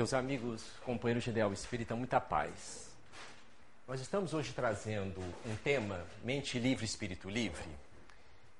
Meus 0.00 0.14
amigos, 0.14 0.62
companheiros 0.82 1.24
de 1.24 1.28
Ideal 1.28 1.52
Espírita, 1.52 1.94
muita 1.94 2.18
paz. 2.18 2.88
Nós 3.86 4.00
estamos 4.00 4.32
hoje 4.32 4.50
trazendo 4.54 5.20
um 5.44 5.54
tema, 5.62 6.00
Mente 6.24 6.58
Livre, 6.58 6.86
Espírito 6.86 7.28
Livre, 7.28 7.68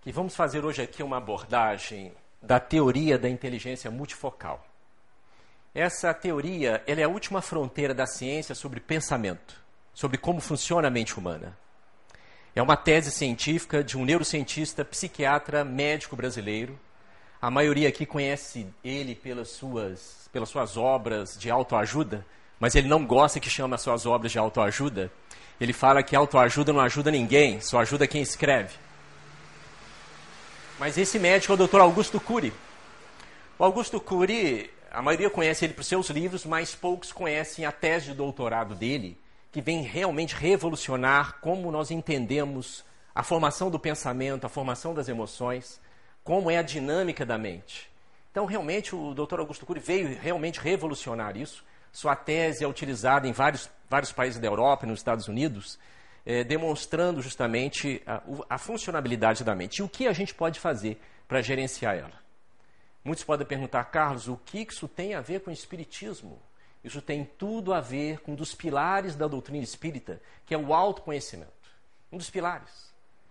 que 0.02 0.12
vamos 0.12 0.36
fazer 0.36 0.62
hoje 0.66 0.82
aqui 0.82 1.02
uma 1.02 1.16
abordagem 1.16 2.12
da 2.42 2.60
teoria 2.60 3.18
da 3.18 3.26
inteligência 3.26 3.90
multifocal. 3.90 4.62
Essa 5.74 6.12
teoria 6.12 6.84
ela 6.86 7.00
é 7.00 7.04
a 7.04 7.08
última 7.08 7.40
fronteira 7.40 7.94
da 7.94 8.06
ciência 8.06 8.54
sobre 8.54 8.78
pensamento, 8.78 9.58
sobre 9.94 10.18
como 10.18 10.42
funciona 10.42 10.88
a 10.88 10.90
mente 10.90 11.18
humana. 11.18 11.56
É 12.54 12.60
uma 12.60 12.76
tese 12.76 13.10
científica 13.10 13.82
de 13.82 13.96
um 13.96 14.04
neurocientista, 14.04 14.84
psiquiatra, 14.84 15.64
médico 15.64 16.14
brasileiro. 16.14 16.78
A 17.42 17.50
maioria 17.50 17.88
aqui 17.88 18.04
conhece 18.04 18.66
ele 18.84 19.14
pelas 19.14 19.48
suas, 19.48 20.28
pelas 20.30 20.50
suas 20.50 20.76
obras 20.76 21.38
de 21.38 21.50
autoajuda, 21.50 22.26
mas 22.58 22.74
ele 22.74 22.86
não 22.86 23.06
gosta 23.06 23.40
que 23.40 23.48
chama 23.48 23.76
as 23.76 23.80
suas 23.80 24.04
obras 24.04 24.30
de 24.30 24.38
autoajuda. 24.38 25.10
Ele 25.58 25.72
fala 25.72 26.02
que 26.02 26.14
autoajuda 26.14 26.70
não 26.70 26.80
ajuda 26.80 27.10
ninguém, 27.10 27.58
só 27.62 27.80
ajuda 27.80 28.06
quem 28.06 28.20
escreve. 28.20 28.74
Mas 30.78 30.98
esse 30.98 31.18
médico 31.18 31.52
é 31.52 31.54
o 31.54 31.66
Dr. 31.66 31.80
Augusto 31.80 32.20
Cury. 32.20 32.52
O 33.58 33.64
Augusto 33.64 33.98
Cury, 33.98 34.70
a 34.90 35.00
maioria 35.00 35.30
conhece 35.30 35.64
ele 35.64 35.72
por 35.72 35.84
seus 35.84 36.10
livros, 36.10 36.44
mas 36.44 36.74
poucos 36.74 37.10
conhecem 37.10 37.64
a 37.64 37.72
tese 37.72 38.06
de 38.06 38.14
doutorado 38.14 38.74
dele, 38.74 39.18
que 39.50 39.62
vem 39.62 39.82
realmente 39.82 40.34
revolucionar 40.34 41.38
como 41.40 41.70
nós 41.70 41.90
entendemos 41.90 42.84
a 43.14 43.22
formação 43.22 43.70
do 43.70 43.78
pensamento, 43.78 44.44
a 44.44 44.48
formação 44.48 44.92
das 44.92 45.08
emoções, 45.08 45.80
como 46.22 46.50
é 46.50 46.58
a 46.58 46.62
dinâmica 46.62 47.24
da 47.24 47.38
mente. 47.38 47.90
Então, 48.30 48.46
realmente, 48.46 48.94
o 48.94 49.12
Dr. 49.14 49.40
Augusto 49.40 49.66
Cury 49.66 49.80
veio 49.80 50.18
realmente 50.18 50.60
revolucionar 50.60 51.36
isso. 51.36 51.64
Sua 51.92 52.14
tese 52.14 52.62
é 52.62 52.68
utilizada 52.68 53.26
em 53.26 53.32
vários, 53.32 53.68
vários 53.88 54.12
países 54.12 54.40
da 54.40 54.46
Europa 54.46 54.86
e 54.86 54.88
nos 54.88 55.00
Estados 55.00 55.26
Unidos, 55.26 55.78
é, 56.24 56.44
demonstrando 56.44 57.20
justamente 57.20 58.00
a, 58.06 58.22
a 58.48 58.58
funcionalidade 58.58 59.42
da 59.42 59.54
mente. 59.54 59.78
E 59.78 59.82
o 59.82 59.88
que 59.88 60.06
a 60.06 60.12
gente 60.12 60.32
pode 60.34 60.60
fazer 60.60 61.00
para 61.26 61.42
gerenciar 61.42 61.96
ela? 61.96 62.20
Muitos 63.02 63.24
podem 63.24 63.46
perguntar, 63.46 63.84
Carlos, 63.84 64.28
o 64.28 64.36
que 64.36 64.66
isso 64.68 64.86
tem 64.86 65.14
a 65.14 65.20
ver 65.20 65.40
com 65.40 65.50
o 65.50 65.52
Espiritismo? 65.52 66.40
Isso 66.84 67.02
tem 67.02 67.24
tudo 67.24 67.74
a 67.74 67.80
ver 67.80 68.20
com 68.20 68.32
um 68.32 68.36
dos 68.36 68.54
pilares 68.54 69.16
da 69.16 69.26
doutrina 69.26 69.62
espírita, 69.62 70.20
que 70.46 70.54
é 70.54 70.58
o 70.58 70.72
autoconhecimento. 70.72 71.50
Um 72.12 72.16
dos 72.16 72.30
pilares. 72.30 72.89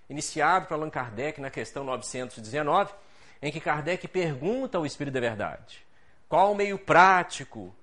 Iniciado 0.09 0.65
por 0.65 0.73
Allan 0.73 0.89
Kardec 0.89 1.39
na 1.39 1.49
questão 1.49 1.83
919, 1.83 2.93
em 3.41 3.51
que 3.51 3.59
Kardec 3.59 4.07
pergunta 4.07 4.77
ao 4.77 4.85
Espírito 4.85 5.13
da 5.13 5.19
Verdade 5.19 5.87
qual 6.27 6.51
o 6.51 6.55
meio 6.55 6.77
prático, 6.77 7.75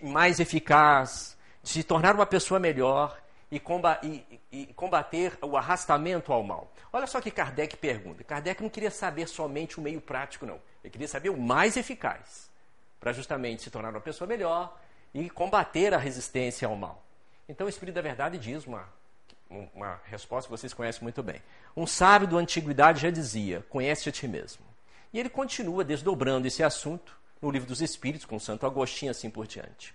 mais 0.00 0.40
eficaz, 0.40 1.36
de 1.62 1.70
se 1.70 1.82
tornar 1.84 2.14
uma 2.14 2.24
pessoa 2.24 2.58
melhor 2.58 3.20
e 3.50 3.60
combater 4.74 5.38
o 5.42 5.58
arrastamento 5.58 6.32
ao 6.32 6.42
mal. 6.42 6.72
Olha 6.90 7.06
só 7.06 7.20
que 7.20 7.30
Kardec 7.30 7.76
pergunta. 7.76 8.24
Kardec 8.24 8.62
não 8.62 8.70
queria 8.70 8.90
saber 8.90 9.28
somente 9.28 9.78
o 9.78 9.82
meio 9.82 10.00
prático, 10.00 10.46
não. 10.46 10.58
Ele 10.82 10.90
queria 10.90 11.06
saber 11.06 11.28
o 11.28 11.36
mais 11.36 11.76
eficaz, 11.76 12.50
para 12.98 13.12
justamente 13.12 13.62
se 13.62 13.70
tornar 13.70 13.90
uma 13.90 14.00
pessoa 14.00 14.26
melhor 14.26 14.74
e 15.12 15.28
combater 15.28 15.92
a 15.92 15.98
resistência 15.98 16.66
ao 16.66 16.74
mal. 16.74 17.04
Então 17.46 17.66
o 17.66 17.70
Espírito 17.70 17.96
da 17.96 18.00
Verdade 18.00 18.38
diz 18.38 18.66
uma, 18.66 18.88
uma 19.74 20.00
resposta 20.04 20.48
que 20.48 20.56
vocês 20.56 20.74
conhecem 20.74 21.02
muito 21.02 21.22
bem. 21.22 21.42
Um 21.76 21.86
sábio 21.86 22.28
da 22.28 22.36
antiguidade 22.36 23.00
já 23.00 23.10
dizia: 23.10 23.64
conhece 23.68 24.08
a 24.08 24.12
ti 24.12 24.26
mesmo. 24.26 24.64
E 25.12 25.20
ele 25.20 25.28
continua 25.28 25.84
desdobrando 25.84 26.46
esse 26.46 26.62
assunto 26.62 27.16
no 27.40 27.50
Livro 27.50 27.68
dos 27.68 27.82
Espíritos, 27.82 28.24
com 28.24 28.38
Santo 28.38 28.64
Agostinho, 28.64 29.10
assim 29.10 29.28
por 29.28 29.46
diante. 29.46 29.94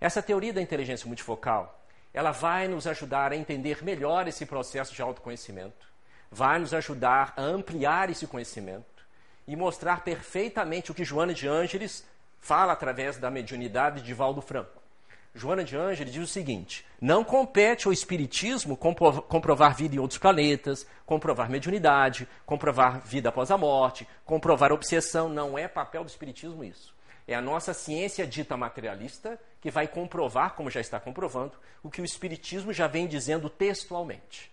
Essa 0.00 0.22
teoria 0.22 0.52
da 0.52 0.62
inteligência 0.62 1.06
multifocal, 1.06 1.84
ela 2.12 2.32
vai 2.32 2.66
nos 2.66 2.86
ajudar 2.86 3.32
a 3.32 3.36
entender 3.36 3.84
melhor 3.84 4.26
esse 4.26 4.46
processo 4.46 4.94
de 4.94 5.02
autoconhecimento, 5.02 5.86
vai 6.30 6.58
nos 6.58 6.72
ajudar 6.72 7.34
a 7.36 7.42
ampliar 7.42 8.10
esse 8.10 8.26
conhecimento 8.26 9.06
e 9.46 9.54
mostrar 9.56 10.02
perfeitamente 10.02 10.90
o 10.90 10.94
que 10.94 11.04
Joana 11.04 11.34
de 11.34 11.46
Ângeles 11.46 12.06
fala 12.38 12.72
através 12.72 13.18
da 13.18 13.30
mediunidade 13.30 14.02
de 14.02 14.14
Valdo 14.14 14.40
Franco. 14.40 14.77
Joana 15.38 15.62
de 15.62 15.76
Ângeles 15.76 16.12
diz 16.12 16.22
o 16.22 16.32
seguinte: 16.32 16.84
não 17.00 17.22
compete 17.22 17.86
ao 17.86 17.92
Espiritismo 17.92 18.76
comprovar 18.76 19.74
vida 19.74 19.94
em 19.94 19.98
outros 19.98 20.18
planetas, 20.18 20.86
comprovar 21.06 21.48
mediunidade, 21.48 22.28
comprovar 22.44 23.00
vida 23.00 23.28
após 23.28 23.50
a 23.50 23.56
morte, 23.56 24.06
comprovar 24.24 24.72
obsessão. 24.72 25.28
Não 25.28 25.56
é 25.56 25.68
papel 25.68 26.02
do 26.02 26.08
Espiritismo 26.08 26.64
isso. 26.64 26.92
É 27.26 27.34
a 27.34 27.40
nossa 27.40 27.72
ciência 27.72 28.26
dita 28.26 28.56
materialista 28.56 29.38
que 29.60 29.70
vai 29.70 29.86
comprovar, 29.86 30.54
como 30.54 30.70
já 30.70 30.80
está 30.80 30.98
comprovando, 30.98 31.52
o 31.82 31.90
que 31.90 32.00
o 32.00 32.04
Espiritismo 32.04 32.72
já 32.72 32.86
vem 32.86 33.06
dizendo 33.06 33.48
textualmente. 33.48 34.50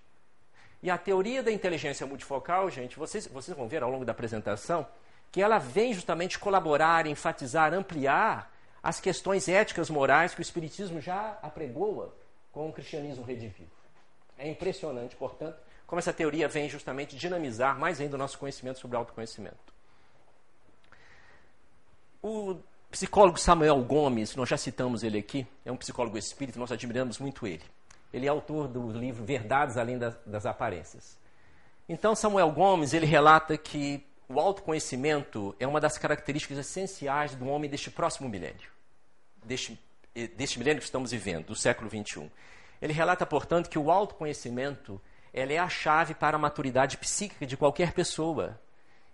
E 0.83 0.89
a 0.89 0.97
teoria 0.97 1.41
da 1.41 1.51
inteligência 1.51 2.05
multifocal, 2.05 2.69
gente, 2.69 2.99
vocês, 2.99 3.27
vocês 3.27 3.57
vão 3.57 3.67
ver 3.67 3.81
ao 3.81 3.89
longo 3.89 4.05
da 4.05 4.11
apresentação, 4.11 4.85
que 5.31 5.41
ela 5.41 5.57
vem 5.57 5.93
justamente 5.93 6.37
colaborar, 6.37 7.07
enfatizar, 7.07 7.73
ampliar 7.73 8.54
as 8.85 8.99
questões 8.99 9.49
éticas 9.49 9.89
morais 9.89 10.35
que 10.35 10.41
o 10.41 10.43
Espiritismo 10.43 11.01
já 11.01 11.39
apregoa 11.41 12.13
com 12.51 12.69
o 12.69 12.71
cristianismo 12.71 13.25
redivivo. 13.25 13.71
É 14.37 14.47
impressionante, 14.47 15.15
portanto, 15.15 15.57
como 15.87 15.97
essa 15.97 16.13
teoria 16.13 16.47
vem 16.47 16.69
justamente 16.69 17.15
dinamizar 17.15 17.79
mais 17.79 17.99
ainda 17.99 18.13
o 18.13 18.19
nosso 18.19 18.37
conhecimento 18.37 18.77
sobre 18.77 18.95
autoconhecimento. 18.95 19.73
O 22.21 22.57
psicólogo 22.91 23.39
Samuel 23.39 23.81
Gomes, 23.83 24.35
nós 24.35 24.47
já 24.47 24.57
citamos 24.57 25.01
ele 25.01 25.17
aqui, 25.17 25.47
é 25.65 25.71
um 25.71 25.77
psicólogo 25.77 26.15
espírita, 26.15 26.59
nós 26.59 26.71
admiramos 26.71 27.17
muito 27.17 27.47
ele. 27.47 27.63
Ele 28.13 28.27
é 28.27 28.29
autor 28.29 28.67
do 28.67 28.91
livro 28.91 29.25
Verdades 29.25 29.77
Além 29.77 29.97
das, 29.97 30.15
das 30.27 30.45
Aparências. 30.45 31.17
Então, 31.89 32.13
Samuel 32.13 32.51
Gomes, 32.51 32.93
ele 32.93 33.07
relata 33.07 33.57
que 33.57 34.05
o 34.29 34.39
autoconhecimento 34.39 35.55
é 35.59 35.65
uma 35.65 35.81
das 35.81 35.97
características 35.97 36.59
essenciais 36.59 37.33
do 37.33 37.47
homem 37.47 37.67
deste 37.67 37.89
próximo 37.89 38.29
milênio, 38.29 38.74
deste, 39.45 39.79
deste 40.35 40.59
milênio 40.59 40.79
que 40.79 40.85
estamos 40.85 41.11
vivendo, 41.11 41.45
do 41.45 41.55
século 41.55 41.89
XXI. 41.89 42.31
Ele 42.81 42.93
relata, 42.93 43.25
portanto, 43.25 43.69
que 43.69 43.79
o 43.79 43.91
autoconhecimento 43.91 45.01
ela 45.33 45.51
é 45.51 45.57
a 45.57 45.67
chave 45.67 46.13
para 46.13 46.37
a 46.37 46.39
maturidade 46.39 46.97
psíquica 46.97 47.45
de 47.45 47.57
qualquer 47.57 47.93
pessoa. 47.93 48.59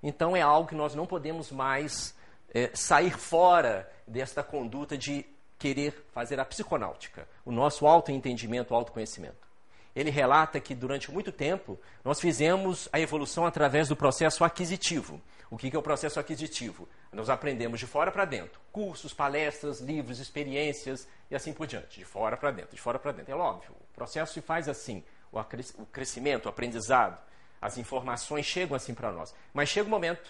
Então, 0.04 0.36
é 0.36 0.42
algo 0.42 0.70
que 0.70 0.76
nós 0.76 0.94
não 0.94 1.06
podemos 1.06 1.52
mais 1.52 2.16
é, 2.54 2.70
sair 2.74 3.18
fora 3.18 3.92
desta 4.08 4.44
conduta 4.44 4.98
de 4.98 5.26
querer 5.58 6.08
fazer 6.12 6.40
a 6.40 6.46
psiconáutica, 6.46 7.28
o 7.46 7.52
nosso 7.52 7.86
autoentendimento, 7.86 8.74
o 8.74 8.78
autoconhecimento 8.78 9.52
ele 9.96 10.10
relata 10.10 10.60
que 10.60 10.74
durante 10.74 11.12
muito 11.12 11.32
tempo 11.32 11.80
nós 12.04 12.20
fizemos 12.20 12.88
a 12.92 13.00
evolução 13.00 13.46
através 13.46 13.90
do 13.90 13.96
processo 13.96 14.44
aquisitivo. 14.44 15.22
O 15.50 15.58
que 15.58 15.76
é 15.76 15.78
o 15.78 15.84
processo 15.84 16.20
aquisitivo? 16.20 16.88
Nós 17.12 17.30
aprendemos 17.30 17.80
de 17.80 17.86
fora 17.86 18.12
para 18.12 18.26
dentro. 18.26 18.60
Cursos, 18.72 19.14
palestras, 19.14 19.82
livros, 19.82 20.20
experiências 20.20 21.08
e 21.30 21.36
assim 21.36 21.52
por 21.52 21.68
diante. 21.68 22.00
De 22.00 22.06
fora 22.06 22.38
para 22.38 22.52
dentro, 22.52 22.76
de 22.76 22.82
fora 22.82 22.98
para 22.98 23.12
dentro. 23.12 23.32
É 23.32 23.36
óbvio, 23.36 23.72
o 23.72 23.94
processo 23.94 24.34
se 24.34 24.42
faz 24.42 24.70
assim. 24.70 25.04
O 25.32 25.86
crescimento, 25.86 26.46
o 26.46 26.50
aprendizado, 26.50 27.18
as 27.62 27.78
informações 27.78 28.46
chegam 28.46 28.76
assim 28.76 28.94
para 28.94 29.12
nós. 29.12 29.34
Mas 29.54 29.70
chega 29.70 29.88
um 29.88 29.92
momento 29.92 30.30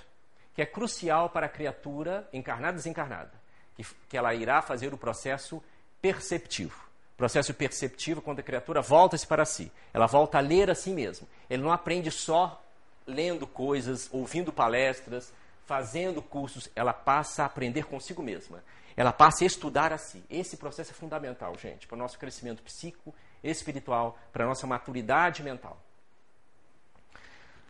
que 0.53 0.61
é 0.61 0.65
crucial 0.65 1.29
para 1.29 1.45
a 1.45 1.49
criatura, 1.49 2.27
encarnada 2.33 2.73
e 2.73 2.77
desencarnada, 2.77 3.31
que, 3.75 3.85
que 4.09 4.17
ela 4.17 4.33
irá 4.33 4.61
fazer 4.61 4.93
o 4.93 4.97
processo 4.97 5.63
perceptivo 6.01 6.91
processo 7.21 7.53
perceptivo, 7.53 8.19
quando 8.19 8.39
a 8.39 8.43
criatura 8.43 8.81
volta-se 8.81 9.27
para 9.27 9.45
si. 9.45 9.71
Ela 9.93 10.07
volta 10.07 10.39
a 10.39 10.41
ler 10.41 10.71
a 10.71 10.75
si 10.75 10.89
mesma. 10.89 11.27
Ele 11.47 11.61
não 11.61 11.71
aprende 11.71 12.09
só 12.09 12.59
lendo 13.05 13.45
coisas, 13.45 14.09
ouvindo 14.11 14.51
palestras, 14.51 15.31
fazendo 15.71 16.21
cursos. 16.21 16.67
Ela 16.75 16.91
passa 16.91 17.43
a 17.43 17.45
aprender 17.45 17.85
consigo 17.85 18.21
mesma. 18.21 18.61
Ela 18.97 19.13
passa 19.13 19.45
a 19.45 19.47
estudar 19.47 19.93
a 19.93 19.97
si. 19.97 20.21
Esse 20.29 20.57
processo 20.57 20.91
é 20.91 20.93
fundamental, 20.93 21.57
gente, 21.57 21.87
para 21.87 21.95
o 21.95 21.97
nosso 21.97 22.19
crescimento 22.19 22.61
psíquico, 22.61 23.15
espiritual, 23.41 24.19
para 24.33 24.43
a 24.43 24.47
nossa 24.49 24.67
maturidade 24.67 25.41
mental. 25.41 25.81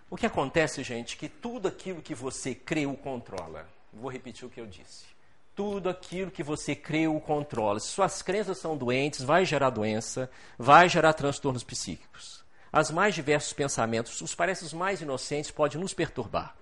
O 0.09 0.17
que 0.17 0.25
acontece, 0.25 0.81
gente, 0.81 1.15
é 1.15 1.19
que 1.19 1.29
tudo 1.29 1.67
aquilo 1.67 2.01
que 2.01 2.15
você 2.15 2.55
crê 2.55 2.87
o 2.87 2.97
controla. 2.97 3.69
Vou 3.93 4.09
repetir 4.09 4.47
o 4.47 4.49
que 4.49 4.59
eu 4.59 4.65
disse 4.65 5.11
tudo 5.53 5.89
aquilo 5.89 6.31
que 6.31 6.41
você 6.41 6.73
crê 6.73 7.07
o 7.07 7.19
controla. 7.19 7.79
Se 7.79 7.87
suas 7.87 8.21
crenças 8.21 8.57
são 8.57 8.75
doentes, 8.75 9.21
vai 9.21 9.45
gerar 9.45 9.69
doença, 9.69 10.31
vai 10.57 10.87
gerar 10.87 11.13
transtornos 11.13 11.61
psíquicos. 11.61 12.43
As 12.71 12.89
mais 12.89 13.13
diversos 13.13 13.51
pensamentos, 13.51 14.21
os 14.21 14.33
pareces 14.33 14.73
mais 14.73 15.01
inocentes, 15.01 15.51
podem 15.51 15.79
nos 15.79 15.93
perturbar. 15.93 16.55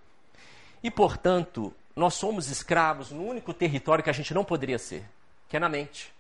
E, 0.82 0.90
portanto, 0.90 1.74
nós 1.96 2.14
somos 2.14 2.50
escravos 2.50 3.12
no 3.12 3.26
único 3.26 3.54
território 3.54 4.04
que 4.04 4.10
a 4.10 4.14
gente 4.14 4.34
não 4.34 4.46
poderia 4.46 4.80
ser, 4.80 5.04
que 5.48 5.58
é 5.58 5.60
na 5.60 5.68
mente. 5.68 6.14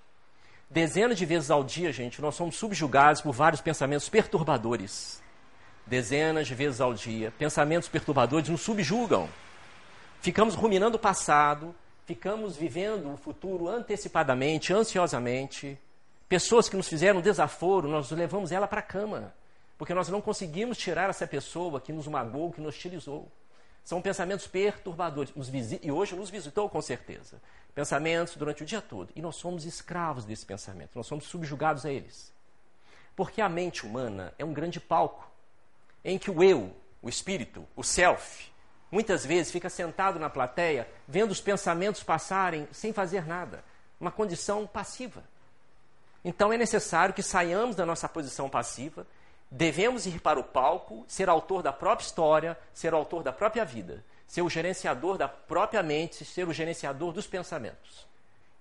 Dezenas 0.70 1.18
de 1.18 1.26
vezes 1.26 1.50
ao 1.50 1.64
dia, 1.64 1.92
gente, 1.92 2.22
nós 2.22 2.36
somos 2.36 2.56
subjugados 2.56 3.22
por 3.22 3.32
vários 3.32 3.62
pensamentos 3.62 4.10
perturbadores. 4.10 5.22
Dezenas 5.88 6.48
de 6.48 6.54
vezes 6.54 6.80
ao 6.80 6.94
dia, 6.94 7.34
pensamentos 7.38 7.90
perturbadores 7.90 8.50
nos 8.50 8.62
subjugam. 8.62 9.28
Ficamos 10.22 10.54
ruminando 10.54 10.98
o 10.98 11.00
passado, 11.00 11.74
ficamos 12.06 12.56
vivendo 12.58 13.14
o 13.14 13.18
futuro 13.18 13.68
antecipadamente, 13.68 14.74
ansiosamente. 14.74 15.80
Pessoas 16.28 16.70
que 16.70 16.76
nos 16.76 16.88
fizeram 16.88 17.22
desaforo, 17.22 17.88
nós 17.88 18.12
levamos 18.12 18.52
ela 18.52 18.68
para 18.68 18.82
a 18.82 18.84
cama, 18.84 19.34
porque 19.78 19.94
nós 19.94 20.10
não 20.10 20.22
conseguimos 20.22 20.78
tirar 20.78 21.10
essa 21.10 21.26
pessoa 21.26 21.82
que 21.82 21.94
nos 21.94 22.06
magoou, 22.06 22.52
que 22.52 22.62
nos 22.62 22.76
hostilizou. 22.76 23.28
São 23.90 24.04
pensamentos 24.04 24.46
perturbadores. 24.46 25.34
e 25.82 25.92
hoje 25.92 26.16
nos 26.16 26.30
visitou 26.30 26.70
com 26.70 26.80
certeza. 26.80 27.42
Pensamentos 27.74 28.36
durante 28.36 28.62
o 28.62 28.66
dia 28.66 28.84
todo. 28.84 29.12
E 29.16 29.20
nós 29.20 29.36
somos 29.38 29.66
escravos 29.66 30.26
desse 30.26 30.46
pensamento. 30.46 30.92
Nós 30.94 31.08
somos 31.08 31.26
subjugados 31.26 31.88
a 31.88 31.92
eles. 31.92 32.32
Porque 33.16 33.42
a 33.42 33.50
mente 33.50 33.88
humana 33.88 34.32
é 34.38 34.46
um 34.46 34.54
grande 34.54 34.80
palco 34.80 35.28
em 36.06 36.20
que 36.20 36.30
o 36.30 36.44
eu, 36.44 36.72
o 37.02 37.10
espírito, 37.10 37.66
o 37.76 37.84
self, 37.84 38.52
muitas 38.92 39.26
vezes 39.26 39.52
fica 39.52 39.72
sentado 39.72 40.20
na 40.20 40.30
plateia, 40.30 40.88
vendo 41.08 41.32
os 41.32 41.42
pensamentos 41.42 42.04
passarem 42.04 42.68
sem 42.72 42.94
fazer 42.94 43.26
nada. 43.26 43.64
Uma 44.00 44.12
condição 44.12 44.68
passiva. 44.68 45.24
Então 46.24 46.54
é 46.54 46.60
necessário 46.60 47.16
que 47.16 47.24
saiamos 47.24 47.76
da 47.76 47.88
nossa 47.88 48.08
posição 48.08 48.48
passiva 48.52 49.08
Devemos 49.52 50.06
ir 50.06 50.22
para 50.22 50.40
o 50.40 50.44
palco, 50.44 51.04
ser 51.08 51.28
autor 51.28 51.64
da 51.64 51.74
própria 51.74 52.06
história, 52.06 52.58
ser 52.72 52.94
autor 52.94 53.24
da 53.24 53.34
própria 53.34 53.66
vida, 53.66 54.06
ser 54.28 54.44
o 54.44 54.50
gerenciador 54.50 55.18
da 55.18 55.28
própria 55.28 55.82
mente, 55.82 56.24
ser 56.24 56.48
o 56.48 56.54
gerenciador 56.54 57.12
dos 57.12 57.26
pensamentos. 57.26 58.08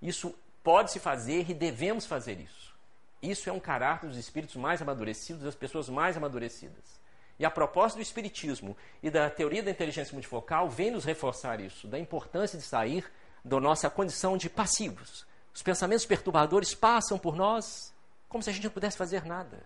Isso 0.01 0.35
pode 0.65 0.91
se 0.91 0.99
fazer 0.99 1.51
e 1.51 1.55
devemos 1.55 2.07
fazer 2.07 2.41
isso. 2.41 2.75
Isso 3.21 3.51
é 3.51 3.53
um 3.53 3.61
caráter 3.61 4.07
dos 4.07 4.17
espíritos 4.17 4.57
mais 4.57 4.81
amadurecidos, 4.81 5.43
das 5.43 5.55
pessoas 5.55 5.91
mais 5.91 6.17
amadurecidas. 6.17 6.99
E 7.39 7.45
a 7.45 7.51
proposta 7.51 7.99
do 7.99 8.03
Espiritismo 8.03 8.77
e 9.03 9.11
da 9.11 9.29
teoria 9.29 9.63
da 9.63 9.71
inteligência 9.71 10.15
multifocal 10.15 10.71
vem 10.71 10.91
nos 10.91 11.05
reforçar 11.05 11.61
isso, 11.61 11.87
da 11.87 11.99
importância 11.99 12.59
de 12.59 12.65
sair 12.65 13.05
da 13.45 13.61
nossa 13.61 13.91
condição 13.91 14.37
de 14.37 14.49
passivos. 14.49 15.27
Os 15.55 15.63
pensamentos 15.63 16.07
perturbadores 16.07 16.75
passam 16.75 17.19
por 17.19 17.37
nós 17.37 17.93
como 18.29 18.43
se 18.43 18.51
a 18.51 18.53
gente 18.53 18.65
não 18.65 18.71
pudesse 18.71 18.97
fazer 18.97 19.25
nada 19.25 19.63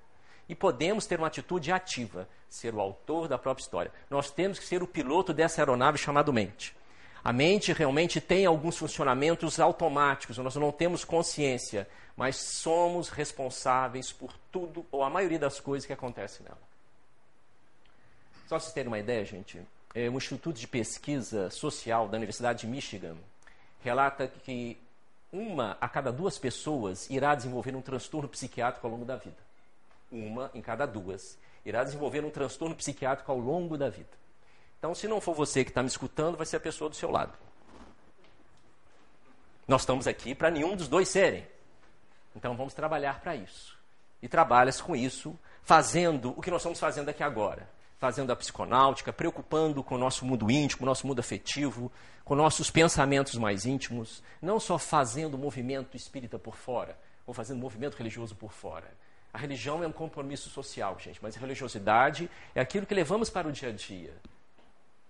e 0.48 0.54
podemos 0.54 1.06
ter 1.06 1.18
uma 1.18 1.28
atitude 1.28 1.72
ativa, 1.72 2.28
ser 2.48 2.74
o 2.74 2.80
autor 2.80 3.28
da 3.28 3.38
própria 3.38 3.62
história. 3.62 3.92
Nós 4.10 4.30
temos 4.30 4.58
que 4.58 4.66
ser 4.66 4.82
o 4.82 4.86
piloto 4.86 5.32
dessa 5.32 5.60
aeronave 5.60 5.98
chamada 5.98 6.32
mente. 6.32 6.74
A 7.24 7.32
mente 7.32 7.72
realmente 7.72 8.20
tem 8.20 8.44
alguns 8.46 8.76
funcionamentos 8.76 9.60
automáticos, 9.60 10.38
nós 10.38 10.56
não 10.56 10.72
temos 10.72 11.04
consciência, 11.04 11.88
mas 12.16 12.36
somos 12.36 13.08
responsáveis 13.08 14.12
por 14.12 14.34
tudo 14.50 14.84
ou 14.90 15.04
a 15.04 15.10
maioria 15.10 15.38
das 15.38 15.60
coisas 15.60 15.86
que 15.86 15.92
acontecem 15.92 16.44
nela. 16.44 16.60
Só 18.48 18.56
para 18.56 18.60
vocês 18.60 18.74
terem 18.74 18.88
uma 18.88 18.98
ideia, 18.98 19.24
gente, 19.24 19.60
é, 19.94 20.10
um 20.10 20.16
instituto 20.16 20.58
de 20.58 20.66
pesquisa 20.66 21.48
social 21.48 22.08
da 22.08 22.16
Universidade 22.16 22.62
de 22.62 22.66
Michigan 22.66 23.16
relata 23.82 24.26
que 24.26 24.76
uma 25.32 25.78
a 25.80 25.88
cada 25.88 26.12
duas 26.12 26.38
pessoas 26.38 27.08
irá 27.08 27.34
desenvolver 27.34 27.74
um 27.74 27.80
transtorno 27.80 28.28
psiquiátrico 28.28 28.86
ao 28.86 28.92
longo 28.92 29.04
da 29.04 29.16
vida 29.16 29.51
uma 30.12 30.50
em 30.55 30.61
cada 30.61 30.87
duas, 30.87 31.38
irá 31.64 31.82
desenvolver 31.82 32.25
um 32.25 32.31
transtorno 32.31 32.76
psiquiátrico 32.76 33.32
ao 33.32 33.38
longo 33.38 33.79
da 33.79 33.88
vida. 33.88 34.23
Então, 34.79 34.94
se 34.94 35.09
não 35.09 35.20
for 35.20 35.35
você 35.35 35.64
que 35.64 35.70
está 35.70 35.82
me 35.82 35.88
escutando, 35.88 36.37
vai 36.37 36.44
ser 36.44 36.56
a 36.56 36.61
pessoa 36.61 36.91
do 36.91 36.97
seu 36.97 37.11
lado. 37.11 37.32
Nós 39.67 39.82
estamos 39.82 40.06
aqui 40.06 40.35
para 40.35 40.50
nenhum 40.50 40.76
dos 40.76 40.88
dois 40.88 41.09
serem. 41.09 41.47
Então, 42.35 42.56
vamos 42.56 42.75
trabalhar 42.75 43.20
para 43.20 43.37
isso. 43.37 43.79
E 44.20 44.29
trabalha-se 44.29 44.82
com 44.82 44.94
isso, 44.94 45.38
fazendo 45.62 46.35
o 46.37 46.43
que 46.43 46.50
nós 46.50 46.61
estamos 46.61 46.81
fazendo 46.81 47.09
aqui 47.09 47.23
agora. 47.23 47.69
Fazendo 47.97 48.32
a 48.32 48.37
psiconáutica, 48.37 49.12
preocupando 49.12 49.85
com 49.85 49.94
o 49.94 49.99
nosso 49.99 50.25
mundo 50.25 50.50
íntimo, 50.50 50.81
com 50.81 50.85
o 50.85 50.88
nosso 50.88 51.06
mundo 51.06 51.20
afetivo, 51.20 51.91
com 52.25 52.35
nossos 52.35 52.69
pensamentos 52.69 53.37
mais 53.37 53.64
íntimos. 53.64 54.20
Não 54.41 54.59
só 54.59 54.79
fazendo 54.79 55.38
movimento 55.38 55.97
espírita 55.97 56.41
por 56.41 56.56
fora, 56.56 56.99
ou 57.25 57.32
fazendo 57.32 57.61
movimento 57.61 57.94
religioso 57.94 58.35
por 58.35 58.50
fora 58.50 58.93
a 59.32 59.38
religião 59.38 59.82
é 59.82 59.87
um 59.87 59.93
compromisso 59.93 60.50
social, 60.50 60.99
gente, 60.99 61.23
mas 61.23 61.37
a 61.37 61.40
religiosidade 61.40 62.31
é 62.55 62.61
aquilo 62.61 62.84
que 62.84 62.94
levamos 62.94 63.31
para 63.31 63.49
o 63.49 63.52
dia 63.52 63.70
a 63.70 63.73
dia. 63.73 64.14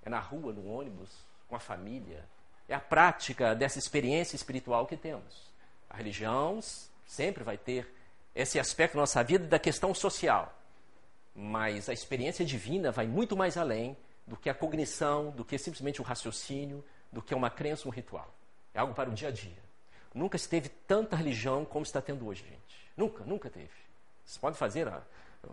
É 0.05 0.09
na 0.09 0.21
rua, 0.21 0.53
no 0.53 0.67
ônibus, 0.67 1.11
com 1.49 1.57
a 1.57 1.59
família. 1.59 2.25
É 2.69 2.75
a 2.75 2.81
prática 2.81 3.55
dessa 3.55 3.79
experiência 3.79 4.37
espiritual 4.37 4.87
que 4.87 4.97
temos. 4.97 5.51
A 5.91 5.97
religião 5.97 6.61
sempre 7.05 7.43
vai 7.43 7.59
ter 7.59 7.93
esse 8.35 8.59
aspecto 8.61 8.95
da 8.95 9.01
nossa 9.01 9.23
vida 9.25 9.47
da 9.47 9.59
questão 9.59 9.93
social. 9.93 10.57
Mas 11.35 11.89
a 11.89 11.93
experiência 11.93 12.45
divina 12.45 12.93
vai 12.93 13.07
muito 13.07 13.37
mais 13.37 13.57
além 13.57 13.97
do 14.27 14.37
que 14.37 14.49
a 14.49 14.55
cognição, 14.55 15.31
do 15.31 15.45
que 15.45 15.59
simplesmente 15.59 16.01
o 16.01 16.05
raciocínio, 16.05 16.85
do 17.11 17.21
que 17.21 17.35
uma 17.35 17.51
crença, 17.51 17.89
um 17.89 17.91
ritual. 17.91 18.33
É 18.73 18.79
algo 18.79 18.95
para 18.95 19.11
o 19.11 19.13
dia 19.13 19.29
a 19.29 19.33
dia. 19.33 19.63
Nunca 20.15 20.39
se 20.39 20.49
teve 20.49 20.69
tanta 20.69 21.17
religião 21.17 21.65
como 21.65 21.83
está 21.83 22.01
tendo 22.01 22.27
hoje, 22.27 22.45
gente. 22.45 22.89
Nunca, 22.97 23.25
nunca 23.25 23.51
teve. 23.51 23.71
Vocês 24.25 24.39
podem 24.39 24.59
fazer 24.59 24.89
a, 24.89 25.03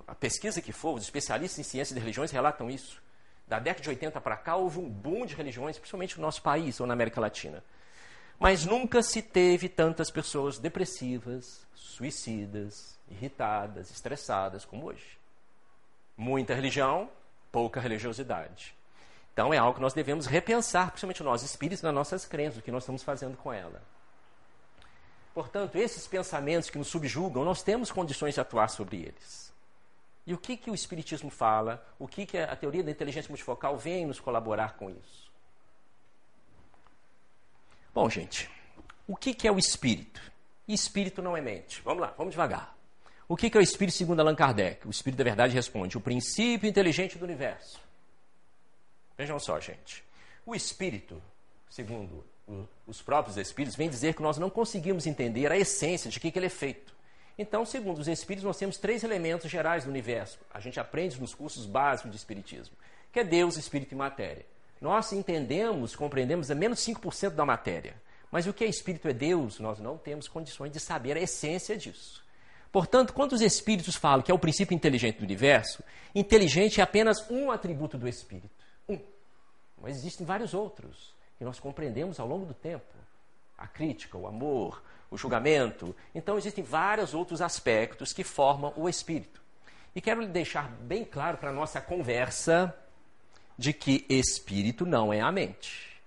a 0.07 0.15
pesquisa 0.15 0.61
que 0.61 0.71
for, 0.71 0.95
os 0.95 1.03
especialistas 1.03 1.59
em 1.59 1.63
ciência 1.63 1.93
de 1.93 1.99
religiões 1.99 2.31
relatam 2.31 2.69
isso. 2.69 3.01
Da 3.47 3.57
década 3.59 3.81
de 3.81 3.89
80 3.89 4.21
para 4.21 4.37
cá 4.37 4.55
houve 4.55 4.79
um 4.79 4.89
boom 4.89 5.25
de 5.25 5.33
religiões, 5.33 5.77
principalmente 5.77 6.17
no 6.17 6.21
nosso 6.21 6.41
país 6.41 6.79
ou 6.79 6.85
na 6.85 6.93
América 6.93 7.19
Latina. 7.19 7.63
Mas 8.39 8.63
nunca 8.63 9.01
se 9.01 9.21
teve 9.21 9.67
tantas 9.67 10.11
pessoas 10.11 10.59
depressivas, 10.59 11.67
suicidas, 11.73 12.97
irritadas, 13.09 13.91
estressadas 13.91 14.63
como 14.63 14.85
hoje. 14.85 15.17
Muita 16.15 16.53
religião, 16.53 17.09
pouca 17.51 17.81
religiosidade. 17.81 18.75
Então 19.33 19.53
é 19.53 19.57
algo 19.57 19.75
que 19.75 19.81
nós 19.81 19.93
devemos 19.93 20.25
repensar, 20.25 20.91
principalmente 20.91 21.23
nós 21.23 21.43
espíritos, 21.43 21.81
nas 21.81 21.93
nossas 21.93 22.25
crenças, 22.25 22.59
o 22.59 22.61
que 22.61 22.71
nós 22.71 22.83
estamos 22.83 23.03
fazendo 23.03 23.35
com 23.35 23.51
ela. 23.51 23.81
Portanto, 25.39 25.77
esses 25.77 26.05
pensamentos 26.05 26.69
que 26.69 26.77
nos 26.77 26.89
subjugam, 26.89 27.45
nós 27.45 27.63
temos 27.63 27.89
condições 27.93 28.33
de 28.33 28.41
atuar 28.41 28.67
sobre 28.67 28.97
eles. 28.97 29.53
E 30.27 30.33
o 30.33 30.37
que, 30.37 30.57
que 30.57 30.69
o 30.69 30.75
Espiritismo 30.75 31.29
fala, 31.29 31.81
o 31.97 32.09
que, 32.09 32.25
que 32.25 32.37
a 32.37 32.53
teoria 32.57 32.83
da 32.83 32.91
inteligência 32.91 33.29
multifocal 33.29 33.77
vem 33.77 34.05
nos 34.05 34.19
colaborar 34.19 34.75
com 34.75 34.89
isso? 34.89 35.31
Bom, 37.93 38.09
gente, 38.09 38.51
o 39.07 39.15
que, 39.15 39.33
que 39.33 39.47
é 39.47 39.51
o 39.51 39.57
espírito? 39.57 40.21
Espírito 40.67 41.21
não 41.21 41.37
é 41.37 41.39
mente. 41.39 41.81
Vamos 41.83 42.01
lá, 42.01 42.13
vamos 42.17 42.31
devagar. 42.31 42.75
O 43.25 43.37
que, 43.37 43.49
que 43.49 43.55
é 43.55 43.61
o 43.61 43.63
espírito 43.63 43.95
segundo 43.95 44.19
Allan 44.19 44.35
Kardec? 44.35 44.85
O 44.85 44.91
espírito 44.91 45.19
da 45.19 45.23
verdade 45.23 45.53
responde: 45.53 45.97
o 45.97 46.01
princípio 46.01 46.67
inteligente 46.67 47.17
do 47.17 47.23
universo. 47.23 47.79
Vejam 49.17 49.39
só, 49.39 49.57
gente. 49.57 50.03
O 50.45 50.53
espírito, 50.53 51.23
segundo 51.69 52.25
os 52.87 53.01
próprios 53.01 53.37
espíritos, 53.37 53.77
vêm 53.77 53.89
dizer 53.89 54.15
que 54.15 54.21
nós 54.21 54.37
não 54.37 54.49
conseguimos 54.49 55.05
entender 55.05 55.51
a 55.51 55.57
essência 55.57 56.09
de 56.09 56.19
que, 56.19 56.31
que 56.31 56.39
ele 56.39 56.47
é 56.47 56.49
feito. 56.49 56.93
Então, 57.37 57.65
segundo 57.65 57.99
os 57.99 58.07
espíritos, 58.07 58.43
nós 58.43 58.57
temos 58.57 58.77
três 58.77 59.03
elementos 59.03 59.49
gerais 59.49 59.85
do 59.85 59.89
universo. 59.89 60.39
A 60.53 60.59
gente 60.59 60.79
aprende 60.79 61.19
nos 61.21 61.33
cursos 61.33 61.65
básicos 61.65 62.11
de 62.11 62.17
espiritismo, 62.17 62.75
que 63.13 63.19
é 63.19 63.23
Deus, 63.23 63.55
espírito 63.55 63.93
e 63.93 63.97
matéria. 63.97 64.45
Nós 64.81 65.13
entendemos, 65.13 65.95
compreendemos 65.95 66.49
a 66.51 66.55
menos 66.55 66.79
5% 66.79 67.31
da 67.31 67.45
matéria. 67.45 67.95
Mas 68.31 68.45
o 68.45 68.53
que 68.53 68.63
é 68.63 68.67
espírito 68.67 69.07
é 69.07 69.13
Deus, 69.13 69.59
nós 69.59 69.79
não 69.79 69.97
temos 69.97 70.27
condições 70.27 70.71
de 70.71 70.79
saber 70.79 71.17
a 71.17 71.21
essência 71.21 71.77
disso. 71.77 72.23
Portanto, 72.71 73.13
quando 73.13 73.33
os 73.33 73.41
espíritos 73.41 73.95
falam 73.95 74.21
que 74.21 74.31
é 74.31 74.33
o 74.33 74.39
princípio 74.39 74.75
inteligente 74.75 75.17
do 75.17 75.23
universo, 75.23 75.83
inteligente 76.13 76.79
é 76.79 76.83
apenas 76.83 77.29
um 77.29 77.51
atributo 77.51 77.97
do 77.97 78.07
espírito. 78.07 78.49
Um. 78.87 78.99
Mas 79.81 79.97
existem 79.97 80.25
vários 80.25 80.53
outros 80.53 81.17
que 81.39 81.45
nós 81.45 81.57
compreendemos 81.57 82.19
ao 82.19 82.27
longo 82.27 82.45
do 82.45 82.53
tempo. 82.53 82.93
A 83.57 83.65
crítica, 83.65 84.17
o 84.17 84.27
amor, 84.27 84.83
o 85.09 85.17
julgamento. 85.17 85.95
Então, 86.13 86.37
existem 86.37 86.63
vários 86.63 87.13
outros 87.13 87.41
aspectos 87.41 88.11
que 88.11 88.25
formam 88.25 88.73
o 88.75 88.89
espírito. 88.89 89.41
E 89.95 90.01
quero 90.01 90.21
lhe 90.21 90.27
deixar 90.27 90.69
bem 90.69 91.05
claro 91.05 91.37
para 91.37 91.49
a 91.49 91.53
nossa 91.53 91.79
conversa 91.79 92.75
de 93.57 93.71
que 93.71 94.05
espírito 94.09 94.85
não 94.85 95.13
é 95.13 95.21
a 95.21 95.31
mente. 95.31 96.01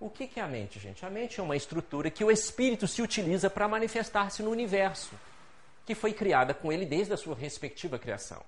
O 0.00 0.10
que 0.10 0.28
é 0.38 0.42
a 0.42 0.48
mente, 0.48 0.78
gente? 0.80 1.06
A 1.06 1.10
mente 1.10 1.38
é 1.38 1.42
uma 1.42 1.56
estrutura 1.56 2.10
que 2.10 2.24
o 2.24 2.30
espírito 2.30 2.86
se 2.88 3.00
utiliza 3.00 3.48
para 3.48 3.68
manifestar-se 3.68 4.42
no 4.42 4.50
universo, 4.50 5.10
que 5.86 5.94
foi 5.94 6.12
criada 6.12 6.52
com 6.52 6.72
ele 6.72 6.84
desde 6.84 7.12
a 7.12 7.16
sua 7.16 7.34
respectiva 7.34 7.98
criação. 7.98 8.42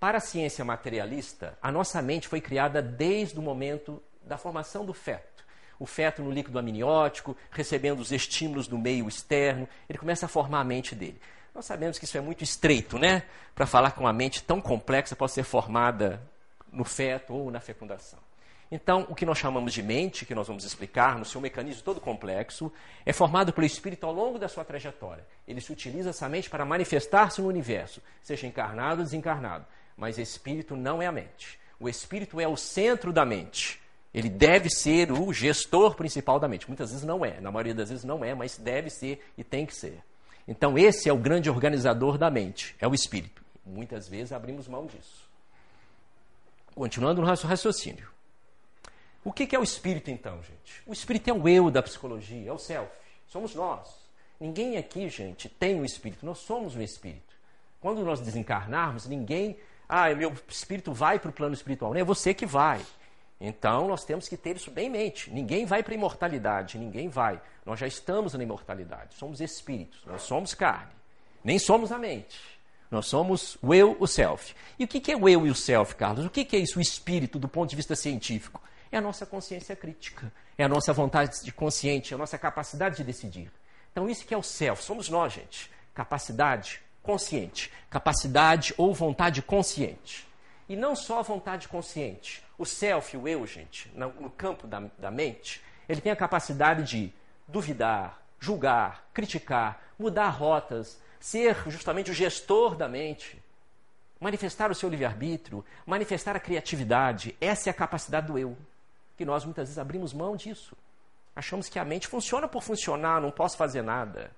Para 0.00 0.18
a 0.18 0.20
ciência 0.20 0.64
materialista, 0.64 1.58
a 1.60 1.70
nossa 1.70 2.00
mente 2.00 2.26
foi 2.26 2.40
criada 2.40 2.82
desde 2.82 3.38
o 3.38 3.42
momento 3.42 4.02
da 4.26 4.36
formação 4.36 4.84
do 4.84 4.92
feto. 4.92 5.44
O 5.78 5.86
feto 5.86 6.22
no 6.22 6.30
líquido 6.30 6.58
amniótico, 6.58 7.36
recebendo 7.50 8.00
os 8.00 8.10
estímulos 8.10 8.66
do 8.66 8.78
meio 8.78 9.06
externo, 9.08 9.68
ele 9.88 9.98
começa 9.98 10.26
a 10.26 10.28
formar 10.28 10.60
a 10.60 10.64
mente 10.64 10.94
dele. 10.94 11.20
Nós 11.54 11.64
sabemos 11.64 11.98
que 11.98 12.04
isso 12.04 12.18
é 12.18 12.20
muito 12.20 12.44
estreito, 12.44 12.98
né? 12.98 13.22
Para 13.54 13.66
falar 13.66 13.92
que 13.92 14.00
uma 14.00 14.12
mente 14.12 14.42
tão 14.42 14.60
complexa 14.60 15.16
pode 15.16 15.32
ser 15.32 15.42
formada 15.42 16.20
no 16.70 16.84
feto 16.84 17.34
ou 17.34 17.50
na 17.50 17.60
fecundação. 17.60 18.18
Então, 18.70 19.06
o 19.08 19.14
que 19.14 19.24
nós 19.24 19.38
chamamos 19.38 19.72
de 19.72 19.82
mente, 19.82 20.26
que 20.26 20.34
nós 20.34 20.48
vamos 20.48 20.64
explicar 20.64 21.16
no 21.18 21.24
seu 21.24 21.40
mecanismo 21.40 21.82
todo 21.82 22.00
complexo, 22.00 22.72
é 23.04 23.12
formado 23.12 23.52
pelo 23.52 23.66
espírito 23.66 24.04
ao 24.04 24.12
longo 24.12 24.38
da 24.38 24.48
sua 24.48 24.64
trajetória. 24.64 25.24
Ele 25.46 25.60
se 25.60 25.72
utiliza 25.72 26.10
essa 26.10 26.28
mente 26.28 26.50
para 26.50 26.64
manifestar-se 26.64 27.40
no 27.40 27.48
universo, 27.48 28.02
seja 28.22 28.46
encarnado 28.46 29.00
ou 29.00 29.04
desencarnado. 29.04 29.64
Mas 29.96 30.18
espírito 30.18 30.74
não 30.74 31.00
é 31.00 31.06
a 31.06 31.12
mente. 31.12 31.58
O 31.78 31.88
espírito 31.88 32.40
é 32.40 32.48
o 32.48 32.56
centro 32.56 33.12
da 33.12 33.24
mente. 33.24 33.80
Ele 34.16 34.30
deve 34.30 34.70
ser 34.70 35.12
o 35.12 35.30
gestor 35.30 35.94
principal 35.94 36.40
da 36.40 36.48
mente. 36.48 36.66
Muitas 36.66 36.88
vezes 36.88 37.04
não 37.04 37.22
é, 37.22 37.38
na 37.38 37.52
maioria 37.52 37.74
das 37.74 37.90
vezes 37.90 38.02
não 38.02 38.24
é, 38.24 38.34
mas 38.34 38.56
deve 38.56 38.88
ser 38.88 39.22
e 39.36 39.44
tem 39.44 39.66
que 39.66 39.76
ser. 39.76 40.02
Então, 40.48 40.78
esse 40.78 41.06
é 41.06 41.12
o 41.12 41.18
grande 41.18 41.50
organizador 41.50 42.16
da 42.16 42.30
mente, 42.30 42.74
é 42.80 42.88
o 42.88 42.94
espírito. 42.94 43.44
Muitas 43.62 44.08
vezes 44.08 44.32
abrimos 44.32 44.68
mão 44.68 44.86
disso. 44.86 45.28
Continuando 46.74 47.20
no 47.20 47.26
nosso 47.26 47.46
raciocínio. 47.46 48.08
O 49.22 49.30
que 49.30 49.54
é 49.54 49.58
o 49.58 49.62
espírito, 49.62 50.10
então, 50.10 50.42
gente? 50.42 50.82
O 50.86 50.94
espírito 50.94 51.28
é 51.28 51.34
o 51.34 51.46
eu 51.46 51.70
da 51.70 51.82
psicologia, 51.82 52.48
é 52.48 52.52
o 52.52 52.58
self. 52.58 52.90
Somos 53.28 53.54
nós. 53.54 53.86
Ninguém 54.40 54.78
aqui, 54.78 55.10
gente, 55.10 55.46
tem 55.46 55.74
o 55.74 55.82
um 55.82 55.84
espírito. 55.84 56.24
Nós 56.24 56.38
somos 56.38 56.74
um 56.74 56.80
espírito. 56.80 57.34
Quando 57.82 58.02
nós 58.02 58.20
desencarnarmos, 58.20 59.06
ninguém. 59.06 59.58
Ah, 59.86 60.08
meu 60.14 60.32
espírito 60.48 60.90
vai 60.94 61.18
para 61.18 61.28
o 61.28 61.34
plano 61.34 61.52
espiritual. 61.54 61.92
Não 61.92 62.00
é 62.00 62.04
você 62.04 62.32
que 62.32 62.46
vai. 62.46 62.80
Então 63.40 63.86
nós 63.86 64.04
temos 64.04 64.28
que 64.28 64.36
ter 64.36 64.56
isso 64.56 64.70
bem 64.70 64.86
em 64.86 64.90
mente. 64.90 65.30
Ninguém 65.30 65.66
vai 65.66 65.82
para 65.82 65.92
a 65.92 65.96
imortalidade, 65.96 66.78
ninguém 66.78 67.08
vai. 67.08 67.40
Nós 67.64 67.78
já 67.78 67.86
estamos 67.86 68.34
na 68.34 68.42
imortalidade. 68.42 69.14
Somos 69.16 69.40
espíritos, 69.40 70.00
nós 70.06 70.22
somos 70.22 70.54
carne. 70.54 70.92
Nem 71.44 71.58
somos 71.58 71.92
a 71.92 71.98
mente. 71.98 72.38
Nós 72.90 73.06
somos 73.06 73.58
o 73.60 73.74
eu, 73.74 73.96
o 73.98 74.06
self. 74.06 74.54
E 74.78 74.84
o 74.84 74.88
que 74.88 75.10
é 75.10 75.16
o 75.16 75.28
eu 75.28 75.46
e 75.46 75.50
o 75.50 75.54
self, 75.54 75.94
Carlos? 75.96 76.24
O 76.24 76.30
que 76.30 76.56
é 76.56 76.60
isso, 76.60 76.78
o 76.78 76.82
espírito, 76.82 77.38
do 77.38 77.48
ponto 77.48 77.68
de 77.68 77.76
vista 77.76 77.94
científico? 77.94 78.60
É 78.90 78.98
a 78.98 79.00
nossa 79.00 79.26
consciência 79.26 79.74
crítica, 79.74 80.32
é 80.56 80.64
a 80.64 80.68
nossa 80.68 80.92
vontade 80.92 81.42
de 81.42 81.52
consciente, 81.52 82.12
é 82.12 82.16
a 82.16 82.18
nossa 82.18 82.38
capacidade 82.38 82.96
de 82.96 83.04
decidir. 83.04 83.50
Então, 83.90 84.08
isso 84.08 84.24
que 84.24 84.32
é 84.32 84.36
o 84.36 84.42
self, 84.42 84.82
somos 84.82 85.08
nós, 85.08 85.32
gente. 85.32 85.70
Capacidade 85.92 86.80
consciente, 87.02 87.72
capacidade 87.88 88.74
ou 88.76 88.92
vontade 88.92 89.40
consciente. 89.42 90.26
E 90.68 90.74
não 90.74 90.96
só 90.96 91.20
a 91.20 91.22
vontade 91.22 91.68
consciente. 91.68 92.42
O 92.58 92.64
self, 92.64 93.16
o 93.16 93.28
eu, 93.28 93.46
gente, 93.46 93.90
no 93.94 94.30
campo 94.30 94.66
da, 94.66 94.82
da 94.98 95.10
mente, 95.10 95.62
ele 95.88 96.00
tem 96.00 96.10
a 96.10 96.16
capacidade 96.16 96.82
de 96.82 97.12
duvidar, 97.46 98.20
julgar, 98.40 99.06
criticar, 99.12 99.80
mudar 99.98 100.28
rotas, 100.30 101.00
ser 101.20 101.56
justamente 101.68 102.10
o 102.10 102.14
gestor 102.14 102.74
da 102.74 102.88
mente, 102.88 103.42
manifestar 104.20 104.70
o 104.70 104.74
seu 104.74 104.88
livre-arbítrio, 104.88 105.64
manifestar 105.84 106.34
a 106.36 106.40
criatividade. 106.40 107.36
Essa 107.40 107.68
é 107.68 107.72
a 107.72 107.74
capacidade 107.74 108.26
do 108.26 108.38
eu, 108.38 108.56
que 109.16 109.24
nós 109.24 109.44
muitas 109.44 109.68
vezes 109.68 109.78
abrimos 109.78 110.12
mão 110.12 110.36
disso. 110.36 110.76
Achamos 111.34 111.68
que 111.68 111.78
a 111.78 111.84
mente 111.84 112.08
funciona 112.08 112.48
por 112.48 112.62
funcionar, 112.62 113.20
não 113.20 113.30
posso 113.30 113.56
fazer 113.56 113.82
nada. 113.82 114.30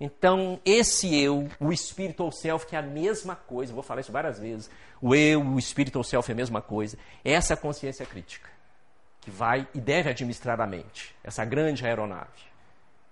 Então, 0.00 0.60
esse 0.64 1.12
eu, 1.20 1.48
o 1.58 1.72
espírito 1.72 2.22
ou 2.22 2.30
self, 2.30 2.66
que 2.66 2.76
é 2.76 2.78
a 2.78 2.82
mesma 2.82 3.34
coisa, 3.34 3.74
vou 3.74 3.82
falar 3.82 4.00
isso 4.00 4.12
várias 4.12 4.38
vezes. 4.38 4.70
O 5.00 5.14
eu, 5.14 5.42
o 5.42 5.58
espírito 5.58 5.96
ou 5.96 6.04
self 6.04 6.30
é 6.30 6.32
a 6.32 6.36
mesma 6.36 6.62
coisa. 6.62 6.96
Essa 7.24 7.52
é 7.52 7.54
a 7.54 7.56
consciência 7.56 8.06
crítica, 8.06 8.48
que 9.20 9.30
vai 9.30 9.66
e 9.74 9.80
deve 9.80 10.08
administrar 10.08 10.60
a 10.60 10.66
mente, 10.66 11.14
essa 11.24 11.44
grande 11.44 11.84
aeronave, 11.84 12.28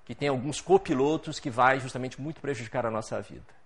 que 0.04 0.14
tem 0.14 0.28
alguns 0.28 0.60
copilotos 0.60 1.40
que 1.40 1.50
vai 1.50 1.80
justamente 1.80 2.20
muito 2.20 2.40
prejudicar 2.40 2.86
a 2.86 2.90
nossa 2.90 3.20
vida. 3.20 3.56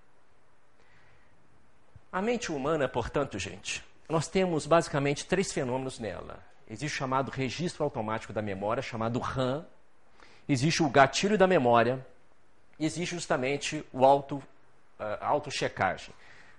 A 2.10 2.22
mente 2.22 2.50
humana, 2.50 2.88
portanto, 2.88 3.38
gente, 3.38 3.84
nós 4.08 4.26
temos 4.26 4.66
basicamente 4.66 5.26
três 5.26 5.52
fenômenos 5.52 5.98
nela. 5.98 6.42
Existe 6.68 6.94
o 6.94 6.98
chamado 6.98 7.30
registro 7.30 7.84
automático 7.84 8.32
da 8.32 8.40
memória, 8.40 8.82
chamado 8.82 9.18
RAM. 9.18 9.64
Existe 10.48 10.82
o 10.82 10.88
gatilho 10.88 11.38
da 11.38 11.46
memória, 11.46 12.04
existe 12.86 13.14
justamente 13.14 13.84
o 13.92 14.04
auto, 14.04 14.36
uh, 14.36 14.44
auto-checagem. 15.20 16.14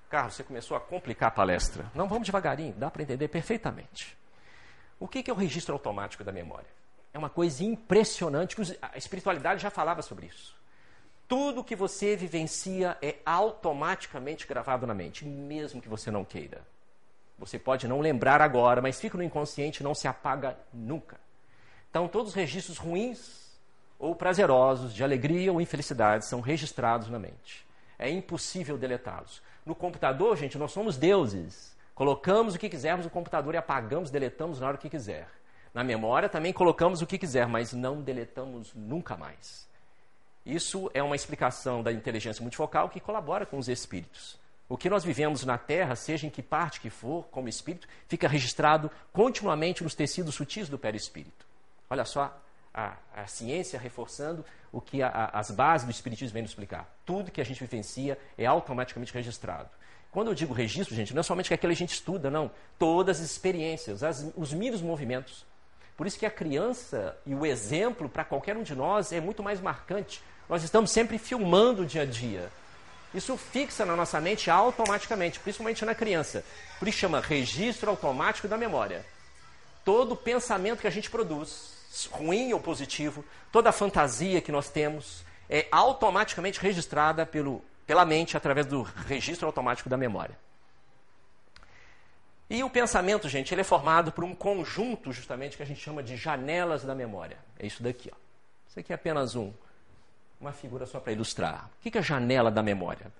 Carlos, 0.10 0.36
você 0.36 0.44
começou 0.44 0.76
a 0.76 0.80
complicar 0.80 1.30
a 1.30 1.32
palestra. 1.32 1.90
Não, 1.96 2.08
vamos 2.08 2.26
devagarinho, 2.26 2.74
dá 2.74 2.92
para 2.92 3.02
entender 3.02 3.28
perfeitamente. 3.30 4.18
O 5.00 5.08
que 5.08 5.30
é 5.30 5.34
o 5.34 5.36
registro 5.36 5.74
automático 5.74 6.24
da 6.24 6.32
memória? 6.32 6.68
É 7.14 7.18
uma 7.18 7.30
coisa 7.30 7.64
impressionante, 7.64 8.56
que 8.56 8.62
a 8.82 8.98
espiritualidade 8.98 9.62
já 9.62 9.70
falava 9.70 10.02
sobre 10.02 10.28
isso. 10.28 10.56
Tudo 11.28 11.64
que 11.64 11.76
você 11.76 12.16
vivencia 12.16 12.98
é 13.02 13.16
automaticamente 13.26 14.46
gravado 14.46 14.86
na 14.86 14.94
mente, 14.94 15.26
mesmo 15.26 15.82
que 15.82 15.90
você 15.90 16.12
não 16.12 16.26
queira. 16.26 16.62
Você 17.40 17.58
pode 17.58 17.88
não 17.88 18.00
lembrar 18.00 18.42
agora, 18.42 18.82
mas 18.82 19.00
fica 19.00 19.18
no 19.18 19.24
inconsciente 19.24 19.82
não 19.82 19.96
se 19.96 20.08
apaga 20.08 20.58
nunca. 20.74 21.20
Então, 21.90 22.08
todos 22.08 22.30
os 22.30 22.36
registros 22.36 22.78
ruins 22.78 23.41
ou 24.02 24.16
prazerosos, 24.16 24.96
de 24.96 25.04
alegria 25.04 25.54
ou 25.54 25.62
infelicidade, 25.62 26.26
são 26.26 26.42
registrados 26.42 27.08
na 27.08 27.20
mente. 27.20 27.64
É 28.00 28.10
impossível 28.10 28.76
deletá-los. 28.76 29.44
No 29.64 29.76
computador, 29.76 30.36
gente, 30.36 30.58
nós 30.58 30.72
somos 30.72 30.98
deuses. 30.98 31.78
Colocamos 31.94 32.56
o 32.56 32.60
que 32.60 32.68
quisermos 32.68 33.06
no 33.06 33.12
computador 33.12 33.54
e 33.54 33.58
apagamos, 33.58 34.10
deletamos 34.10 34.60
na 34.60 34.68
hora 34.68 34.78
que 34.78 34.90
quiser. 34.90 35.28
Na 35.72 35.84
memória 35.84 36.28
também 36.28 36.52
colocamos 36.52 37.04
o 37.04 37.06
que 37.06 37.20
quiser, 37.20 37.46
mas 37.46 37.74
não 37.74 38.02
deletamos 38.02 38.74
nunca 38.74 39.16
mais. 39.16 39.70
Isso 40.44 40.90
é 40.96 41.04
uma 41.04 41.16
explicação 41.16 41.84
da 41.84 41.92
inteligência 41.94 42.42
multifocal 42.42 42.90
que 42.90 43.00
colabora 43.00 43.46
com 43.46 43.60
os 43.60 43.70
espíritos. 43.70 44.36
O 44.68 44.78
que 44.78 44.90
nós 44.90 45.04
vivemos 45.04 45.46
na 45.46 45.60
Terra, 45.60 45.96
seja 45.96 46.26
em 46.26 46.32
que 46.32 46.42
parte 46.42 46.82
que 46.82 46.90
for, 46.90 47.26
como 47.30 47.48
espírito, 47.48 47.88
fica 48.08 48.28
registrado 48.28 48.90
continuamente 49.14 49.84
nos 49.84 49.94
tecidos 49.94 50.34
sutis 50.34 50.68
do 50.68 50.80
perispírito. 50.80 51.46
Olha 51.88 52.04
só 52.04 52.36
a, 52.74 52.96
a 53.16 53.28
ciência 53.28 53.80
reforçando 53.80 54.46
o 54.72 54.80
que 54.80 55.02
a, 55.02 55.08
a, 55.08 55.40
as 55.40 55.52
bases 55.52 55.86
do 55.86 55.92
Espiritismo 55.92 56.34
vêm 56.34 56.44
nos 56.44 56.52
explicar. 56.52 56.90
Tudo 57.06 57.32
que 57.32 57.42
a 57.42 57.44
gente 57.44 57.60
vivencia 57.60 58.18
é 58.38 58.46
automaticamente 58.46 59.14
registrado. 59.14 59.70
Quando 60.12 60.28
eu 60.28 60.34
digo 60.34 60.54
registro, 60.54 60.96
gente, 60.96 61.14
não 61.14 61.22
é 61.22 61.24
somente 61.24 61.54
aquilo 61.54 61.72
que 61.72 61.76
a 61.76 61.80
gente 61.80 61.94
estuda, 61.94 62.30
não. 62.30 62.52
Todas 62.78 63.20
as 63.20 63.26
experiências, 63.26 64.04
as, 64.04 64.26
os 64.36 64.52
mínimos 64.52 64.82
movimentos. 64.82 65.46
Por 65.96 66.06
isso 66.06 66.20
que 66.20 66.26
a 66.26 66.32
criança 66.32 67.18
e 67.26 67.34
o 67.34 67.46
exemplo 67.46 68.10
para 68.10 68.26
qualquer 68.26 68.58
um 68.58 68.64
de 68.64 68.76
nós 68.76 69.12
é 69.12 69.22
muito 69.22 69.42
mais 69.42 69.62
marcante. 69.62 70.22
Nós 70.50 70.64
estamos 70.64 70.92
sempre 70.92 71.18
filmando 71.18 71.84
o 71.84 71.86
dia 71.86 72.02
a 72.02 72.06
dia. 72.06 72.50
Isso 73.14 73.38
fixa 73.38 73.86
na 73.86 73.96
nossa 73.96 74.20
mente 74.20 74.50
automaticamente, 74.50 75.40
principalmente 75.40 75.86
na 75.86 75.94
criança. 75.94 76.44
Por 76.80 76.88
isso 76.88 76.98
chama 76.98 77.20
registro 77.20 77.90
automático 77.90 78.48
da 78.48 78.58
memória. 78.58 79.06
Todo 79.84 80.16
pensamento 80.16 80.80
que 80.80 80.88
a 80.88 80.92
gente 80.92 81.10
produz, 81.10 81.74
ruim 82.12 82.54
ou 82.54 82.60
positivo, 82.60 83.24
toda 83.52 83.72
fantasia 83.72 84.42
que 84.42 84.52
nós 84.52 84.70
temos 84.70 85.24
é 85.50 85.68
automaticamente 85.72 86.60
registrada 86.60 87.26
pelo, 87.26 87.64
pela 87.86 88.06
mente 88.06 88.38
através 88.38 88.66
do 88.66 88.84
registro 88.84 89.48
automático 89.48 89.90
da 89.90 89.98
memória. 89.98 90.38
E 92.50 92.64
o 92.64 92.70
pensamento, 92.70 93.30
gente, 93.30 93.54
ele 93.54 93.62
é 93.62 93.64
formado 93.64 94.12
por 94.12 94.24
um 94.24 94.36
conjunto, 94.36 95.12
justamente, 95.14 95.56
que 95.56 95.64
a 95.64 95.66
gente 95.66 95.80
chama 95.80 96.04
de 96.04 96.18
janelas 96.18 96.84
da 96.84 96.94
memória. 96.94 97.38
É 97.58 97.66
isso 97.66 97.82
daqui. 97.82 98.12
Ó. 98.14 98.18
Isso 98.68 98.80
aqui 98.80 98.92
é 98.92 98.96
apenas 98.96 99.36
um, 99.36 99.54
uma 100.40 100.52
figura 100.52 100.86
só 100.86 101.00
para 101.00 101.14
ilustrar. 101.14 101.70
O 101.80 101.90
que 101.90 101.98
é 101.98 102.02
janela 102.02 102.52
da 102.52 102.62
memória? 102.62 103.12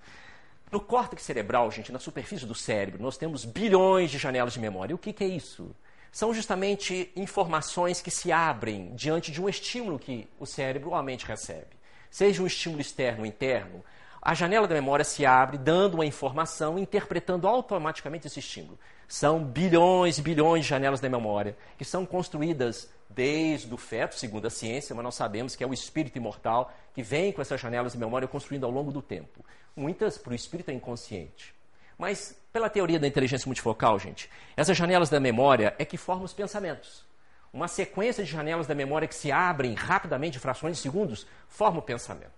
No 0.72 0.80
córtex 0.80 1.24
cerebral, 1.24 1.70
gente, 1.72 1.92
na 1.92 2.00
superfície 2.00 2.46
do 2.46 2.56
cérebro, 2.56 3.02
nós 3.02 3.18
temos 3.18 3.44
bilhões 3.46 4.12
de 4.12 4.18
janelas 4.18 4.54
de 4.54 4.60
memória. 4.60 4.92
E 4.92 4.96
o 4.96 4.98
que 4.98 5.24
é 5.24 5.28
isso? 5.28 5.74
São 6.12 6.34
justamente 6.34 7.12
informações 7.16 8.02
que 8.02 8.12
se 8.12 8.32
abrem 8.32 8.94
diante 8.96 9.32
de 9.32 9.42
um 9.42 9.48
estímulo 9.48 9.98
que 9.98 10.28
o 10.40 10.46
cérebro 10.46 10.90
ou 10.90 10.96
a 10.96 11.04
mente 11.04 11.26
recebe. 11.26 11.80
Seja 12.10 12.44
um 12.44 12.48
estímulo 12.48 12.82
externo 12.82 13.22
ou 13.22 13.26
interno, 13.26 13.84
a 14.22 14.36
janela 14.36 14.68
da 14.68 14.76
memória 14.76 15.04
se 15.04 15.26
abre 15.26 15.58
dando 15.58 15.96
uma 15.96 16.06
informação, 16.06 16.78
interpretando 16.78 17.48
automaticamente 17.48 18.28
esse 18.28 18.40
estímulo. 18.40 18.78
São 19.08 19.44
bilhões 19.44 20.20
e 20.20 20.22
bilhões 20.22 20.64
de 20.64 20.70
janelas 20.70 21.00
da 21.00 21.10
memória 21.10 21.58
que 21.78 21.84
são 21.84 22.06
construídas 22.06 22.90
desde 23.10 23.74
o 23.74 23.78
feto, 23.78 24.16
segundo 24.16 24.46
a 24.46 24.50
ciência, 24.50 24.96
mas 24.96 25.04
nós 25.04 25.16
sabemos 25.16 25.56
que 25.56 25.64
é 25.64 25.68
o 25.68 25.74
espírito 25.74 26.18
imortal 26.18 26.72
que 26.94 27.02
vem 27.02 27.32
com 27.32 27.42
essas 27.42 27.60
janelas 27.60 27.94
de 27.94 27.98
memória 27.98 28.28
construindo 28.28 28.66
ao 28.66 28.72
longo 28.72 28.92
do 28.92 29.02
tempo. 29.02 29.44
Muitas 29.76 30.18
para 30.18 30.34
o 30.34 30.36
espírito 30.36 30.70
é 30.70 30.74
inconsciente. 30.74 31.56
Mas, 31.98 32.36
pela 32.52 32.70
teoria 32.70 33.00
da 33.00 33.08
inteligência 33.08 33.48
multifocal, 33.48 33.98
gente, 33.98 34.30
essas 34.56 34.76
janelas 34.76 35.10
da 35.10 35.20
memória 35.20 35.74
é 35.80 35.86
que 35.86 35.98
formam 35.98 36.26
os 36.26 36.34
pensamentos. 36.34 37.06
Uma 37.54 37.68
sequência 37.68 38.24
de 38.24 38.32
janelas 38.32 38.68
da 38.68 38.76
memória 38.76 39.08
que 39.08 39.16
se 39.16 39.32
abrem 39.32 39.74
rapidamente, 39.74 40.38
em 40.38 40.42
frações 40.42 40.78
de 40.78 40.84
segundos, 40.84 41.26
forma 41.48 41.80
o 41.80 41.82
pensamento. 41.82 42.32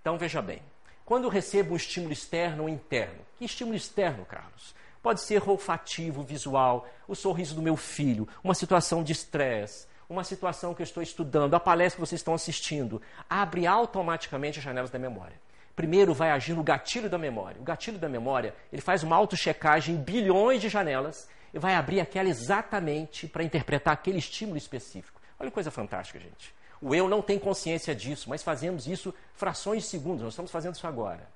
Então, 0.00 0.16
veja 0.16 0.40
bem, 0.40 0.62
quando 1.04 1.24
eu 1.24 1.30
recebo 1.30 1.74
um 1.74 1.76
estímulo 1.76 2.12
externo 2.12 2.64
ou 2.64 2.68
interno, 2.68 3.18
que 3.38 3.44
estímulo 3.44 3.76
externo, 3.76 4.24
Carlos? 4.24 4.74
Pode 5.02 5.22
ser 5.22 5.48
olfativo, 5.48 6.22
visual, 6.22 6.86
o 7.08 7.14
sorriso 7.14 7.54
do 7.54 7.62
meu 7.62 7.76
filho, 7.76 8.28
uma 8.44 8.54
situação 8.54 9.02
de 9.02 9.12
estresse, 9.12 9.86
uma 10.08 10.24
situação 10.24 10.74
que 10.74 10.82
eu 10.82 10.84
estou 10.84 11.02
estudando, 11.02 11.54
a 11.54 11.60
palestra 11.60 11.96
que 11.96 12.06
vocês 12.06 12.20
estão 12.20 12.34
assistindo, 12.34 13.00
abre 13.28 13.66
automaticamente 13.66 14.58
as 14.58 14.64
janelas 14.64 14.90
da 14.90 14.98
memória 14.98 15.36
primeiro 15.80 16.12
vai 16.12 16.30
agir 16.30 16.52
no 16.52 16.62
gatilho 16.62 17.08
da 17.08 17.16
memória. 17.16 17.58
O 17.58 17.64
gatilho 17.64 17.98
da 17.98 18.06
memória, 18.06 18.54
ele 18.70 18.82
faz 18.82 19.02
uma 19.02 19.16
auto-checagem 19.16 19.94
em 19.94 19.98
bilhões 19.98 20.60
de 20.60 20.68
janelas 20.68 21.26
e 21.54 21.58
vai 21.58 21.74
abrir 21.74 22.00
aquela 22.00 22.28
exatamente 22.28 23.26
para 23.26 23.42
interpretar 23.42 23.94
aquele 23.94 24.18
estímulo 24.18 24.58
específico. 24.58 25.18
Olha 25.38 25.48
que 25.48 25.54
coisa 25.54 25.70
fantástica, 25.70 26.20
gente. 26.20 26.54
O 26.82 26.94
eu 26.94 27.08
não 27.08 27.22
tem 27.22 27.38
consciência 27.38 27.94
disso, 27.94 28.28
mas 28.28 28.42
fazemos 28.42 28.86
isso 28.86 29.14
frações 29.32 29.84
de 29.84 29.88
segundos, 29.88 30.22
nós 30.22 30.34
estamos 30.34 30.50
fazendo 30.50 30.74
isso 30.74 30.86
agora. 30.86 31.26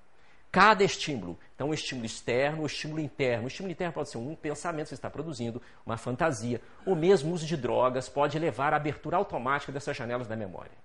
cada 0.53 0.85
estímulo. 0.85 1.39
Então, 1.55 1.71
o 1.71 1.75
estímulo 1.75 2.05
externo, 2.05 2.65
o 2.65 2.67
estímulo 2.67 3.01
interno. 3.01 3.45
O 3.45 3.49
estímulo 3.49 3.73
interno 3.73 3.95
pode 3.95 4.11
ser 4.11 4.19
um 4.19 4.37
pensamento 4.37 4.85
que 4.85 4.89
você 4.91 4.95
está 4.95 5.09
produzindo, 5.09 5.61
uma 5.87 5.97
fantasia, 5.97 6.61
ou 6.85 6.95
mesmo 6.95 7.33
uso 7.33 7.47
de 7.47 7.57
drogas 7.57 8.11
pode 8.11 8.39
levar 8.39 8.75
à 8.75 8.77
abertura 8.77 9.17
automática 9.17 9.73
dessas 9.73 9.97
janelas 9.97 10.29
da 10.29 10.37
memória. 10.37 10.84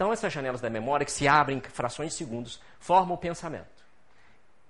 Então, 0.00 0.14
essas 0.14 0.32
janelas 0.32 0.62
da 0.62 0.70
memória 0.70 1.04
que 1.04 1.12
se 1.12 1.28
abrem 1.28 1.58
em 1.58 1.60
frações 1.60 2.12
de 2.12 2.16
segundos 2.16 2.58
formam 2.78 3.16
o 3.16 3.18
pensamento. 3.18 3.84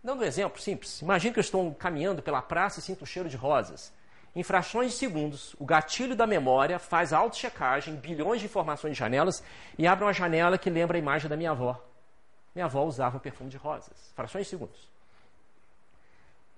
Dando 0.03 0.23
um 0.23 0.25
exemplo 0.25 0.61
simples, 0.61 1.01
imagine 1.03 1.33
que 1.33 1.39
eu 1.39 1.43
estou 1.43 1.73
caminhando 1.73 2.21
pela 2.21 2.43
praça 2.43 2.81
e 2.81 2.83
sinto 2.83 3.03
o 3.03 3.07
cheiro 3.07 3.29
de 3.29 3.37
rosas. 3.37 3.93
Em 4.35 4.43
frações 4.43 4.91
de 4.91 4.99
segundos, 4.99 5.55
o 5.57 5.65
gatilho 5.65 6.17
da 6.17 6.27
memória 6.27 6.81
faz 6.81 7.13
auto-checagem, 7.13 7.95
bilhões 7.95 8.41
de 8.41 8.47
informações 8.47 8.95
de 8.95 8.99
janelas, 8.99 9.41
e 9.79 9.87
abre 9.87 10.05
uma 10.05 10.13
janela 10.13 10.59
que 10.59 10.69
lembra 10.69 10.99
a 10.99 11.01
imagem 11.01 11.31
da 11.31 11.37
minha 11.37 11.53
avó. 11.53 11.81
Minha 12.53 12.65
avó 12.65 12.83
usava 12.83 13.21
perfume 13.21 13.51
de 13.51 13.57
rosas. 13.57 14.13
Frações 14.17 14.47
de 14.47 14.51
segundos. 14.51 14.91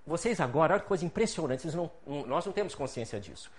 Vocês 0.03 0.41
agora, 0.41 0.73
olha 0.73 0.81
que 0.81 0.87
coisa 0.87 1.05
impressionante, 1.05 1.67
não, 1.77 1.91
nós 2.25 2.43
não 2.43 2.51
temos 2.51 2.73
consciência 2.73 3.19
disso. 3.19 3.51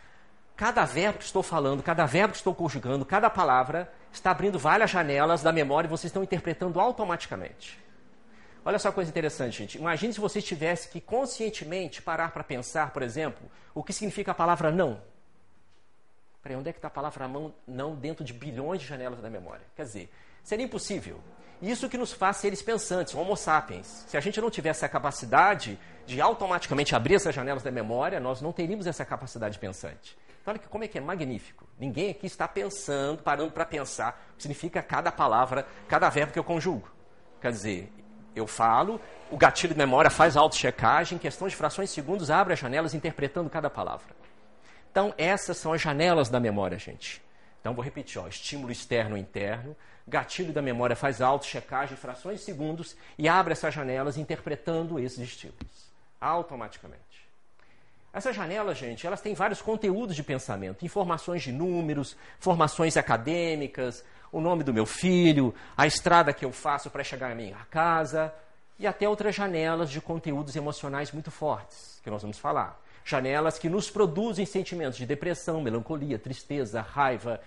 Cada 0.57 0.85
verbo 0.85 1.19
que 1.19 1.25
estou 1.25 1.43
falando, 1.43 1.83
cada 1.83 2.07
verbo 2.07 2.33
que 2.33 2.39
estou 2.39 2.55
conjugando, 2.55 3.05
cada 3.05 3.29
palavra 3.29 3.93
está 4.13 4.31
abrindo 4.31 4.59
várias 4.59 4.91
janelas 4.91 5.43
da 5.43 5.53
memória 5.53 5.89
e 5.89 5.91
vocês 5.91 6.11
estão 6.11 6.23
interpretando 6.23 6.79
automaticamente. 6.79 7.83
Olha 8.65 8.79
só 8.79 8.89
que 8.91 8.95
coisa 8.95 9.11
interessante, 9.11 9.59
gente. 9.59 9.79
Imagine 9.79 10.13
se 10.13 10.21
você 10.21 10.41
tivesse 10.41 10.89
que 10.89 11.01
conscientemente 11.01 12.01
parar 12.01 12.31
para 12.31 12.45
pensar, 12.45 12.93
por 12.93 13.03
exemplo, 13.03 13.51
o 13.75 13.83
que 13.83 13.93
significa 13.93 14.31
a 14.31 14.35
palavra 14.35 14.71
não. 14.71 15.01
Peraí, 16.41 16.57
onde 16.57 16.69
é 16.69 16.73
que 16.73 16.79
está 16.79 16.89
a 16.89 16.91
palavra 16.91 17.29
não 17.67 17.95
dentro 17.97 18.25
de 18.25 18.33
bilhões 18.33 18.81
de 18.81 18.87
janelas 18.87 19.21
da 19.21 19.29
memória? 19.29 19.67
Quer 19.75 19.83
dizer, 19.83 20.13
seria 20.43 20.65
impossível. 20.65 21.21
Isso 21.61 21.89
que 21.89 21.99
nos 21.99 22.13
faz 22.13 22.37
seres 22.39 22.63
pensantes, 22.63 23.15
homo 23.15 23.37
sapiens. 23.37 24.05
Se 24.07 24.17
a 24.17 24.21
gente 24.21 24.41
não 24.41 24.51
tivesse 24.51 24.85
a 24.85 24.89
capacidade 24.89 25.79
de 26.07 26.21
automaticamente 26.21 26.95
abrir 26.95 27.15
essas 27.15 27.35
janelas 27.35 27.63
da 27.63 27.71
memória, 27.71 28.21
nós 28.21 28.41
não 28.41 28.53
teríamos 28.53 28.87
essa 28.87 29.05
capacidade 29.05 29.59
pensante. 29.59 30.17
Olha 30.47 30.59
como 30.59 30.85
é 30.85 30.89
que 30.89 30.99
é 30.99 31.01
magnífico. 31.01 31.67
Ninguém 31.79 32.11
aqui 32.11 32.27
está 32.27 32.47
pensando, 32.47 33.23
parando 33.23 33.51
para 33.51 33.65
pensar 33.65 34.29
o 34.33 34.37
que 34.37 34.43
significa 34.43 34.83
cada 34.83 35.11
palavra, 35.11 35.67
cada 35.89 36.09
verbo 36.11 36.33
que 36.33 36.39
eu 36.39 36.45
conjugo. 36.45 36.89
Quer 37.41 37.51
dizer, 37.51 37.93
eu 38.37 38.47
falo, 38.47 39.01
o 39.31 39.37
gatilho 39.37 39.73
de 39.73 39.79
memória 39.79 40.11
faz 40.11 40.37
auto-checagem, 40.37 41.17
em 41.17 41.19
questão 41.19 41.49
de 41.49 41.57
frações 41.57 41.89
de 41.89 41.95
segundos, 41.95 42.31
abre 42.31 42.53
as 42.53 42.59
janelas 42.59 42.95
interpretando 42.95 43.49
cada 43.49 43.71
palavra. 43.71 44.15
Então, 44.91 45.15
essas 45.17 45.57
são 45.57 45.73
as 45.73 45.81
janelas 45.81 46.29
da 46.29 46.39
memória, 46.39 46.79
gente. 46.79 47.23
Então, 47.61 47.75
vou 47.75 47.83
repetir: 47.83 48.21
ó, 48.21 48.29
estímulo 48.29 48.71
externo 48.71 49.17
interno, 49.17 49.75
gatilho 50.07 50.53
da 50.53 50.61
memória 50.61 50.95
faz 50.95 51.23
auto-checagem, 51.23 51.97
frações 51.97 52.41
de 52.41 52.45
segundos 52.45 52.97
e 53.17 53.29
abre 53.29 53.53
essas 53.53 53.73
janelas 53.73 54.19
interpretando 54.19 54.99
esses 54.99 55.19
estímulos, 55.19 55.91
automaticamente. 56.21 57.04
Essas 58.15 58.37
janelas, 58.37 58.79
gente, 58.79 59.05
elas 59.05 59.21
têm 59.21 59.35
vários 59.35 59.61
conteúdos 59.61 60.15
de 60.15 60.23
pensamento, 60.23 60.85
informações 60.85 61.43
de 61.43 61.51
números, 61.51 62.17
formações 62.39 62.97
acadêmicas, 62.97 64.05
o 64.31 64.41
nome 64.41 64.63
do 64.63 64.73
meu 64.73 64.87
filho, 64.87 65.53
a 65.77 65.85
estrada 65.85 66.33
que 66.33 66.45
eu 66.45 66.53
faço 66.53 66.89
para 66.91 67.03
chegar 67.03 67.33
à 67.33 67.35
minha 67.35 67.57
casa, 67.69 68.33
e 68.79 68.87
até 68.87 69.09
outras 69.09 69.35
janelas 69.35 69.91
de 69.91 70.01
conteúdos 70.01 70.55
emocionais 70.55 71.11
muito 71.11 71.33
fortes, 71.33 72.01
que 72.05 72.11
nós 72.11 72.23
vamos 72.23 72.39
falar. 72.39 72.81
Janelas 73.05 73.59
que 73.59 73.69
nos 73.69 73.91
produzem 73.91 74.47
sentimentos 74.47 74.97
de 74.97 75.07
depressão, 75.07 75.61
melancolia, 75.61 76.17
tristeza, 76.17 76.81
raiva, 76.81 77.41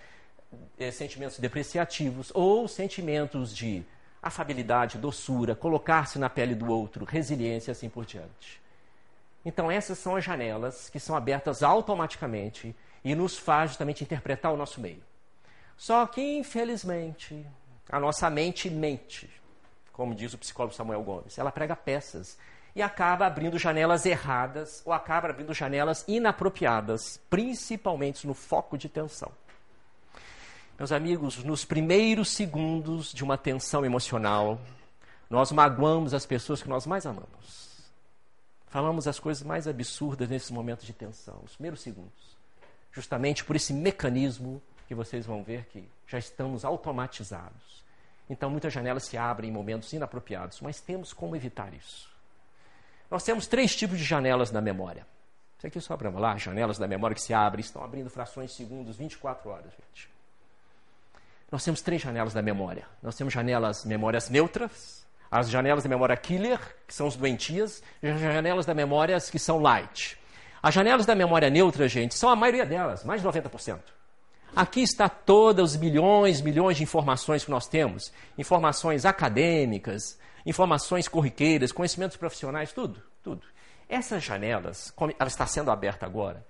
eh, 0.78 0.90
sentimentos 0.90 1.38
depreciativos 1.38 2.30
ou 2.34 2.68
sentimentos 2.68 3.56
de 3.56 3.82
afabilidade, 4.22 4.98
doçura, 4.98 5.54
colocar-se 5.54 6.18
na 6.18 6.28
pele 6.28 6.54
do 6.54 6.70
outro, 6.70 7.06
resiliência 7.06 7.70
e 7.70 7.72
assim 7.72 7.88
por 7.88 8.04
diante. 8.04 8.67
Então 9.44 9.70
essas 9.70 9.98
são 9.98 10.16
as 10.16 10.24
janelas 10.24 10.88
que 10.90 11.00
são 11.00 11.16
abertas 11.16 11.62
automaticamente 11.62 12.74
e 13.04 13.14
nos 13.14 13.38
faz 13.38 13.70
justamente 13.70 14.02
interpretar 14.02 14.52
o 14.52 14.56
nosso 14.56 14.80
meio. 14.80 15.02
Só 15.76 16.06
que, 16.06 16.20
infelizmente, 16.20 17.46
a 17.88 18.00
nossa 18.00 18.28
mente 18.28 18.68
mente, 18.68 19.30
como 19.92 20.14
diz 20.14 20.34
o 20.34 20.38
psicólogo 20.38 20.74
Samuel 20.74 21.02
Gomes. 21.02 21.38
Ela 21.38 21.52
prega 21.52 21.76
peças 21.76 22.36
e 22.74 22.82
acaba 22.82 23.26
abrindo 23.26 23.58
janelas 23.58 24.04
erradas 24.04 24.82
ou 24.84 24.92
acaba 24.92 25.30
abrindo 25.30 25.54
janelas 25.54 26.04
inapropriadas, 26.06 27.20
principalmente 27.30 28.26
no 28.26 28.34
foco 28.34 28.76
de 28.76 28.88
tensão. 28.88 29.30
Meus 30.78 30.92
amigos, 30.92 31.42
nos 31.42 31.64
primeiros 31.64 32.28
segundos 32.28 33.12
de 33.12 33.24
uma 33.24 33.36
tensão 33.36 33.84
emocional, 33.84 34.60
nós 35.28 35.50
magoamos 35.50 36.14
as 36.14 36.24
pessoas 36.24 36.62
que 36.62 36.68
nós 36.68 36.86
mais 36.86 37.04
amamos. 37.04 37.67
Falamos 38.68 39.08
as 39.08 39.18
coisas 39.18 39.42
mais 39.42 39.66
absurdas 39.66 40.28
nesses 40.28 40.50
momentos 40.50 40.86
de 40.86 40.92
tensão, 40.92 41.38
nos 41.42 41.54
primeiros 41.54 41.80
segundos. 41.80 42.36
Justamente 42.92 43.44
por 43.44 43.56
esse 43.56 43.72
mecanismo 43.72 44.60
que 44.86 44.94
vocês 44.94 45.26
vão 45.26 45.42
ver 45.42 45.66
que 45.66 45.88
já 46.06 46.18
estamos 46.18 46.64
automatizados. 46.64 47.84
Então, 48.28 48.50
muitas 48.50 48.72
janelas 48.72 49.04
se 49.04 49.16
abrem 49.16 49.50
em 49.50 49.52
momentos 49.52 49.92
inapropriados, 49.92 50.60
mas 50.60 50.80
temos 50.80 51.12
como 51.12 51.34
evitar 51.34 51.72
isso. 51.72 52.10
Nós 53.10 53.24
temos 53.24 53.46
três 53.46 53.74
tipos 53.74 53.98
de 53.98 54.04
janelas 54.04 54.50
na 54.50 54.60
memória. 54.60 55.06
Isso 55.56 55.66
aqui 55.66 55.80
só 55.80 55.96
para 55.96 56.10
lá, 56.10 56.36
janelas 56.36 56.78
da 56.78 56.86
memória 56.86 57.14
que 57.14 57.22
se 57.22 57.32
abrem, 57.32 57.60
estão 57.60 57.82
abrindo 57.82 58.10
frações 58.10 58.50
de 58.50 58.56
segundos, 58.56 58.96
24 58.96 59.50
horas, 59.50 59.72
gente. 59.72 60.10
Nós 61.50 61.64
temos 61.64 61.80
três 61.80 62.02
janelas 62.02 62.34
da 62.34 62.42
memória. 62.42 62.86
Nós 63.02 63.16
temos 63.16 63.32
janelas 63.32 63.84
memórias 63.84 64.28
neutras, 64.28 65.06
as 65.30 65.50
janelas 65.50 65.82
da 65.82 65.88
memória 65.88 66.16
killer, 66.16 66.58
que 66.86 66.94
são 66.94 67.06
os 67.06 67.16
doentias, 67.16 67.82
e 68.02 68.08
as 68.08 68.20
janelas 68.20 68.66
da 68.66 68.74
memória 68.74 69.18
que 69.20 69.38
são 69.38 69.58
light. 69.58 70.18
As 70.62 70.74
janelas 70.74 71.06
da 71.06 71.14
memória 71.14 71.50
neutra, 71.50 71.88
gente, 71.88 72.14
são 72.14 72.28
a 72.28 72.36
maioria 72.36 72.66
delas, 72.66 73.04
mais 73.04 73.22
de 73.22 73.28
90%. 73.28 73.80
Aqui 74.56 74.82
está 74.82 75.08
todos 75.08 75.72
os 75.72 75.76
bilhões, 75.76 76.40
milhões 76.40 76.76
de 76.78 76.82
informações 76.82 77.44
que 77.44 77.50
nós 77.50 77.68
temos, 77.68 78.12
informações 78.36 79.04
acadêmicas, 79.04 80.18
informações 80.44 81.06
corriqueiras, 81.06 81.70
conhecimentos 81.70 82.16
profissionais, 82.16 82.72
tudo, 82.72 83.02
tudo. 83.22 83.46
Essas 83.88 84.24
janelas, 84.24 84.90
como 84.90 85.14
ela 85.18 85.28
está 85.28 85.46
sendo 85.46 85.70
aberta 85.70 86.06
agora, 86.06 86.44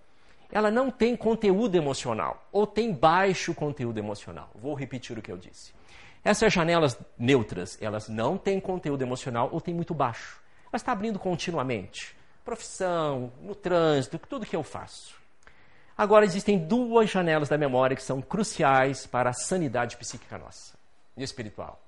ela 0.50 0.70
não 0.70 0.90
tem 0.90 1.14
conteúdo 1.16 1.76
emocional 1.76 2.48
ou 2.50 2.66
tem 2.66 2.92
baixo 2.92 3.54
conteúdo 3.54 3.98
emocional. 3.98 4.50
Vou 4.54 4.74
repetir 4.74 5.18
o 5.18 5.22
que 5.22 5.30
eu 5.30 5.36
disse. 5.36 5.72
Essas 6.24 6.52
janelas 6.52 6.98
neutras, 7.18 7.78
elas 7.80 8.08
não 8.08 8.36
têm 8.36 8.60
conteúdo 8.60 9.02
emocional 9.02 9.48
ou 9.52 9.60
têm 9.60 9.74
muito 9.74 9.94
baixo. 9.94 10.40
Ela 10.66 10.76
está 10.76 10.92
abrindo 10.92 11.18
continuamente. 11.18 12.16
Profissão, 12.44 13.32
no 13.42 13.54
trânsito, 13.54 14.18
tudo 14.18 14.46
que 14.46 14.56
eu 14.56 14.62
faço. 14.62 15.14
Agora 15.96 16.24
existem 16.24 16.58
duas 16.58 17.10
janelas 17.10 17.48
da 17.48 17.58
memória 17.58 17.96
que 17.96 18.02
são 18.02 18.22
cruciais 18.22 19.06
para 19.06 19.30
a 19.30 19.32
sanidade 19.32 19.96
psíquica 19.96 20.38
nossa 20.38 20.74
e 21.16 21.22
espiritual. 21.22 21.80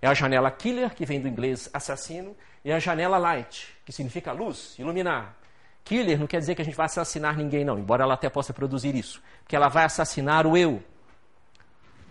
É 0.00 0.06
a 0.06 0.14
janela 0.14 0.50
killer, 0.50 0.94
que 0.94 1.04
vem 1.04 1.20
do 1.20 1.26
inglês 1.26 1.68
assassino, 1.72 2.36
e 2.64 2.72
a 2.72 2.78
janela 2.78 3.18
light, 3.18 3.76
que 3.84 3.92
significa 3.92 4.32
luz, 4.32 4.78
iluminar. 4.78 5.36
Killer 5.84 6.18
não 6.18 6.26
quer 6.26 6.38
dizer 6.38 6.54
que 6.54 6.62
a 6.62 6.64
gente 6.64 6.76
vai 6.76 6.86
assassinar 6.86 7.36
ninguém, 7.36 7.64
não, 7.64 7.78
embora 7.78 8.02
ela 8.02 8.14
até 8.14 8.28
possa 8.28 8.52
produzir 8.52 8.94
isso. 8.94 9.22
Porque 9.42 9.56
ela 9.56 9.68
vai 9.68 9.84
assassinar 9.84 10.46
o 10.46 10.56
eu, 10.56 10.82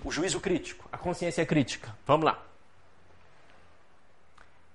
o 0.06 0.12
juízo 0.12 0.40
crítico, 0.40 0.88
a 0.92 0.98
consciência 1.00 1.44
crítica. 1.46 1.94
Vamos 2.06 2.26
lá. 2.26 2.46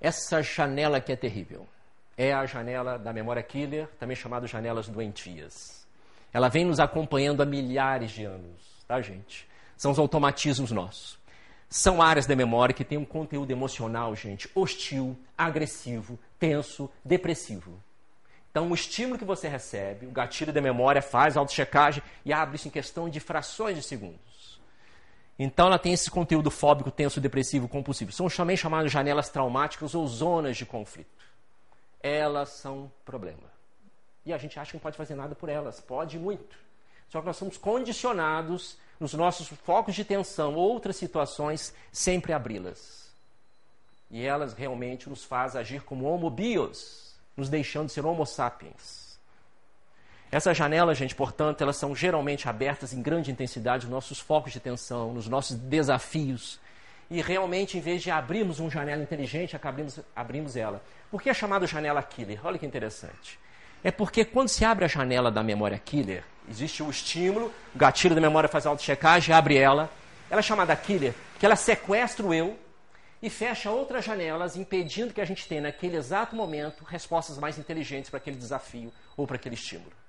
Essa 0.00 0.42
janela 0.42 1.00
que 1.00 1.12
é 1.12 1.16
terrível 1.16 1.68
é 2.16 2.32
a 2.32 2.44
janela 2.46 2.98
da 2.98 3.12
memória 3.12 3.42
killer, 3.42 3.86
também 3.98 4.16
chamada 4.16 4.48
janelas 4.48 4.88
doentias. 4.88 5.86
Ela 6.32 6.48
vem 6.48 6.64
nos 6.64 6.80
acompanhando 6.80 7.42
há 7.42 7.46
milhares 7.46 8.10
de 8.10 8.24
anos, 8.24 8.84
tá, 8.88 9.00
gente? 9.00 9.48
São 9.76 9.92
os 9.92 10.00
automatismos 10.00 10.72
nossos. 10.72 11.16
São 11.68 12.02
áreas 12.02 12.26
da 12.26 12.34
memória 12.34 12.74
que 12.74 12.84
têm 12.84 12.98
um 12.98 13.04
conteúdo 13.04 13.52
emocional, 13.52 14.16
gente, 14.16 14.50
hostil, 14.52 15.16
agressivo, 15.38 16.18
tenso, 16.40 16.90
depressivo. 17.04 17.80
Então, 18.50 18.68
o 18.68 18.74
estímulo 18.74 19.16
que 19.16 19.24
você 19.24 19.46
recebe, 19.46 20.06
o 20.06 20.10
gatilho 20.10 20.52
da 20.52 20.60
memória 20.60 21.00
faz 21.00 21.36
auto-checagem 21.36 22.02
e 22.24 22.32
abre 22.32 22.56
isso 22.56 22.66
em 22.66 22.70
questão 22.72 23.08
de 23.08 23.20
frações 23.20 23.76
de 23.76 23.82
segundos. 23.84 24.29
Então, 25.42 25.68
ela 25.68 25.78
tem 25.78 25.94
esse 25.94 26.10
conteúdo 26.10 26.50
fóbico, 26.50 26.90
tenso, 26.90 27.18
depressivo, 27.18 27.66
compulsivo. 27.66 28.12
São 28.12 28.28
também 28.28 28.58
chamadas 28.58 28.92
janelas 28.92 29.30
traumáticas 29.30 29.94
ou 29.94 30.06
zonas 30.06 30.54
de 30.54 30.66
conflito. 30.66 31.08
Elas 32.02 32.50
são 32.50 32.92
problema. 33.06 33.50
E 34.26 34.34
a 34.34 34.36
gente 34.36 34.60
acha 34.60 34.70
que 34.70 34.76
não 34.76 34.82
pode 34.82 34.98
fazer 34.98 35.14
nada 35.14 35.34
por 35.34 35.48
elas. 35.48 35.80
Pode 35.80 36.18
muito. 36.18 36.58
Só 37.08 37.20
que 37.20 37.26
nós 37.26 37.38
somos 37.38 37.56
condicionados, 37.56 38.76
nos 39.00 39.14
nossos 39.14 39.48
focos 39.48 39.94
de 39.94 40.04
tensão, 40.04 40.56
outras 40.56 40.96
situações, 40.96 41.74
sempre 41.90 42.34
abri-las. 42.34 43.10
E 44.10 44.22
elas 44.22 44.52
realmente 44.52 45.08
nos 45.08 45.24
fazem 45.24 45.58
agir 45.58 45.82
como 45.84 46.04
homobios, 46.04 47.14
nos 47.34 47.48
deixando 47.48 47.86
de 47.86 47.92
ser 47.92 48.04
homo 48.04 48.26
sapiens. 48.26 49.09
Essas 50.32 50.56
janelas, 50.56 50.96
gente, 50.96 51.14
portanto, 51.14 51.60
elas 51.60 51.76
são 51.76 51.94
geralmente 51.94 52.48
abertas 52.48 52.92
em 52.92 53.02
grande 53.02 53.32
intensidade 53.32 53.84
nos 53.86 53.92
nossos 53.92 54.20
focos 54.20 54.52
de 54.52 54.60
tensão, 54.60 55.12
nos 55.12 55.26
nossos 55.26 55.56
desafios. 55.56 56.60
e 57.10 57.20
realmente, 57.20 57.76
em 57.76 57.80
vez 57.80 58.00
de 58.02 58.08
abrirmos 58.08 58.60
uma 58.60 58.70
janela 58.70 59.02
inteligente, 59.02 59.58
abrimos, 59.60 59.98
abrimos 60.14 60.54
ela. 60.54 60.80
Por 61.10 61.20
que 61.20 61.28
é 61.28 61.34
chamada 61.34 61.66
janela 61.66 62.00
killer? 62.00 62.38
Olha 62.44 62.56
que 62.56 62.64
interessante. 62.64 63.36
É 63.82 63.90
porque 63.90 64.24
quando 64.24 64.48
se 64.48 64.64
abre 64.64 64.84
a 64.84 64.88
janela 64.88 65.28
da 65.28 65.42
memória 65.42 65.76
killer, 65.76 66.22
existe 66.48 66.84
o 66.84 66.88
estímulo, 66.88 67.52
o 67.74 67.78
gatilho 67.78 68.14
da 68.14 68.20
memória 68.20 68.48
faz 68.48 68.64
auto-checagem, 68.64 69.34
abre 69.34 69.56
ela. 69.56 69.90
Ela 70.30 70.38
é 70.38 70.42
chamada 70.42 70.76
killer, 70.76 71.12
que 71.40 71.44
ela 71.44 71.56
sequestra 71.56 72.24
o 72.24 72.32
eu 72.32 72.56
e 73.20 73.28
fecha 73.28 73.72
outras 73.72 74.04
janelas, 74.04 74.54
impedindo 74.54 75.12
que 75.12 75.20
a 75.20 75.24
gente 75.24 75.48
tenha, 75.48 75.62
naquele 75.62 75.96
exato 75.96 76.36
momento, 76.36 76.84
respostas 76.84 77.38
mais 77.38 77.58
inteligentes 77.58 78.08
para 78.08 78.18
aquele 78.18 78.36
desafio 78.36 78.92
ou 79.16 79.26
para 79.26 79.34
aquele 79.34 79.56
estímulo. 79.56 79.99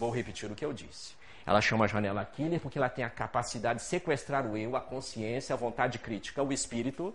Vou 0.00 0.08
repetir 0.08 0.50
o 0.50 0.54
que 0.54 0.64
eu 0.64 0.72
disse. 0.72 1.12
Ela 1.44 1.60
chama 1.60 1.84
a 1.84 1.88
janela 1.88 2.24
killer 2.24 2.58
porque 2.58 2.78
ela 2.78 2.88
tem 2.88 3.04
a 3.04 3.10
capacidade 3.10 3.80
de 3.80 3.84
sequestrar 3.84 4.46
o 4.46 4.56
eu, 4.56 4.74
a 4.74 4.80
consciência, 4.80 5.52
a 5.52 5.58
vontade 5.58 5.98
crítica, 5.98 6.42
o 6.42 6.50
espírito, 6.50 7.14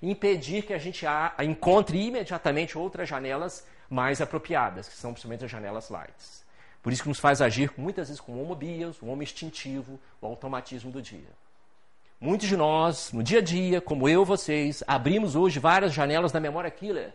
impedir 0.00 0.62
que 0.62 0.72
a 0.72 0.78
gente 0.78 1.04
a, 1.04 1.34
encontre 1.40 1.98
imediatamente 2.00 2.78
outras 2.78 3.08
janelas 3.08 3.66
mais 3.90 4.20
apropriadas, 4.20 4.88
que 4.88 4.94
são 4.94 5.12
principalmente 5.12 5.44
as 5.44 5.50
janelas 5.50 5.90
lights. 5.90 6.44
Por 6.80 6.92
isso 6.92 7.02
que 7.02 7.08
nos 7.08 7.18
faz 7.18 7.42
agir 7.42 7.72
muitas 7.76 8.06
vezes 8.06 8.20
com 8.20 8.30
o 8.30 8.40
homo 8.40 8.56
o 9.02 9.06
homem 9.06 9.24
instintivo, 9.24 9.98
o 10.20 10.26
automatismo 10.26 10.92
do 10.92 11.02
dia. 11.02 11.32
Muitos 12.20 12.46
de 12.46 12.56
nós, 12.56 13.10
no 13.12 13.24
dia 13.24 13.40
a 13.40 13.42
dia, 13.42 13.80
como 13.80 14.08
eu 14.08 14.22
e 14.22 14.24
vocês, 14.24 14.84
abrimos 14.86 15.34
hoje 15.34 15.58
várias 15.58 15.92
janelas 15.92 16.30
da 16.30 16.38
memória 16.38 16.70
killer. 16.70 17.12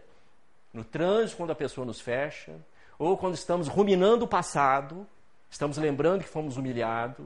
No 0.74 0.84
trânsito, 0.84 1.38
quando 1.38 1.52
a 1.52 1.56
pessoa 1.56 1.86
nos 1.86 2.02
fecha, 2.02 2.54
ou 3.00 3.18
quando 3.18 3.34
estamos 3.34 3.68
ruminando 3.68 4.26
o 4.26 4.28
passado, 4.28 5.08
Estamos 5.50 5.78
lembrando 5.78 6.24
que 6.24 6.30
fomos 6.30 6.58
humilhados, 6.58 7.26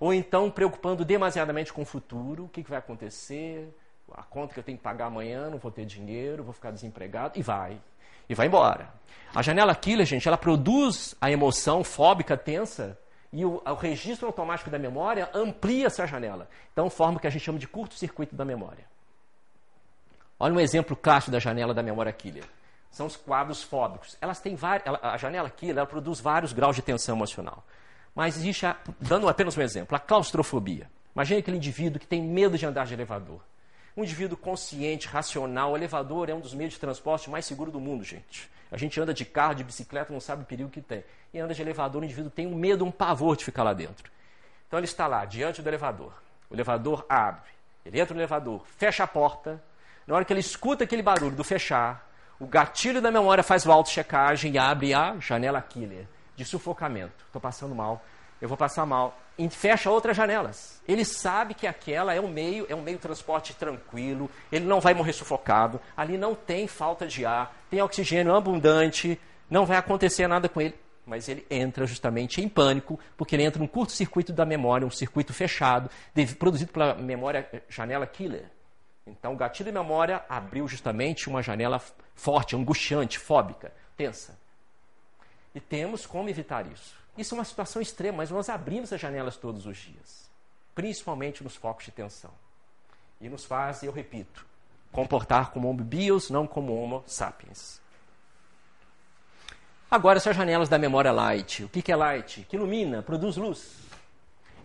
ou 0.00 0.14
então 0.14 0.50
preocupando 0.50 1.04
demasiadamente 1.04 1.72
com 1.72 1.82
o 1.82 1.84
futuro, 1.84 2.44
o 2.44 2.48
que, 2.48 2.62
vai 2.62 2.78
acontecer, 2.78 3.68
a 4.12 4.22
conta 4.22 4.54
que 4.54 4.60
eu 4.60 4.64
tenho 4.64 4.78
que 4.78 4.84
pagar 4.84 5.06
amanhã, 5.06 5.50
não 5.50 5.58
vou 5.58 5.70
ter 5.70 5.84
dinheiro, 5.84 6.42
vou 6.42 6.54
ficar 6.54 6.70
desempregado, 6.70 7.38
e 7.38 7.42
vai. 7.42 7.78
E 8.28 8.34
vai 8.34 8.46
embora. 8.46 8.88
A 9.34 9.42
janela 9.42 9.74
killer, 9.74 10.06
gente, 10.06 10.26
ela 10.26 10.38
produz 10.38 11.14
a 11.20 11.30
emoção 11.30 11.84
fóbica 11.84 12.36
tensa 12.36 12.98
e 13.30 13.44
o, 13.44 13.60
o 13.64 13.74
registro 13.74 14.26
automático 14.26 14.70
da 14.70 14.78
memória 14.78 15.28
amplia 15.34 15.88
essa 15.88 16.06
janela. 16.06 16.48
Então 16.72 16.88
forma 16.88 17.18
o 17.18 17.20
que 17.20 17.26
a 17.26 17.30
gente 17.30 17.42
chama 17.42 17.58
de 17.58 17.68
curto-circuito 17.68 18.34
da 18.34 18.44
memória. 18.44 18.84
Olha 20.40 20.54
um 20.54 20.60
exemplo 20.60 20.96
clássico 20.96 21.30
da 21.30 21.38
janela 21.38 21.74
da 21.74 21.82
memória 21.82 22.12
killer 22.12 22.44
são 22.94 23.06
os 23.06 23.16
quadros 23.16 23.60
fóbicos. 23.62 24.16
Elas 24.20 24.40
têm 24.40 24.54
vários, 24.54 24.86
a 25.02 25.16
janela 25.16 25.48
aqui 25.48 25.70
ela 25.70 25.84
produz 25.84 26.20
vários 26.20 26.52
graus 26.52 26.76
de 26.76 26.82
tensão 26.82 27.16
emocional. 27.16 27.64
Mas 28.14 28.36
existe, 28.36 28.64
a, 28.64 28.76
dando 29.00 29.28
apenas 29.28 29.56
um 29.58 29.62
exemplo, 29.62 29.96
a 29.96 29.98
claustrofobia. 29.98 30.88
Imagine 31.12 31.40
aquele 31.40 31.56
indivíduo 31.56 31.98
que 31.98 32.06
tem 32.06 32.22
medo 32.22 32.56
de 32.56 32.64
andar 32.64 32.86
de 32.86 32.94
elevador. 32.94 33.40
Um 33.96 34.04
indivíduo 34.04 34.36
consciente, 34.36 35.08
racional, 35.08 35.72
o 35.72 35.76
elevador 35.76 36.30
é 36.30 36.34
um 36.34 36.38
dos 36.38 36.54
meios 36.54 36.74
de 36.74 36.78
transporte 36.78 37.28
mais 37.28 37.44
seguros 37.44 37.72
do 37.72 37.80
mundo, 37.80 38.04
gente. 38.04 38.48
A 38.70 38.76
gente 38.76 39.00
anda 39.00 39.12
de 39.12 39.24
carro, 39.24 39.56
de 39.56 39.64
bicicleta, 39.64 40.12
não 40.12 40.20
sabe 40.20 40.42
o 40.42 40.46
perigo 40.46 40.70
que 40.70 40.80
tem. 40.80 41.02
E 41.32 41.40
anda 41.40 41.52
de 41.52 41.60
elevador, 41.60 42.00
o 42.00 42.04
indivíduo 42.04 42.30
tem 42.30 42.46
um 42.46 42.54
medo, 42.54 42.84
um 42.84 42.92
pavor 42.92 43.36
de 43.36 43.44
ficar 43.44 43.64
lá 43.64 43.72
dentro. 43.72 44.08
Então 44.68 44.78
ele 44.78 44.86
está 44.86 45.08
lá, 45.08 45.24
diante 45.24 45.60
do 45.60 45.68
elevador. 45.68 46.12
O 46.48 46.54
elevador 46.54 47.04
abre. 47.08 47.50
Ele 47.84 48.00
entra 48.00 48.14
no 48.14 48.20
elevador, 48.20 48.64
fecha 48.76 49.02
a 49.02 49.06
porta. 49.06 49.60
Na 50.06 50.14
hora 50.14 50.24
que 50.24 50.32
ele 50.32 50.40
escuta 50.40 50.84
aquele 50.84 51.02
barulho 51.02 51.34
do 51.34 51.42
fechar, 51.42 52.08
o 52.38 52.46
gatilho 52.46 53.00
da 53.00 53.10
memória 53.10 53.44
faz 53.44 53.64
o 53.64 53.72
auto-checagem 53.72 54.52
e 54.52 54.58
abre 54.58 54.92
a 54.92 55.16
janela 55.18 55.62
killer 55.62 56.06
de 56.36 56.44
sufocamento. 56.44 57.24
Estou 57.26 57.40
passando 57.40 57.74
mal, 57.74 58.04
eu 58.40 58.48
vou 58.48 58.56
passar 58.56 58.84
mal. 58.84 59.18
E 59.36 59.48
fecha 59.48 59.90
outras 59.90 60.16
janelas. 60.16 60.80
Ele 60.86 61.04
sabe 61.04 61.54
que 61.54 61.66
aquela 61.66 62.14
é 62.14 62.20
um 62.20 62.28
meio, 62.28 62.66
é 62.68 62.74
um 62.74 62.82
meio 62.82 62.96
de 62.96 63.02
transporte 63.02 63.54
tranquilo, 63.54 64.30
ele 64.50 64.64
não 64.64 64.80
vai 64.80 64.94
morrer 64.94 65.12
sufocado, 65.12 65.80
ali 65.96 66.16
não 66.16 66.34
tem 66.34 66.68
falta 66.68 67.06
de 67.06 67.26
ar, 67.26 67.54
tem 67.68 67.82
oxigênio 67.82 68.34
abundante, 68.34 69.20
não 69.50 69.66
vai 69.66 69.76
acontecer 69.76 70.28
nada 70.28 70.48
com 70.48 70.60
ele. 70.60 70.74
Mas 71.06 71.28
ele 71.28 71.44
entra 71.50 71.86
justamente 71.86 72.40
em 72.40 72.48
pânico, 72.48 72.98
porque 73.16 73.36
ele 73.36 73.42
entra 73.42 73.60
num 73.60 73.66
curto-circuito 73.66 74.32
da 74.32 74.46
memória, 74.46 74.86
um 74.86 74.90
circuito 74.90 75.34
fechado, 75.34 75.90
produzido 76.38 76.72
pela 76.72 76.94
memória 76.94 77.46
janela 77.68 78.06
killer. 78.06 78.46
Então, 79.06 79.34
o 79.34 79.36
gatilho 79.36 79.70
de 79.70 79.78
memória 79.78 80.24
abriu 80.28 80.66
justamente 80.66 81.28
uma 81.28 81.42
janela 81.42 81.80
forte, 82.14 82.56
angustiante, 82.56 83.18
fóbica, 83.18 83.72
tensa. 83.96 84.38
E 85.54 85.60
temos 85.60 86.06
como 86.06 86.28
evitar 86.28 86.66
isso. 86.66 86.96
Isso 87.16 87.34
é 87.34 87.38
uma 87.38 87.44
situação 87.44 87.80
extrema, 87.80 88.18
mas 88.18 88.30
nós 88.30 88.48
abrimos 88.48 88.92
as 88.92 89.00
janelas 89.00 89.36
todos 89.36 89.66
os 89.66 89.76
dias, 89.76 90.28
principalmente 90.74 91.44
nos 91.44 91.54
focos 91.54 91.84
de 91.84 91.92
tensão. 91.92 92.30
E 93.20 93.28
nos 93.28 93.44
faz, 93.44 93.82
eu 93.82 93.92
repito, 93.92 94.44
comportar 94.90 95.50
como 95.50 95.68
homo 95.68 95.84
bios, 95.84 96.30
não 96.30 96.46
como 96.46 96.74
homo 96.74 97.04
sapiens. 97.06 97.80
Agora, 99.90 100.16
essas 100.16 100.34
janelas 100.34 100.68
da 100.68 100.78
memória 100.78 101.12
light. 101.12 101.62
O 101.62 101.68
que 101.68 101.92
é 101.92 101.94
light? 101.94 102.44
Que 102.48 102.56
ilumina, 102.56 103.00
produz 103.02 103.36
luz. 103.36 103.76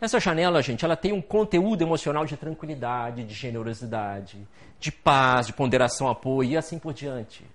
Essa 0.01 0.19
janela, 0.19 0.61
gente, 0.61 0.85
ela 0.85 0.95
tem 0.95 1.11
um 1.11 1.21
conteúdo 1.21 1.81
emocional 1.81 2.25
de 2.25 2.37
tranquilidade, 2.37 3.23
de 3.25 3.33
generosidade, 3.33 4.37
de 4.79 4.91
paz, 4.93 5.47
de 5.47 5.53
ponderação, 5.53 6.07
apoio 6.07 6.51
e 6.51 6.57
assim 6.57 6.79
por 6.79 6.93
diante. 6.93 7.45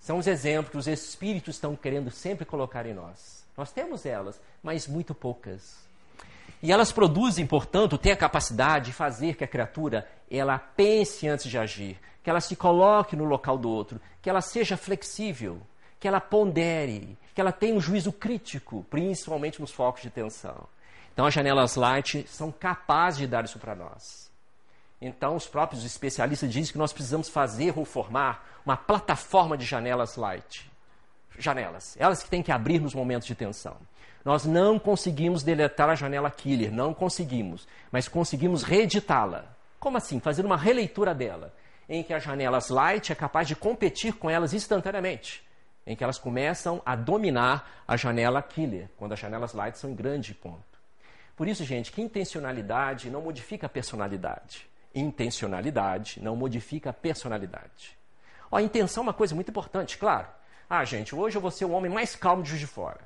São 0.00 0.16
os 0.16 0.26
exemplos 0.26 0.70
que 0.70 0.78
os 0.78 0.86
espíritos 0.86 1.56
estão 1.56 1.76
querendo 1.76 2.10
sempre 2.10 2.46
colocar 2.46 2.86
em 2.86 2.94
nós. 2.94 3.44
Nós 3.56 3.70
temos 3.70 4.06
elas, 4.06 4.40
mas 4.62 4.88
muito 4.88 5.14
poucas. 5.14 5.82
E 6.62 6.72
elas 6.72 6.90
produzem, 6.90 7.46
portanto, 7.46 7.98
têm 7.98 8.12
a 8.12 8.16
capacidade 8.16 8.86
de 8.86 8.92
fazer 8.92 9.36
que 9.36 9.44
a 9.44 9.48
criatura 9.48 10.08
ela 10.30 10.58
pense 10.58 11.28
antes 11.28 11.50
de 11.50 11.58
agir, 11.58 12.00
que 12.22 12.30
ela 12.30 12.40
se 12.40 12.56
coloque 12.56 13.14
no 13.14 13.24
local 13.24 13.58
do 13.58 13.68
outro, 13.68 14.00
que 14.22 14.30
ela 14.30 14.40
seja 14.40 14.78
flexível, 14.78 15.60
que 16.00 16.08
ela 16.08 16.20
pondere, 16.20 17.18
que 17.34 17.40
ela 17.40 17.52
tenha 17.52 17.74
um 17.74 17.80
juízo 17.80 18.12
crítico, 18.12 18.86
principalmente 18.88 19.60
nos 19.60 19.72
focos 19.72 20.02
de 20.02 20.10
tensão. 20.10 20.66
Então, 21.12 21.26
as 21.26 21.34
janelas 21.34 21.76
light 21.76 22.26
são 22.26 22.50
capazes 22.50 23.20
de 23.20 23.26
dar 23.26 23.44
isso 23.44 23.58
para 23.58 23.74
nós. 23.74 24.30
Então, 25.00 25.34
os 25.34 25.46
próprios 25.46 25.84
especialistas 25.84 26.50
dizem 26.50 26.72
que 26.72 26.78
nós 26.78 26.92
precisamos 26.92 27.28
fazer 27.28 27.76
ou 27.76 27.84
formar 27.84 28.46
uma 28.64 28.76
plataforma 28.76 29.56
de 29.56 29.64
janelas 29.64 30.16
light. 30.16 30.70
Janelas. 31.38 31.96
Elas 31.98 32.22
que 32.22 32.30
têm 32.30 32.42
que 32.42 32.52
abrir 32.52 32.80
nos 32.80 32.94
momentos 32.94 33.26
de 33.26 33.34
tensão. 33.34 33.76
Nós 34.24 34.44
não 34.44 34.78
conseguimos 34.78 35.42
deletar 35.42 35.90
a 35.90 35.96
janela 35.96 36.30
killer, 36.30 36.72
não 36.72 36.94
conseguimos, 36.94 37.66
mas 37.90 38.06
conseguimos 38.06 38.62
reeditá-la. 38.62 39.46
Como 39.80 39.96
assim? 39.96 40.20
Fazer 40.20 40.46
uma 40.46 40.56
releitura 40.56 41.12
dela, 41.12 41.52
em 41.88 42.04
que 42.04 42.14
as 42.14 42.22
janelas 42.22 42.68
light 42.68 43.10
é 43.10 43.14
capaz 43.16 43.48
de 43.48 43.56
competir 43.56 44.14
com 44.14 44.30
elas 44.30 44.54
instantaneamente, 44.54 45.44
em 45.84 45.96
que 45.96 46.04
elas 46.04 46.18
começam 46.18 46.80
a 46.86 46.94
dominar 46.94 47.82
a 47.88 47.96
janela 47.96 48.40
killer, 48.40 48.88
quando 48.96 49.12
as 49.12 49.18
janelas 49.18 49.52
light 49.52 49.76
são 49.76 49.90
em 49.90 49.94
grande 49.94 50.32
ponto. 50.32 50.71
Por 51.36 51.48
isso, 51.48 51.64
gente, 51.64 51.90
que 51.90 52.02
intencionalidade 52.02 53.10
não 53.10 53.22
modifica 53.22 53.66
a 53.66 53.68
personalidade. 53.68 54.68
Intencionalidade 54.94 56.20
não 56.22 56.36
modifica 56.36 56.90
a 56.90 56.92
personalidade. 56.92 57.96
Ó, 58.50 58.58
a 58.58 58.62
intenção 58.62 59.02
é 59.02 59.06
uma 59.06 59.14
coisa 59.14 59.34
muito 59.34 59.50
importante, 59.50 59.96
claro. 59.96 60.26
Ah, 60.68 60.84
gente, 60.84 61.14
hoje 61.14 61.36
eu 61.36 61.40
vou 61.40 61.50
ser 61.50 61.64
o 61.64 61.70
homem 61.70 61.90
mais 61.90 62.14
calmo 62.14 62.42
de 62.42 62.50
Juiz 62.50 62.60
de 62.60 62.66
Fora. 62.66 63.00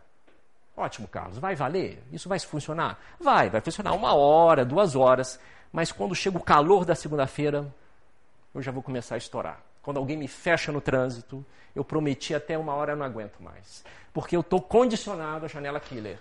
Ótimo, 0.77 1.09
Carlos. 1.09 1.39
Vai 1.39 1.55
valer? 1.55 2.03
Isso 2.13 2.29
vai 2.29 2.39
funcionar? 2.39 2.99
Vai, 3.19 3.49
vai 3.49 3.61
funcionar 3.61 3.93
uma 3.93 4.15
hora, 4.15 4.65
duas 4.65 4.95
horas. 4.95 5.41
Mas 5.73 5.91
quando 5.91 6.15
chega 6.15 6.37
o 6.37 6.43
calor 6.43 6.85
da 6.85 6.95
segunda-feira, 6.95 7.67
eu 8.55 8.61
já 8.61 8.71
vou 8.71 8.83
começar 8.83 9.15
a 9.15 9.19
estourar. 9.19 9.61
Quando 9.83 9.99
alguém 9.99 10.17
me 10.17 10.29
fecha 10.29 10.71
no 10.71 10.81
trânsito, 10.81 11.45
eu 11.75 11.85
prometi 11.85 12.35
até 12.35 12.59
uma 12.59 12.75
hora, 12.75 12.93
eu 12.93 12.97
não 12.97 13.07
aguento 13.07 13.41
mais. 13.41 13.85
Porque 14.13 14.37
eu 14.37 14.41
estou 14.41 14.61
condicionado 14.61 15.45
à 15.45 15.49
janela 15.49 15.79
killer. 15.79 16.19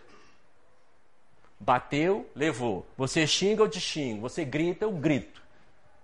Bateu, 1.66 2.30
levou. 2.36 2.86
Você 2.96 3.26
xinga, 3.26 3.64
eu 3.64 3.68
te 3.68 3.82
xingo. 3.82 4.22
Você 4.22 4.46
grita, 4.46 4.86
eu 4.86 4.92
grito. 4.92 5.42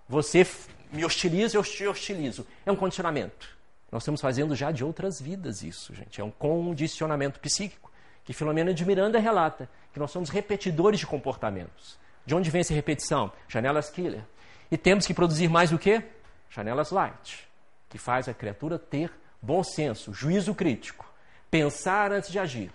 Você 0.08 0.44
me 0.90 1.04
hostiliza, 1.04 1.56
eu 1.56 1.62
te 1.62 1.86
hostilizo. 1.86 2.44
É 2.66 2.72
um 2.72 2.74
condicionamento. 2.74 3.56
Nós 3.90 4.02
estamos 4.02 4.20
fazendo 4.20 4.56
já 4.56 4.72
de 4.72 4.82
outras 4.84 5.20
vidas 5.20 5.62
isso, 5.62 5.94
gente. 5.94 6.20
É 6.20 6.24
um 6.24 6.32
condicionamento 6.32 7.38
psíquico. 7.38 7.92
Que 8.24 8.32
Filomena 8.32 8.74
de 8.74 8.84
Miranda 8.84 9.20
relata 9.20 9.68
que 9.92 10.00
nós 10.00 10.10
somos 10.10 10.30
repetidores 10.30 10.98
de 10.98 11.06
comportamentos. 11.06 11.96
De 12.26 12.34
onde 12.34 12.50
vem 12.50 12.60
essa 12.60 12.74
repetição? 12.74 13.30
Janelas 13.46 13.88
killer. 13.88 14.24
E 14.68 14.76
temos 14.76 15.06
que 15.06 15.14
produzir 15.14 15.48
mais 15.48 15.72
o 15.72 15.78
quê? 15.78 16.02
Janelas 16.50 16.90
light, 16.90 17.48
que 17.88 17.98
faz 17.98 18.28
a 18.28 18.34
criatura 18.34 18.78
ter 18.78 19.12
bom 19.40 19.62
senso, 19.62 20.12
juízo 20.12 20.54
crítico, 20.54 21.08
pensar 21.50 22.12
antes 22.12 22.30
de 22.30 22.38
agir, 22.38 22.72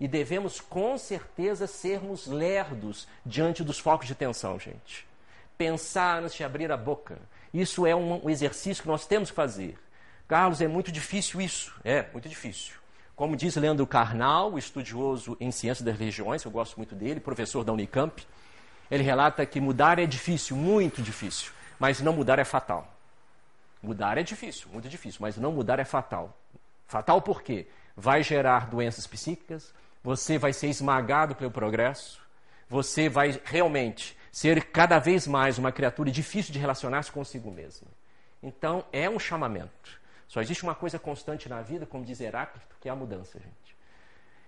e 0.00 0.08
devemos 0.08 0.60
com 0.60 0.96
certeza 0.96 1.66
sermos 1.66 2.26
lerdos 2.26 3.06
diante 3.24 3.62
dos 3.62 3.78
focos 3.78 4.06
de 4.06 4.14
tensão, 4.14 4.58
gente. 4.58 5.06
Pensar 5.58 6.22
antes 6.22 6.34
de 6.34 6.42
abrir 6.42 6.72
a 6.72 6.76
boca. 6.76 7.18
Isso 7.52 7.86
é 7.86 7.94
um 7.94 8.30
exercício 8.30 8.82
que 8.82 8.88
nós 8.88 9.06
temos 9.06 9.28
que 9.30 9.36
fazer. 9.36 9.78
Carlos, 10.26 10.62
é 10.62 10.66
muito 10.66 10.90
difícil 10.90 11.40
isso. 11.40 11.74
É, 11.84 12.06
muito 12.12 12.28
difícil. 12.28 12.74
Como 13.14 13.36
diz 13.36 13.54
Leandro 13.56 13.86
Carnal, 13.86 14.56
estudioso 14.56 15.36
em 15.38 15.50
ciências 15.50 15.84
das 15.84 15.98
religiões, 15.98 16.42
eu 16.44 16.50
gosto 16.50 16.78
muito 16.78 16.94
dele, 16.94 17.20
professor 17.20 17.62
da 17.62 17.72
Unicamp, 17.72 18.26
ele 18.90 19.02
relata 19.02 19.44
que 19.44 19.60
mudar 19.60 19.98
é 19.98 20.06
difícil, 20.06 20.56
muito 20.56 21.02
difícil. 21.02 21.52
Mas 21.78 22.00
não 22.00 22.14
mudar 22.14 22.38
é 22.38 22.44
fatal. 22.44 22.96
Mudar 23.82 24.16
é 24.16 24.22
difícil, 24.22 24.68
muito 24.72 24.88
difícil, 24.88 25.18
mas 25.20 25.36
não 25.36 25.52
mudar 25.52 25.78
é 25.78 25.84
fatal. 25.84 26.38
Fatal 26.86 27.20
por 27.20 27.42
quê? 27.42 27.68
Vai 27.94 28.22
gerar 28.22 28.68
doenças 28.68 29.06
psíquicas, 29.06 29.74
você 30.02 30.38
vai 30.38 30.52
ser 30.52 30.68
esmagado 30.68 31.34
pelo 31.34 31.50
progresso, 31.50 32.20
você 32.68 33.08
vai 33.08 33.40
realmente 33.44 34.16
ser 34.32 34.64
cada 34.66 34.98
vez 34.98 35.26
mais 35.26 35.58
uma 35.58 35.72
criatura 35.72 36.10
difícil 36.10 36.52
de 36.52 36.58
relacionar-se 36.58 37.10
consigo 37.10 37.50
mesmo. 37.50 37.88
Então, 38.42 38.84
é 38.92 39.10
um 39.10 39.18
chamamento. 39.18 40.00
Só 40.26 40.40
existe 40.40 40.62
uma 40.62 40.74
coisa 40.74 40.98
constante 40.98 41.48
na 41.48 41.60
vida, 41.60 41.84
como 41.84 42.04
diz 42.04 42.20
Heráclito, 42.20 42.76
que 42.80 42.88
é 42.88 42.92
a 42.92 42.96
mudança, 42.96 43.38
gente. 43.38 43.76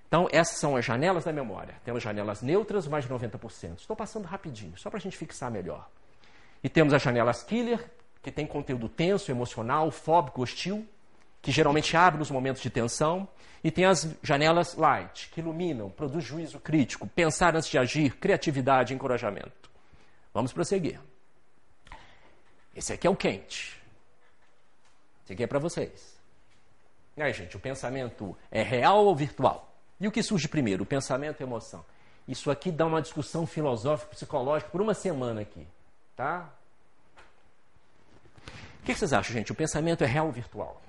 Então, 0.06 0.28
essas 0.30 0.58
são 0.58 0.76
as 0.76 0.84
janelas 0.84 1.24
da 1.24 1.32
memória. 1.32 1.74
Temos 1.84 2.02
janelas 2.02 2.42
neutras, 2.42 2.86
mais 2.86 3.04
de 3.04 3.10
90%. 3.10 3.78
Estou 3.78 3.96
passando 3.96 4.24
rapidinho, 4.24 4.76
só 4.76 4.88
para 4.88 4.98
a 4.98 5.00
gente 5.00 5.16
fixar 5.16 5.50
melhor. 5.50 5.88
E 6.62 6.68
temos 6.68 6.94
as 6.94 7.02
janelas 7.02 7.42
killer, 7.42 7.90
que 8.22 8.30
tem 8.30 8.46
conteúdo 8.46 8.88
tenso, 8.88 9.30
emocional, 9.30 9.90
fóbico, 9.90 10.42
hostil, 10.42 10.86
que 11.42 11.50
geralmente 11.50 11.96
abre 11.96 12.18
nos 12.18 12.30
momentos 12.30 12.62
de 12.62 12.70
tensão. 12.70 13.28
E 13.64 13.70
tem 13.70 13.84
as 13.84 14.08
janelas 14.22 14.74
light, 14.74 15.28
que 15.30 15.40
iluminam, 15.40 15.90
produz 15.90 16.24
juízo 16.24 16.58
crítico, 16.58 17.06
pensar 17.06 17.54
antes 17.54 17.68
de 17.68 17.78
agir, 17.78 18.16
criatividade, 18.16 18.94
encorajamento. 18.94 19.70
Vamos 20.32 20.52
prosseguir. 20.52 20.98
Esse 22.74 22.92
aqui 22.92 23.06
é 23.06 23.10
o 23.10 23.14
quente. 23.14 23.80
Esse 25.24 25.34
aqui 25.34 25.44
é 25.44 25.46
para 25.46 25.58
vocês. 25.58 26.18
E 27.16 27.22
aí, 27.22 27.32
gente, 27.32 27.56
o 27.56 27.60
pensamento 27.60 28.36
é 28.50 28.62
real 28.62 29.04
ou 29.04 29.14
virtual? 29.14 29.72
E 30.00 30.08
o 30.08 30.12
que 30.12 30.22
surge 30.22 30.48
primeiro? 30.48 30.82
O 30.82 30.86
pensamento 30.86 31.40
e 31.40 31.44
a 31.44 31.46
emoção. 31.46 31.84
Isso 32.26 32.50
aqui 32.50 32.72
dá 32.72 32.86
uma 32.86 33.02
discussão 33.02 33.46
filosófica, 33.46 34.10
psicológica 34.10 34.70
por 34.70 34.80
uma 34.80 34.94
semana 34.94 35.42
aqui. 35.42 35.66
Tá? 36.16 36.48
O 38.80 38.84
que 38.84 38.94
vocês 38.94 39.12
acham, 39.12 39.32
gente? 39.32 39.52
O 39.52 39.54
pensamento 39.54 40.02
é 40.02 40.06
real 40.06 40.26
ou 40.26 40.32
virtual? 40.32 40.82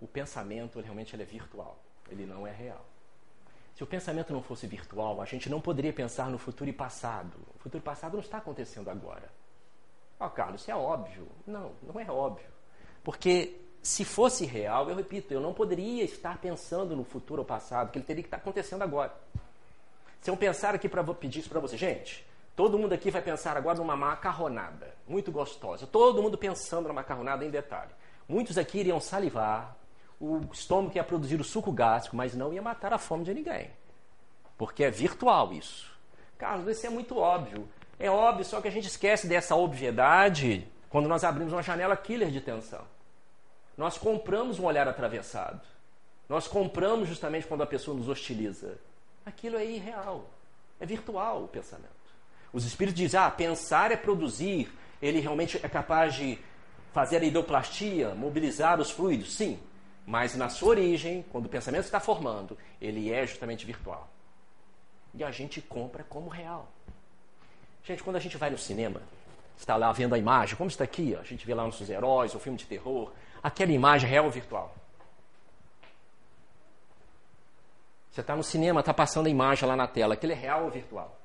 O 0.00 0.06
pensamento 0.06 0.80
realmente 0.80 1.14
é 1.14 1.24
virtual, 1.24 1.78
ele 2.08 2.24
não 2.26 2.46
é 2.46 2.52
real. 2.52 2.84
Se 3.76 3.84
o 3.84 3.86
pensamento 3.86 4.32
não 4.32 4.42
fosse 4.42 4.66
virtual, 4.66 5.22
a 5.22 5.24
gente 5.24 5.48
não 5.48 5.60
poderia 5.60 5.92
pensar 5.92 6.28
no 6.28 6.36
futuro 6.38 6.68
e 6.68 6.72
passado. 6.72 7.36
O 7.54 7.58
futuro 7.58 7.82
e 7.82 7.84
passado 7.84 8.12
não 8.12 8.20
está 8.20 8.38
acontecendo 8.38 8.90
agora. 8.90 9.30
Ó, 10.18 10.26
oh, 10.26 10.30
Carlos, 10.30 10.60
isso 10.60 10.70
é 10.70 10.76
óbvio. 10.76 11.26
Não, 11.46 11.72
não 11.82 11.98
é 11.98 12.10
óbvio. 12.10 12.46
Porque 13.02 13.58
se 13.82 14.04
fosse 14.04 14.44
real, 14.44 14.90
eu 14.90 14.96
repito, 14.96 15.32
eu 15.32 15.40
não 15.40 15.54
poderia 15.54 16.04
estar 16.04 16.38
pensando 16.38 16.94
no 16.94 17.04
futuro 17.04 17.40
ou 17.40 17.46
passado, 17.46 17.90
que 17.90 17.98
ele 17.98 18.04
teria 18.04 18.22
que 18.22 18.26
estar 18.26 18.36
acontecendo 18.36 18.82
agora. 18.82 19.14
Se 20.20 20.30
eu 20.30 20.36
pensar 20.36 20.74
aqui 20.74 20.88
para 20.88 21.02
pedir 21.14 21.40
isso 21.40 21.48
para 21.48 21.60
você, 21.60 21.78
gente, 21.78 22.26
todo 22.54 22.78
mundo 22.78 22.92
aqui 22.92 23.10
vai 23.10 23.22
pensar 23.22 23.56
agora 23.56 23.78
numa 23.78 23.96
macarronada, 23.96 24.94
muito 25.08 25.32
gostosa. 25.32 25.86
Todo 25.86 26.22
mundo 26.22 26.36
pensando 26.36 26.82
numa 26.82 27.00
macarronada 27.00 27.42
em 27.44 27.50
detalhe. 27.50 27.92
Muitos 28.28 28.58
aqui 28.58 28.80
iriam 28.80 29.00
salivar, 29.00 29.74
o 30.20 30.40
estômago 30.52 30.94
ia 30.94 31.02
produzir 31.02 31.40
o 31.40 31.44
suco 31.44 31.72
gástrico, 31.72 32.14
mas 32.14 32.34
não 32.34 32.52
ia 32.52 32.60
matar 32.60 32.92
a 32.92 32.98
fome 32.98 33.24
de 33.24 33.32
ninguém. 33.32 33.70
Porque 34.58 34.84
é 34.84 34.90
virtual 34.90 35.52
isso. 35.54 35.90
Carlos, 36.36 36.68
isso 36.68 36.86
é 36.86 36.90
muito 36.90 37.16
óbvio. 37.16 37.66
É 37.98 38.10
óbvio, 38.10 38.44
só 38.44 38.60
que 38.60 38.68
a 38.68 38.70
gente 38.70 38.86
esquece 38.86 39.26
dessa 39.26 39.56
obviedade 39.56 40.68
quando 40.90 41.08
nós 41.08 41.24
abrimos 41.24 41.52
uma 41.52 41.62
janela 41.62 41.96
killer 41.96 42.30
de 42.30 42.40
tensão. 42.40 42.84
Nós 43.76 43.96
compramos 43.96 44.58
um 44.58 44.66
olhar 44.66 44.86
atravessado. 44.86 45.62
Nós 46.28 46.46
compramos 46.46 47.08
justamente 47.08 47.46
quando 47.46 47.62
a 47.62 47.66
pessoa 47.66 47.96
nos 47.96 48.08
hostiliza. 48.08 48.78
Aquilo 49.24 49.56
é 49.56 49.64
irreal. 49.64 50.28
É 50.78 50.84
virtual 50.84 51.44
o 51.44 51.48
pensamento. 51.48 51.88
Os 52.52 52.64
espíritos 52.66 52.98
dizem: 53.00 53.18
ah, 53.18 53.30
pensar 53.30 53.90
é 53.90 53.96
produzir. 53.96 54.70
Ele 55.00 55.20
realmente 55.20 55.58
é 55.62 55.68
capaz 55.68 56.14
de 56.14 56.38
fazer 56.92 57.22
a 57.22 57.24
idoplastia, 57.24 58.14
mobilizar 58.14 58.80
os 58.80 58.90
fluidos. 58.90 59.34
Sim. 59.34 59.58
Mas 60.10 60.34
na 60.34 60.48
sua 60.48 60.70
origem, 60.70 61.24
quando 61.30 61.46
o 61.46 61.48
pensamento 61.48 61.84
está 61.84 62.00
formando, 62.00 62.58
ele 62.80 63.12
é 63.12 63.24
justamente 63.24 63.64
virtual. 63.64 64.08
E 65.14 65.22
a 65.22 65.30
gente 65.30 65.62
compra 65.62 66.02
como 66.02 66.28
real. 66.28 66.66
Gente, 67.84 68.02
quando 68.02 68.16
a 68.16 68.18
gente 68.18 68.36
vai 68.36 68.50
no 68.50 68.58
cinema, 68.58 69.00
está 69.56 69.76
lá 69.76 69.92
vendo 69.92 70.12
a 70.16 70.18
imagem, 70.18 70.56
como 70.56 70.68
está 70.68 70.82
aqui, 70.82 71.14
ó, 71.16 71.20
a 71.20 71.22
gente 71.22 71.46
vê 71.46 71.54
lá 71.54 71.62
nossos 71.62 71.88
heróis, 71.88 72.34
o 72.34 72.40
filme 72.40 72.58
de 72.58 72.66
terror, 72.66 73.12
aquela 73.40 73.70
imagem 73.70 74.10
real 74.10 74.24
ou 74.24 74.32
virtual? 74.32 74.74
Você 78.10 78.20
está 78.20 78.34
no 78.34 78.42
cinema, 78.42 78.80
está 78.80 78.92
passando 78.92 79.28
a 79.28 79.30
imagem 79.30 79.68
lá 79.68 79.76
na 79.76 79.86
tela, 79.86 80.14
aquele 80.14 80.32
é 80.32 80.36
real 80.36 80.64
ou 80.64 80.70
virtual? 80.72 81.16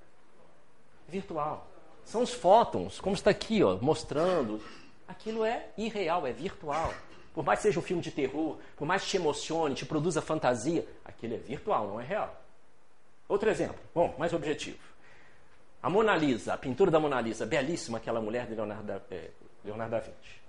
Virtual. 1.07 1.65
São 2.03 2.21
os 2.21 2.35
fótons, 2.35 2.99
como 2.99 3.15
está 3.15 3.31
aqui, 3.31 3.63
ó, 3.63 3.77
mostrando. 3.77 4.61
Aquilo 5.07 5.43
é 5.43 5.69
irreal, 5.75 6.27
é 6.27 6.31
virtual. 6.31 6.93
Por 7.35 7.43
mais 7.43 7.59
que 7.59 7.63
seja 7.63 7.79
um 7.81 7.83
filme 7.83 8.01
de 8.01 8.11
terror, 8.11 8.57
por 8.77 8.87
mais 8.87 9.03
que 9.03 9.09
te 9.09 9.17
emocione, 9.17 9.75
te 9.75 9.85
produza 9.85 10.21
fantasia, 10.21 10.87
aquilo 11.03 11.33
é 11.33 11.37
virtual, 11.37 11.85
não 11.85 11.99
é 11.99 12.03
real. 12.05 12.33
Outro 13.27 13.49
exemplo, 13.49 13.77
bom, 13.93 14.15
mais 14.17 14.31
objetivo. 14.31 14.79
A 15.83 15.89
Mona 15.89 16.15
Lisa, 16.15 16.53
a 16.53 16.57
pintura 16.57 16.89
da 16.89 16.97
Mona 16.97 17.19
Lisa, 17.19 17.45
belíssima 17.45 17.97
aquela 17.97 18.21
mulher 18.21 18.47
de 18.47 18.55
Leonardo 18.55 18.83
da, 18.83 19.01
eh, 19.11 19.31
Leonardo 19.65 19.91
da 19.91 19.99
Vinci. 19.99 20.41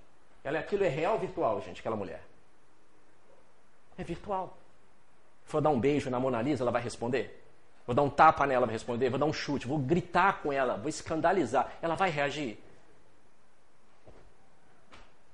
Ela, 0.44 0.60
aquilo 0.60 0.84
é 0.84 0.88
real 0.88 1.14
ou 1.14 1.18
virtual, 1.18 1.60
gente, 1.60 1.80
aquela 1.80 1.96
mulher? 1.96 2.22
É 3.98 4.04
virtual. 4.04 4.56
Vou 5.48 5.60
dar 5.60 5.70
um 5.70 5.80
beijo 5.80 6.08
na 6.08 6.20
Mona 6.20 6.40
Lisa, 6.40 6.62
ela 6.62 6.70
vai 6.70 6.82
responder? 6.82 7.44
Vou 7.84 7.96
dar 7.96 8.02
um 8.02 8.10
tapa 8.10 8.46
nela, 8.46 8.64
vai 8.64 8.74
responder? 8.74 9.10
Vou 9.10 9.18
dar 9.18 9.26
um 9.26 9.32
chute, 9.32 9.66
vou 9.66 9.78
gritar 9.78 10.40
com 10.40 10.52
ela, 10.52 10.76
vou 10.76 10.88
escandalizar. 10.88 11.72
Ela 11.82 11.96
vai 11.96 12.10
reagir? 12.10 12.64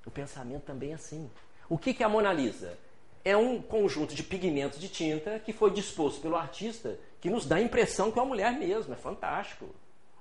O 0.04 0.10
pensamento 0.10 0.64
também 0.64 0.92
é 0.92 0.94
assim. 0.94 1.30
O 1.68 1.78
que 1.78 2.02
é 2.02 2.06
a 2.06 2.08
Mona 2.08 2.32
Lisa? 2.32 2.78
É 3.24 3.36
um 3.36 3.62
conjunto 3.62 4.14
de 4.14 4.22
pigmentos 4.22 4.80
de 4.80 4.88
tinta 4.88 5.38
que 5.38 5.52
foi 5.52 5.70
disposto 5.70 6.20
pelo 6.20 6.36
artista 6.36 6.98
que 7.20 7.30
nos 7.30 7.46
dá 7.46 7.56
a 7.56 7.60
impressão 7.60 8.10
que 8.10 8.18
é 8.18 8.22
uma 8.22 8.28
mulher 8.28 8.52
mesmo. 8.52 8.92
É 8.92 8.96
fantástico. 8.96 9.66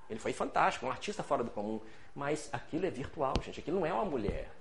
Ele 0.09 0.19
foi 0.19 0.33
fantástico, 0.33 0.85
um 0.85 0.91
artista 0.91 1.23
fora 1.23 1.43
do 1.43 1.49
comum. 1.49 1.81
Mas 2.15 2.49
aquilo 2.51 2.85
é 2.85 2.91
virtual, 2.91 3.33
gente. 3.43 3.59
Aquilo 3.59 3.79
não 3.79 3.85
é 3.85 3.93
uma 3.93 4.05
mulher. 4.05 4.51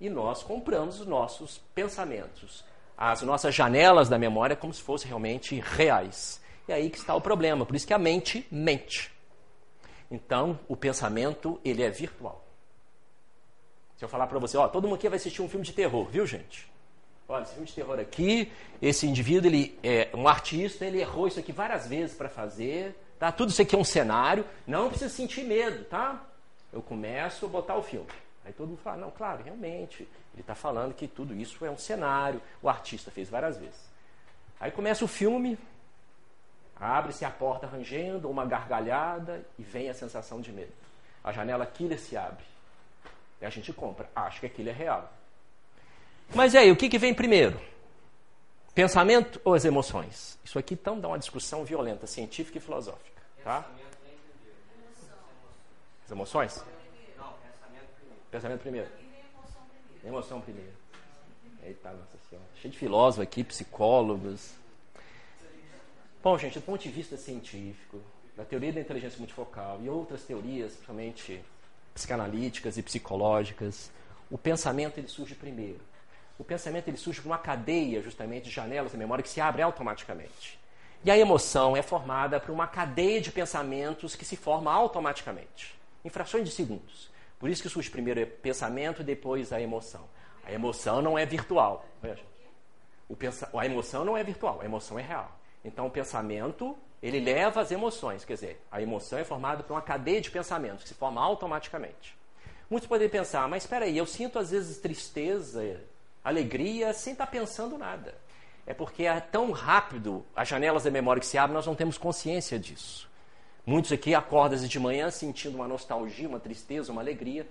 E 0.00 0.10
nós 0.10 0.42
compramos 0.42 1.00
os 1.00 1.06
nossos 1.06 1.58
pensamentos, 1.74 2.64
as 2.96 3.22
nossas 3.22 3.54
janelas 3.54 4.08
da 4.08 4.18
memória, 4.18 4.56
como 4.56 4.74
se 4.74 4.82
fossem 4.82 5.08
realmente 5.08 5.58
reais. 5.60 6.42
E 6.68 6.72
aí 6.72 6.90
que 6.90 6.98
está 6.98 7.14
o 7.14 7.20
problema. 7.20 7.64
Por 7.64 7.74
isso 7.74 7.86
que 7.86 7.94
a 7.94 7.98
mente 7.98 8.46
mente. 8.50 9.10
Então, 10.10 10.58
o 10.68 10.76
pensamento, 10.76 11.58
ele 11.64 11.82
é 11.82 11.88
virtual. 11.88 12.43
Eu 14.04 14.08
falar 14.08 14.26
para 14.26 14.38
você, 14.38 14.56
ó, 14.56 14.68
todo 14.68 14.84
mundo 14.84 14.96
aqui 14.96 15.08
vai 15.08 15.16
assistir 15.16 15.42
um 15.42 15.48
filme 15.48 15.64
de 15.64 15.72
terror, 15.72 16.04
viu, 16.04 16.26
gente? 16.26 16.70
Olha, 17.28 17.42
esse 17.42 17.52
filme 17.52 17.66
de 17.66 17.74
terror 17.74 17.98
aqui, 17.98 18.52
esse 18.80 19.06
indivíduo, 19.06 19.50
ele 19.50 19.78
é 19.82 20.10
um 20.14 20.28
artista, 20.28 20.84
ele 20.84 21.00
errou 21.00 21.26
isso 21.26 21.40
aqui 21.40 21.52
várias 21.52 21.86
vezes 21.86 22.14
para 22.14 22.28
fazer, 22.28 22.94
Tá? 23.18 23.30
Tudo 23.30 23.50
isso 23.50 23.62
aqui 23.62 23.74
é 23.74 23.78
um 23.78 23.84
cenário, 23.84 24.44
não 24.66 24.88
precisa 24.88 25.08
sentir 25.08 25.44
medo, 25.44 25.84
tá? 25.84 26.22
Eu 26.72 26.82
começo 26.82 27.46
a 27.46 27.48
botar 27.48 27.76
o 27.76 27.82
filme. 27.82 28.08
Aí 28.44 28.52
todo 28.52 28.68
mundo 28.68 28.80
fala, 28.82 28.98
não, 28.98 29.10
claro, 29.10 29.42
realmente, 29.42 30.02
ele 30.34 30.40
está 30.42 30.54
falando 30.54 30.92
que 30.92 31.08
tudo 31.08 31.34
isso 31.34 31.64
é 31.64 31.70
um 31.70 31.78
cenário, 31.78 32.42
o 32.60 32.68
artista 32.68 33.10
fez 33.10 33.30
várias 33.30 33.56
vezes. 33.56 33.80
Aí 34.60 34.70
começa 34.70 35.04
o 35.04 35.08
filme, 35.08 35.58
abre-se 36.76 37.24
a 37.24 37.30
porta 37.30 37.66
rangendo, 37.66 38.28
uma 38.28 38.44
gargalhada 38.44 39.42
e 39.58 39.62
vem 39.62 39.88
a 39.88 39.94
sensação 39.94 40.40
de 40.40 40.52
medo. 40.52 40.72
A 41.22 41.32
janela 41.32 41.64
killer 41.64 41.98
se 41.98 42.16
abre. 42.16 42.44
A 43.44 43.50
gente 43.50 43.72
compra, 43.72 44.08
acho 44.14 44.40
que 44.40 44.46
aquilo 44.46 44.68
é 44.68 44.72
real. 44.72 45.12
Mas 46.34 46.54
e 46.54 46.58
aí, 46.58 46.70
o 46.70 46.76
que, 46.76 46.88
que 46.88 46.98
vem 46.98 47.14
primeiro? 47.14 47.60
Pensamento 48.74 49.40
ou 49.44 49.54
as 49.54 49.64
emoções? 49.64 50.38
Isso 50.44 50.58
aqui 50.58 50.74
então 50.74 50.98
dá 50.98 51.08
uma 51.08 51.18
discussão 51.18 51.64
violenta, 51.64 52.06
científica 52.06 52.58
e 52.58 52.60
filosófica. 52.60 53.22
Tá? 53.42 53.64
As 56.04 56.10
emoções? 56.10 56.64
Não, 57.16 57.32
pensamento 57.50 57.88
primeiro. 57.90 58.20
Pensamento 58.30 58.60
primeiro. 58.60 58.88
Emoção 60.04 60.40
primeiro. 60.40 60.72
Eita, 61.62 61.92
nossa 61.92 62.18
senhora. 62.28 62.46
Cheio 62.60 62.72
de 62.72 62.78
filósofos 62.78 63.22
aqui, 63.22 63.42
psicólogos. 63.42 64.54
Bom, 66.22 66.36
gente, 66.36 66.58
do 66.58 66.64
ponto 66.64 66.82
de 66.82 66.90
vista 66.90 67.16
científico, 67.16 68.00
da 68.36 68.44
teoria 68.44 68.72
da 68.72 68.80
inteligência 68.80 69.18
multifocal 69.18 69.80
e 69.82 69.88
outras 69.88 70.24
teorias, 70.24 70.72
principalmente 70.72 71.42
psicanalíticas 71.94 72.76
e 72.76 72.82
psicológicas, 72.82 73.90
o 74.30 74.36
pensamento 74.36 74.98
ele 74.98 75.08
surge 75.08 75.34
primeiro 75.34 75.80
o 76.38 76.44
pensamento 76.44 76.88
ele 76.88 76.96
surge 76.96 77.20
por 77.20 77.28
uma 77.28 77.38
cadeia 77.38 78.02
justamente 78.02 78.44
de 78.44 78.50
janelas 78.50 78.92
da 78.92 78.98
memória 78.98 79.22
que 79.22 79.28
se 79.28 79.40
abre 79.40 79.62
automaticamente. 79.62 80.58
E 81.04 81.10
a 81.10 81.18
emoção 81.18 81.76
é 81.76 81.82
formada 81.82 82.40
por 82.40 82.50
uma 82.50 82.66
cadeia 82.66 83.20
de 83.20 83.30
pensamentos 83.30 84.16
que 84.16 84.24
se 84.24 84.36
forma 84.36 84.72
automaticamente, 84.72 85.78
em 86.04 86.08
frações 86.08 86.44
de 86.44 86.50
segundos. 86.50 87.10
Por 87.38 87.50
isso 87.50 87.62
que 87.62 87.68
surge 87.68 87.90
primeiro 87.90 88.22
o 88.22 88.26
pensamento 88.26 89.02
e 89.02 89.04
depois 89.04 89.52
a 89.52 89.60
emoção. 89.60 90.08
A 90.44 90.52
emoção 90.52 91.02
não 91.02 91.18
é 91.18 91.24
virtual. 91.24 91.84
Veja. 92.02 92.22
A 93.52 93.66
emoção 93.66 94.04
não 94.04 94.16
é 94.16 94.24
virtual, 94.24 94.60
a 94.60 94.64
emoção 94.64 94.98
é 94.98 95.02
real. 95.02 95.38
Então 95.64 95.86
o 95.86 95.90
pensamento, 95.90 96.76
ele 97.04 97.20
leva 97.20 97.60
as 97.60 97.70
emoções. 97.70 98.24
Quer 98.24 98.34
dizer, 98.34 98.64
a 98.72 98.80
emoção 98.80 99.18
é 99.18 99.24
formada 99.24 99.62
por 99.62 99.74
uma 99.74 99.82
cadeia 99.82 100.22
de 100.22 100.30
pensamentos 100.30 100.82
que 100.82 100.88
se 100.88 100.94
forma 100.94 101.20
automaticamente. 101.20 102.16
Muitos 102.70 102.88
podem 102.88 103.10
pensar, 103.10 103.46
mas 103.46 103.64
espera 103.64 103.84
aí, 103.84 103.98
eu 103.98 104.06
sinto 104.06 104.38
às 104.38 104.50
vezes 104.50 104.78
tristeza, 104.78 105.82
alegria, 106.24 106.94
sem 106.94 107.12
estar 107.12 107.26
pensando 107.26 107.76
nada. 107.76 108.14
É 108.66 108.72
porque 108.72 109.04
é 109.04 109.20
tão 109.20 109.50
rápido 109.50 110.24
as 110.34 110.48
janelas 110.48 110.84
da 110.84 110.90
memória 110.90 111.20
que 111.20 111.26
se 111.26 111.36
abrem, 111.36 111.54
nós 111.54 111.66
não 111.66 111.74
temos 111.74 111.98
consciência 111.98 112.58
disso. 112.58 113.06
Muitos 113.66 113.92
aqui 113.92 114.14
acordam 114.14 114.58
de 114.58 114.80
manhã 114.80 115.10
sentindo 115.10 115.56
uma 115.56 115.68
nostalgia, 115.68 116.26
uma 116.26 116.40
tristeza, 116.40 116.90
uma 116.90 117.02
alegria, 117.02 117.46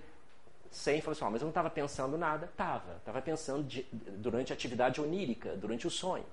sem 0.68 1.00
falar 1.00 1.12
assim, 1.12 1.24
oh, 1.24 1.30
mas 1.30 1.40
eu 1.40 1.46
não 1.46 1.50
estava 1.50 1.70
pensando 1.70 2.18
nada. 2.18 2.46
Estava, 2.46 2.96
estava 2.96 3.22
pensando 3.22 3.62
de, 3.62 3.86
durante 3.92 4.52
a 4.52 4.54
atividade 4.54 5.00
onírica, 5.00 5.56
durante 5.56 5.86
o 5.86 5.90
sonho. 5.90 6.26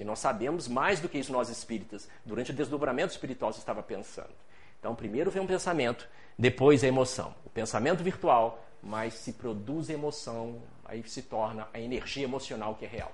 E 0.00 0.04
nós 0.04 0.18
sabemos 0.18 0.66
mais 0.66 0.98
do 0.98 1.10
que 1.10 1.18
isso 1.18 1.30
nós 1.30 1.50
espíritas. 1.50 2.08
Durante 2.24 2.52
o 2.52 2.54
desdobramento 2.54 3.12
espiritual 3.12 3.52
você 3.52 3.58
estava 3.58 3.82
pensando. 3.82 4.30
Então, 4.78 4.94
primeiro 4.94 5.30
vem 5.30 5.42
um 5.42 5.46
pensamento, 5.46 6.08
depois 6.38 6.82
a 6.82 6.86
emoção. 6.86 7.34
O 7.44 7.50
pensamento 7.50 8.02
virtual, 8.02 8.64
mas 8.82 9.12
se 9.12 9.34
produz 9.34 9.90
emoção, 9.90 10.62
aí 10.86 11.06
se 11.06 11.20
torna 11.20 11.68
a 11.70 11.78
energia 11.78 12.24
emocional 12.24 12.76
que 12.76 12.86
é 12.86 12.88
real. 12.88 13.12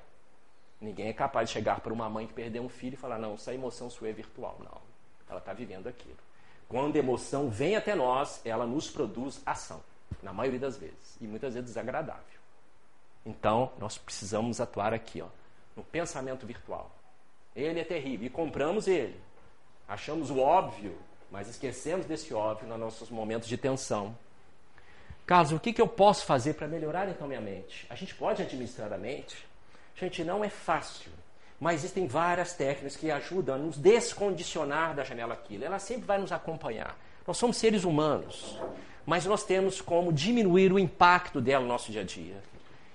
Ninguém 0.80 1.08
é 1.08 1.12
capaz 1.12 1.48
de 1.48 1.54
chegar 1.54 1.80
para 1.80 1.92
uma 1.92 2.08
mãe 2.08 2.24
que 2.24 2.32
perdeu 2.32 2.62
um 2.62 2.68
filho 2.68 2.94
e 2.94 2.96
falar: 2.96 3.18
não, 3.18 3.34
essa 3.34 3.52
emoção 3.52 3.90
sua 3.90 4.10
é 4.10 4.12
virtual. 4.12 4.56
Não. 4.60 4.80
Ela 5.28 5.40
está 5.40 5.52
vivendo 5.52 5.88
aquilo. 5.88 6.16
Quando 6.68 6.94
a 6.94 7.00
emoção 7.00 7.50
vem 7.50 7.74
até 7.74 7.96
nós, 7.96 8.40
ela 8.44 8.64
nos 8.64 8.88
produz 8.88 9.42
ação, 9.44 9.82
na 10.22 10.32
maioria 10.32 10.60
das 10.60 10.76
vezes, 10.76 11.16
e 11.20 11.26
muitas 11.26 11.54
vezes 11.54 11.70
desagradável. 11.70 12.22
Então, 13.24 13.72
nós 13.76 13.98
precisamos 13.98 14.60
atuar 14.60 14.94
aqui, 14.94 15.20
ó, 15.20 15.26
no 15.76 15.84
pensamento 15.84 16.46
virtual. 16.46 16.90
Ele 17.54 17.80
é 17.80 17.84
terrível, 17.84 18.26
e 18.26 18.30
compramos 18.30 18.88
ele. 18.88 19.20
Achamos 19.86 20.30
o 20.30 20.38
óbvio, 20.38 20.96
mas 21.30 21.48
esquecemos 21.48 22.06
desse 22.06 22.34
óbvio 22.34 22.68
nos 22.68 22.78
nossos 22.78 23.10
momentos 23.10 23.48
de 23.48 23.56
tensão. 23.56 24.16
Carlos, 25.26 25.52
o 25.52 25.60
que, 25.60 25.72
que 25.72 25.80
eu 25.80 25.88
posso 25.88 26.24
fazer 26.24 26.54
para 26.54 26.68
melhorar 26.68 27.08
então 27.08 27.26
minha 27.26 27.40
mente? 27.40 27.86
A 27.90 27.94
gente 27.94 28.14
pode 28.14 28.42
administrar 28.42 28.92
a 28.92 28.98
mente? 28.98 29.36
Gente, 29.96 30.22
não 30.22 30.44
é 30.44 30.48
fácil. 30.48 31.10
Mas 31.58 31.80
existem 31.80 32.06
várias 32.06 32.52
técnicas 32.52 32.96
que 32.96 33.10
ajudam 33.10 33.54
a 33.54 33.58
nos 33.58 33.78
descondicionar 33.78 34.94
da 34.94 35.02
janela 35.02 35.34
aquilo. 35.34 35.64
Ela 35.64 35.78
sempre 35.78 36.04
vai 36.04 36.18
nos 36.18 36.30
acompanhar. 36.30 36.96
Nós 37.26 37.38
somos 37.38 37.56
seres 37.56 37.82
humanos, 37.82 38.56
mas 39.04 39.24
nós 39.24 39.42
temos 39.42 39.80
como 39.80 40.12
diminuir 40.12 40.72
o 40.72 40.78
impacto 40.78 41.40
dela 41.40 41.62
no 41.62 41.68
nosso 41.68 41.90
dia 41.90 42.02
a 42.02 42.04
dia. 42.04 42.36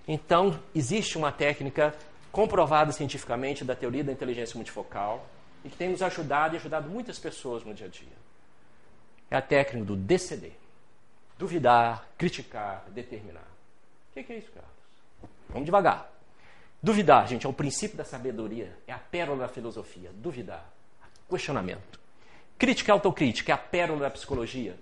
Então, 0.08 0.58
existe 0.74 1.18
uma 1.18 1.32
técnica 1.32 1.94
comprovada 2.32 2.92
cientificamente 2.92 3.64
da 3.64 3.76
teoria 3.76 4.04
da 4.04 4.12
inteligência 4.12 4.56
multifocal 4.56 5.28
e 5.64 5.70
que 5.70 5.76
tem 5.76 5.90
nos 5.90 6.02
ajudado 6.02 6.56
e 6.56 6.58
ajudado 6.58 6.90
muitas 6.90 7.20
pessoas 7.20 7.64
no 7.64 7.74
dia 7.74 7.88
a 7.88 7.90
dia. 7.90 8.22
É 9.30 9.36
a 9.36 9.42
técnica 9.42 9.86
do 9.86 9.96
DCD. 9.96 10.52
Duvidar, 11.38 12.08
criticar, 12.18 12.84
determinar. 12.90 13.48
O 14.12 14.24
que 14.24 14.32
é 14.32 14.38
isso, 14.38 14.52
Carlos? 14.52 14.72
Vamos 15.50 15.66
devagar. 15.66 16.12
Duvidar, 16.84 17.28
gente, 17.28 17.46
é 17.46 17.50
o 17.50 17.54
princípio 17.54 17.98
da 17.98 18.04
sabedoria, 18.04 18.76
é 18.88 18.94
a 18.94 18.98
pérola 18.98 19.42
da 19.42 19.48
filosofia. 19.48 20.10
Duvidar, 20.14 20.66
questionamento. 21.30 22.00
Crítica 22.58 22.92
e 22.92 22.94
autocrítica 22.94 23.52
é 23.52 23.56
a 23.56 23.58
pérola 23.58 24.02
da 24.02 24.10
psicologia. 24.10 24.76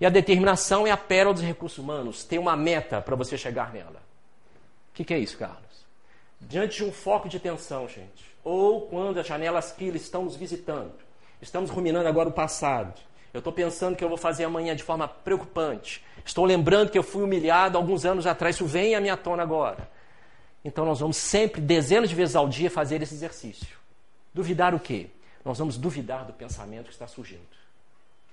E 0.00 0.06
a 0.06 0.10
determinação 0.10 0.86
é 0.86 0.90
a 0.90 0.96
pérola 0.96 1.34
dos 1.34 1.42
recursos 1.42 1.78
humanos. 1.78 2.24
Tem 2.24 2.38
uma 2.38 2.56
meta 2.56 3.00
para 3.00 3.14
você 3.14 3.38
chegar 3.38 3.72
nela. 3.72 4.02
O 4.90 4.94
que, 4.94 5.04
que, 5.04 5.14
é 5.14 5.18
isso, 5.18 5.38
Carlos? 5.38 5.71
Diante 6.48 6.78
de 6.78 6.84
um 6.84 6.92
foco 6.92 7.28
de 7.28 7.38
tensão, 7.38 7.88
gente, 7.88 8.30
ou 8.44 8.82
quando 8.82 9.18
as 9.18 9.26
janelas 9.26 9.72
que 9.72 9.84
estão 9.84 10.24
nos 10.24 10.36
visitando, 10.36 10.92
estamos 11.40 11.70
ruminando 11.70 12.08
agora 12.08 12.28
o 12.28 12.32
passado. 12.32 13.00
Eu 13.32 13.38
estou 13.38 13.52
pensando 13.52 13.96
que 13.96 14.04
eu 14.04 14.08
vou 14.08 14.18
fazer 14.18 14.44
amanhã 14.44 14.76
de 14.76 14.82
forma 14.82 15.08
preocupante. 15.08 16.04
Estou 16.24 16.44
lembrando 16.44 16.90
que 16.90 16.98
eu 16.98 17.02
fui 17.02 17.22
humilhado 17.22 17.78
alguns 17.78 18.04
anos 18.04 18.26
atrás. 18.26 18.56
Isso 18.56 18.66
vem 18.66 18.94
à 18.94 19.00
minha 19.00 19.16
tona 19.16 19.42
agora. 19.42 19.88
Então 20.64 20.84
nós 20.84 21.00
vamos 21.00 21.16
sempre, 21.16 21.60
dezenas 21.60 22.10
de 22.10 22.14
vezes 22.14 22.36
ao 22.36 22.48
dia, 22.48 22.70
fazer 22.70 23.00
esse 23.02 23.14
exercício. 23.14 23.78
Duvidar 24.34 24.74
o 24.74 24.80
quê? 24.80 25.08
Nós 25.44 25.58
vamos 25.58 25.76
duvidar 25.76 26.24
do 26.24 26.32
pensamento 26.32 26.86
que 26.86 26.92
está 26.92 27.06
surgindo, 27.06 27.40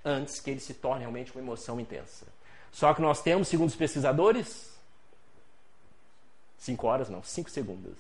antes 0.05 0.39
que 0.39 0.51
ele 0.51 0.59
se 0.59 0.75
torne 0.75 1.01
realmente 1.01 1.31
uma 1.31 1.41
emoção 1.41 1.79
intensa. 1.79 2.27
Só 2.71 2.93
que 2.93 3.01
nós 3.01 3.21
temos, 3.21 3.47
segundo 3.47 3.69
os 3.69 3.75
pesquisadores, 3.75 4.77
cinco 6.59 6.85
horas 6.85 7.09
não, 7.09 7.23
cinco 7.23 7.49
segundos, 7.49 7.97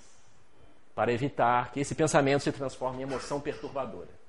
para 0.93 1.11
evitar 1.11 1.71
que 1.71 1.79
esse 1.79 1.95
pensamento 1.95 2.43
se 2.43 2.51
transforme 2.51 2.99
em 2.99 3.03
emoção 3.03 3.39
perturbadora. 3.39 4.19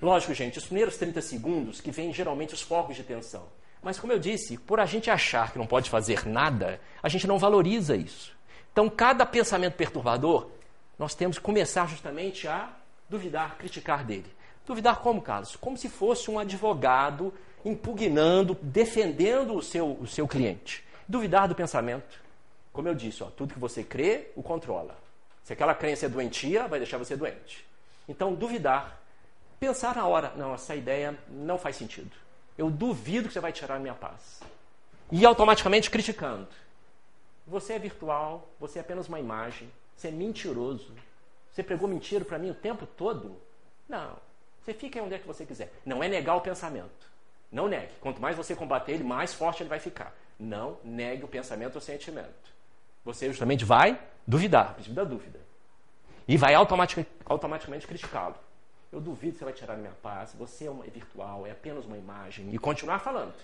Lógico, 0.00 0.32
gente, 0.32 0.58
os 0.58 0.64
primeiros 0.64 0.96
30 0.96 1.20
segundos 1.20 1.80
que 1.80 1.90
vêm 1.90 2.12
geralmente 2.14 2.54
os 2.54 2.62
focos 2.62 2.96
de 2.96 3.02
tensão. 3.02 3.42
Mas 3.82 3.98
como 3.98 4.12
eu 4.12 4.18
disse, 4.18 4.56
por 4.56 4.78
a 4.80 4.86
gente 4.86 5.10
achar 5.10 5.52
que 5.52 5.58
não 5.58 5.66
pode 5.66 5.90
fazer 5.90 6.26
nada, 6.26 6.80
a 7.02 7.08
gente 7.08 7.26
não 7.26 7.38
valoriza 7.38 7.96
isso. 7.96 8.32
Então, 8.72 8.88
cada 8.88 9.26
pensamento 9.26 9.74
perturbador, 9.74 10.48
nós 10.96 11.14
temos 11.14 11.38
que 11.38 11.44
começar 11.44 11.88
justamente 11.88 12.46
a 12.46 12.70
duvidar, 13.08 13.56
criticar 13.56 14.04
dele. 14.04 14.32
Duvidar 14.64 15.00
como, 15.00 15.20
Carlos? 15.20 15.56
Como 15.56 15.76
se 15.76 15.88
fosse 15.88 16.30
um 16.30 16.38
advogado 16.38 17.32
impugnando, 17.64 18.56
defendendo 18.62 19.56
o 19.56 19.62
seu, 19.62 19.96
o 20.00 20.06
seu 20.06 20.28
cliente. 20.28 20.84
Duvidar 21.08 21.48
do 21.48 21.54
pensamento. 21.54 22.20
Como 22.78 22.86
eu 22.86 22.94
disse, 22.94 23.24
ó, 23.24 23.26
tudo 23.26 23.54
que 23.54 23.58
você 23.58 23.82
crê, 23.82 24.30
o 24.36 24.40
controla. 24.40 24.96
Se 25.42 25.52
aquela 25.52 25.74
crença 25.74 26.06
é 26.06 26.08
doentia, 26.08 26.68
vai 26.68 26.78
deixar 26.78 26.96
você 26.96 27.16
doente. 27.16 27.66
Então, 28.08 28.32
duvidar. 28.32 29.00
Pensar 29.58 29.96
na 29.96 30.06
hora, 30.06 30.32
não, 30.36 30.54
essa 30.54 30.76
ideia 30.76 31.18
não 31.28 31.58
faz 31.58 31.74
sentido. 31.74 32.12
Eu 32.56 32.70
duvido 32.70 33.26
que 33.26 33.34
você 33.34 33.40
vai 33.40 33.52
tirar 33.52 33.80
minha 33.80 33.94
paz. 33.94 34.38
E 35.10 35.26
automaticamente 35.26 35.90
criticando. 35.90 36.46
Você 37.48 37.72
é 37.72 37.80
virtual, 37.80 38.48
você 38.60 38.78
é 38.78 38.82
apenas 38.82 39.08
uma 39.08 39.18
imagem, 39.18 39.68
você 39.96 40.06
é 40.06 40.12
mentiroso. 40.12 40.94
Você 41.50 41.64
pregou 41.64 41.88
mentira 41.88 42.24
para 42.24 42.38
mim 42.38 42.50
o 42.50 42.54
tempo 42.54 42.86
todo? 42.86 43.42
Não. 43.88 44.18
Você 44.62 44.72
fica 44.72 45.02
onde 45.02 45.14
é 45.14 45.18
que 45.18 45.26
você 45.26 45.44
quiser. 45.44 45.72
Não 45.84 46.00
é 46.00 46.06
negar 46.06 46.36
o 46.36 46.40
pensamento. 46.42 47.10
Não 47.50 47.66
negue. 47.66 47.94
Quanto 48.00 48.22
mais 48.22 48.36
você 48.36 48.54
combater 48.54 48.92
ele, 48.92 49.02
mais 49.02 49.34
forte 49.34 49.64
ele 49.64 49.68
vai 49.68 49.80
ficar. 49.80 50.14
Não 50.38 50.78
negue 50.84 51.24
o 51.24 51.28
pensamento 51.28 51.74
ou 51.74 51.80
sentimento. 51.80 52.56
Você 53.04 53.28
justamente 53.28 53.64
vai 53.64 54.00
duvidar, 54.26 54.74
princípio 54.74 54.94
da 54.94 55.04
dúvida. 55.04 55.40
E 56.26 56.36
vai 56.36 56.54
automatic, 56.54 57.06
automaticamente 57.24 57.86
criticá-lo. 57.86 58.34
Eu 58.92 59.00
duvido 59.00 59.32
que 59.32 59.38
você 59.38 59.44
vai 59.44 59.54
tirar 59.54 59.76
minha 59.76 59.92
paz. 60.02 60.34
Você 60.38 60.66
é, 60.66 60.70
uma, 60.70 60.84
é 60.84 60.90
virtual, 60.90 61.46
é 61.46 61.50
apenas 61.50 61.84
uma 61.84 61.96
imagem. 61.96 62.52
E 62.52 62.58
continuar 62.58 62.98
falando. 62.98 63.34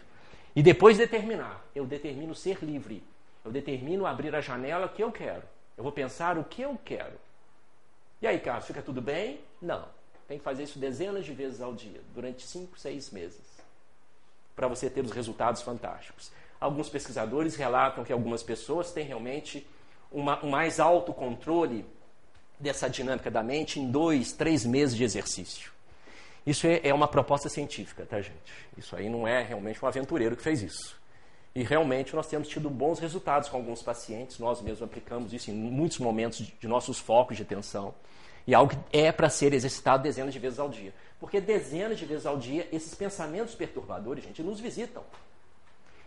E 0.54 0.62
depois 0.62 0.98
determinar. 0.98 1.64
Eu 1.74 1.86
determino 1.86 2.34
ser 2.34 2.58
livre. 2.62 3.02
Eu 3.44 3.50
determino 3.50 4.06
abrir 4.06 4.34
a 4.34 4.40
janela 4.40 4.88
que 4.88 5.02
eu 5.02 5.12
quero. 5.12 5.42
Eu 5.76 5.82
vou 5.82 5.92
pensar 5.92 6.38
o 6.38 6.44
que 6.44 6.62
eu 6.62 6.78
quero. 6.84 7.18
E 8.22 8.26
aí, 8.26 8.38
Carlos, 8.38 8.66
fica 8.66 8.80
tudo 8.80 9.02
bem? 9.02 9.40
Não. 9.60 9.86
Tem 10.26 10.38
que 10.38 10.44
fazer 10.44 10.62
isso 10.62 10.78
dezenas 10.78 11.24
de 11.24 11.34
vezes 11.34 11.60
ao 11.60 11.74
dia, 11.74 12.00
durante 12.14 12.46
cinco, 12.46 12.78
seis 12.78 13.10
meses, 13.10 13.42
para 14.56 14.66
você 14.66 14.88
ter 14.88 15.04
os 15.04 15.12
resultados 15.12 15.60
fantásticos. 15.60 16.32
Alguns 16.64 16.88
pesquisadores 16.88 17.56
relatam 17.56 18.04
que 18.04 18.10
algumas 18.10 18.42
pessoas 18.42 18.90
têm 18.90 19.04
realmente 19.04 19.66
uma, 20.10 20.42
um 20.42 20.48
mais 20.48 20.80
alto 20.80 21.12
controle 21.12 21.84
dessa 22.58 22.88
dinâmica 22.88 23.30
da 23.30 23.42
mente 23.42 23.78
em 23.78 23.90
dois, 23.90 24.32
três 24.32 24.64
meses 24.64 24.96
de 24.96 25.04
exercício. 25.04 25.70
Isso 26.46 26.66
é, 26.66 26.80
é 26.82 26.94
uma 26.94 27.06
proposta 27.06 27.50
científica, 27.50 28.06
tá, 28.06 28.18
gente? 28.18 28.50
Isso 28.78 28.96
aí 28.96 29.10
não 29.10 29.28
é 29.28 29.42
realmente 29.42 29.84
um 29.84 29.86
aventureiro 29.86 30.34
que 30.34 30.42
fez 30.42 30.62
isso. 30.62 30.98
E 31.54 31.62
realmente 31.62 32.16
nós 32.16 32.28
temos 32.28 32.48
tido 32.48 32.70
bons 32.70 32.98
resultados 32.98 33.50
com 33.50 33.58
alguns 33.58 33.82
pacientes, 33.82 34.38
nós 34.38 34.62
mesmos 34.62 34.80
aplicamos 34.80 35.34
isso 35.34 35.50
em 35.50 35.54
muitos 35.54 35.98
momentos 35.98 36.38
de 36.38 36.66
nossos 36.66 36.98
focos 36.98 37.36
de 37.36 37.42
atenção. 37.42 37.94
E 38.46 38.54
algo 38.54 38.72
que 38.72 38.98
é 38.98 39.12
para 39.12 39.28
ser 39.28 39.52
exercitado 39.52 40.02
dezenas 40.02 40.32
de 40.32 40.40
vezes 40.40 40.58
ao 40.58 40.70
dia. 40.70 40.94
Porque 41.20 41.42
dezenas 41.42 41.98
de 41.98 42.06
vezes 42.06 42.24
ao 42.24 42.38
dia, 42.38 42.66
esses 42.72 42.94
pensamentos 42.94 43.54
perturbadores, 43.54 44.24
gente, 44.24 44.42
nos 44.42 44.58
visitam. 44.58 45.04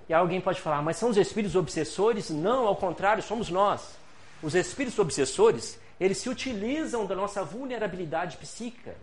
E 0.10 0.14
alguém 0.14 0.40
pode 0.40 0.62
falar, 0.62 0.82
mas 0.82 0.98
são 0.98 1.10
os 1.10 1.18
espíritos 1.18 1.56
obsessores? 1.56 2.30
Não, 2.30 2.66
ao 2.66 2.76
contrário, 2.76 3.22
somos 3.22 3.50
nós. 3.50 3.98
Os 4.42 4.56
espíritos 4.56 4.98
obsessores, 5.00 5.80
eles 6.00 6.18
se 6.20 6.30
utilizam 6.30 7.06
da 7.06 7.16
nossa 7.16 7.44
vulnerabilidade 7.44 8.38
psíquica. 8.38 8.96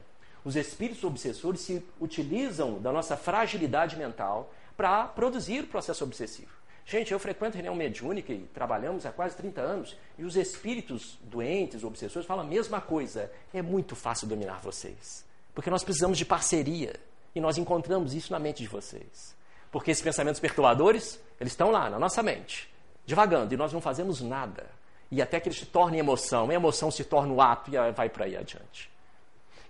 Os 0.45 0.57
espíritos 0.57 1.05
obsessores 1.05 1.61
se 1.61 1.85
utilizam 2.01 2.81
da 2.81 2.93
nossa 2.93 3.17
fragilidade 3.17 3.97
mental 3.97 4.53
para 4.77 5.05
produzir 5.05 5.65
o 5.65 5.67
processo 5.67 6.05
obsessivo. 6.05 6.53
Gente, 6.87 7.13
eu 7.13 7.19
frequento 7.19 7.55
reunião 7.55 7.75
mediúnica 7.75 8.33
e 8.33 8.41
trabalhamos 8.53 9.07
há 9.07 9.13
quase 9.13 9.37
30 9.37 9.61
anos, 9.61 9.97
e 10.19 10.25
os 10.25 10.37
espíritos 10.37 11.19
doentes, 11.23 11.83
obsessores, 11.83 12.27
falam 12.27 12.45
a 12.45 12.49
mesma 12.49 12.81
coisa. 12.81 13.31
É 13.55 13.63
muito 13.63 13.97
fácil 13.97 14.27
dominar 14.27 14.61
vocês, 14.61 15.25
porque 15.55 15.71
nós 15.71 15.83
precisamos 15.83 16.19
de 16.19 16.27
parceria, 16.27 16.95
e 17.35 17.41
nós 17.41 17.57
encontramos 17.57 18.13
isso 18.13 18.31
na 18.33 18.39
mente 18.39 18.63
de 18.63 18.69
vocês. 18.69 19.35
Porque 19.75 19.91
esses 19.91 20.05
pensamentos 20.05 20.41
perturbadores, 20.41 21.21
eles 21.41 21.53
estão 21.53 21.73
lá, 21.73 21.91
na 21.91 21.99
nossa 21.99 22.23
mente, 22.23 22.73
devagando, 23.05 23.53
e 23.53 23.57
nós 23.57 23.73
não 23.73 23.81
fazemos 23.81 24.21
nada. 24.21 24.71
E 25.11 25.21
até 25.21 25.41
que 25.41 25.49
eles 25.49 25.59
se 25.59 25.67
tornem 25.67 25.99
emoção, 25.99 26.47
e 26.47 26.53
a 26.53 26.55
emoção 26.55 26.93
se 26.93 27.03
torna 27.03 27.33
o 27.33 27.43
ato 27.43 27.75
e 27.75 27.91
vai 27.91 28.09
para 28.09 28.25
aí 28.25 28.37
adiante. 28.37 28.89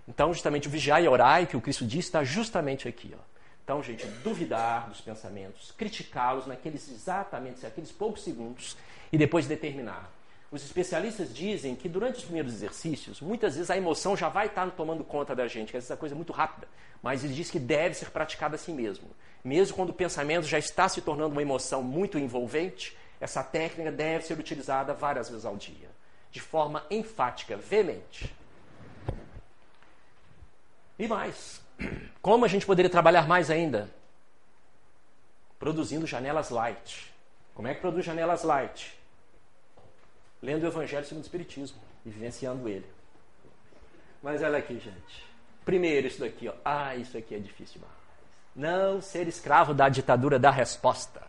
Então, 0.07 0.31
justamente, 0.31 0.67
o 0.67 0.69
vigiar 0.69 1.01
e 1.01 1.07
orar, 1.07 1.47
que 1.47 1.57
o 1.57 1.61
Cristo 1.61 1.83
diz, 1.83 2.05
está 2.05 2.23
justamente 2.23 2.87
aqui. 2.87 3.15
Ó 3.17 3.21
Então, 3.63 3.81
gente, 3.81 4.05
duvidar 4.23 4.87
dos 4.89 5.01
pensamentos, 5.01 5.71
criticá-los 5.71 6.45
naqueles 6.45 6.87
exatamente, 6.87 7.65
aqueles 7.65 7.91
poucos 7.91 8.23
segundos 8.23 8.77
e 9.11 9.17
depois 9.17 9.47
determinar. 9.47 10.11
Os 10.51 10.63
especialistas 10.63 11.33
dizem 11.33 11.75
que 11.75 11.89
durante 11.89 12.19
os 12.19 12.23
primeiros 12.23 12.53
exercícios, 12.53 13.19
muitas 13.19 13.55
vezes 13.55 13.69
a 13.69 13.77
emoção 13.77 14.15
já 14.15 14.29
vai 14.29 14.45
estar 14.47 14.69
tomando 14.71 15.03
conta 15.03 15.35
da 15.35 15.47
gente, 15.47 15.71
que 15.71 15.77
essa 15.77 15.97
coisa 15.97 16.13
é 16.13 16.17
muito 16.17 16.31
rápida, 16.31 16.67
mas 17.01 17.23
ele 17.23 17.33
diz 17.33 17.49
que 17.49 17.59
deve 17.59 17.95
ser 17.95 18.11
praticada 18.11 18.55
assim 18.55 18.73
mesmo. 18.73 19.07
Mesmo 19.43 19.75
quando 19.75 19.89
o 19.89 19.93
pensamento 19.93 20.45
já 20.45 20.57
está 20.57 20.87
se 20.87 21.01
tornando 21.01 21.31
uma 21.31 21.41
emoção 21.41 21.83
muito 21.83 22.17
envolvente, 22.17 22.95
essa 23.19 23.43
técnica 23.43 23.91
deve 23.91 24.25
ser 24.25 24.37
utilizada 24.39 24.93
várias 24.93 25.29
vezes 25.29 25.45
ao 25.45 25.55
dia, 25.55 25.89
de 26.31 26.39
forma 26.39 26.85
enfática, 26.89 27.57
veemente. 27.57 28.33
E 30.97 31.07
mais, 31.07 31.61
como 32.21 32.45
a 32.45 32.47
gente 32.47 32.65
poderia 32.65 32.89
trabalhar 32.89 33.27
mais 33.27 33.49
ainda? 33.49 33.89
Produzindo 35.59 36.07
janelas 36.07 36.49
light. 36.49 37.13
Como 37.53 37.67
é 37.67 37.73
que 37.73 37.81
produz 37.81 38.05
janelas 38.05 38.43
light? 38.43 38.97
Lendo 40.45 40.63
o 40.63 40.67
Evangelho 40.67 41.03
segundo 41.05 41.23
o 41.23 41.25
Espiritismo 41.25 41.79
e 42.05 42.09
vivenciando 42.09 42.69
ele. 42.69 42.85
Mas 44.21 44.43
olha 44.43 44.59
aqui, 44.59 44.75
gente. 44.79 45.25
Primeiro, 45.65 46.05
isso 46.05 46.19
daqui, 46.19 46.47
ó. 46.47 46.53
Ah, 46.63 46.95
isso 46.95 47.17
aqui 47.17 47.33
é 47.33 47.39
difícil 47.39 47.81
demais. 47.81 47.95
Não 48.55 49.01
ser 49.01 49.27
escravo 49.27 49.73
da 49.73 49.89
ditadura 49.89 50.37
da 50.37 50.51
resposta. 50.51 51.23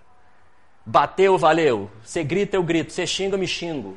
Bateu, 0.85 1.39
valeu. 1.39 1.91
Você 2.03 2.23
grita, 2.23 2.57
eu 2.57 2.63
grito. 2.63 2.93
Você 2.93 3.07
xinga, 3.07 3.35
eu 3.35 3.39
me 3.39 3.49
xingo. 3.49 3.97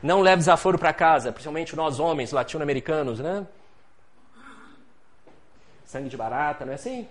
Não 0.00 0.20
leve 0.20 0.36
desaforo 0.36 0.78
para 0.78 0.92
casa, 0.92 1.32
principalmente 1.32 1.74
nós 1.74 1.98
homens 1.98 2.30
latino-americanos, 2.30 3.18
né? 3.18 3.46
sangue 5.90 6.08
de 6.08 6.16
barata, 6.16 6.64
não 6.64 6.72
é 6.72 6.76
assim? 6.76 7.08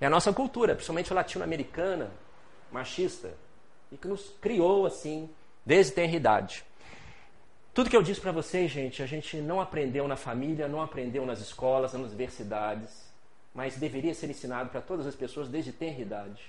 É 0.00 0.06
a 0.06 0.10
nossa 0.10 0.32
cultura, 0.32 0.74
principalmente 0.74 1.14
latino-americana, 1.14 2.10
machista, 2.72 3.32
e 3.92 3.96
que 3.96 4.08
nos 4.08 4.32
criou 4.40 4.84
assim, 4.84 5.30
desde 5.66 5.92
tenra 5.92 6.16
idade. 6.16 6.64
Tudo 7.74 7.90
que 7.90 7.96
eu 7.96 8.02
disse 8.02 8.20
para 8.20 8.32
vocês, 8.32 8.70
gente, 8.70 9.02
a 9.02 9.06
gente 9.06 9.36
não 9.38 9.60
aprendeu 9.60 10.06
na 10.06 10.16
família, 10.16 10.68
não 10.68 10.80
aprendeu 10.80 11.26
nas 11.26 11.40
escolas, 11.40 11.92
nas 11.92 12.02
universidades, 12.02 13.12
mas 13.52 13.76
deveria 13.76 14.14
ser 14.14 14.30
ensinado 14.30 14.70
para 14.70 14.80
todas 14.80 15.06
as 15.06 15.16
pessoas 15.16 15.48
desde 15.48 15.72
tenra 15.72 16.00
idade. 16.00 16.42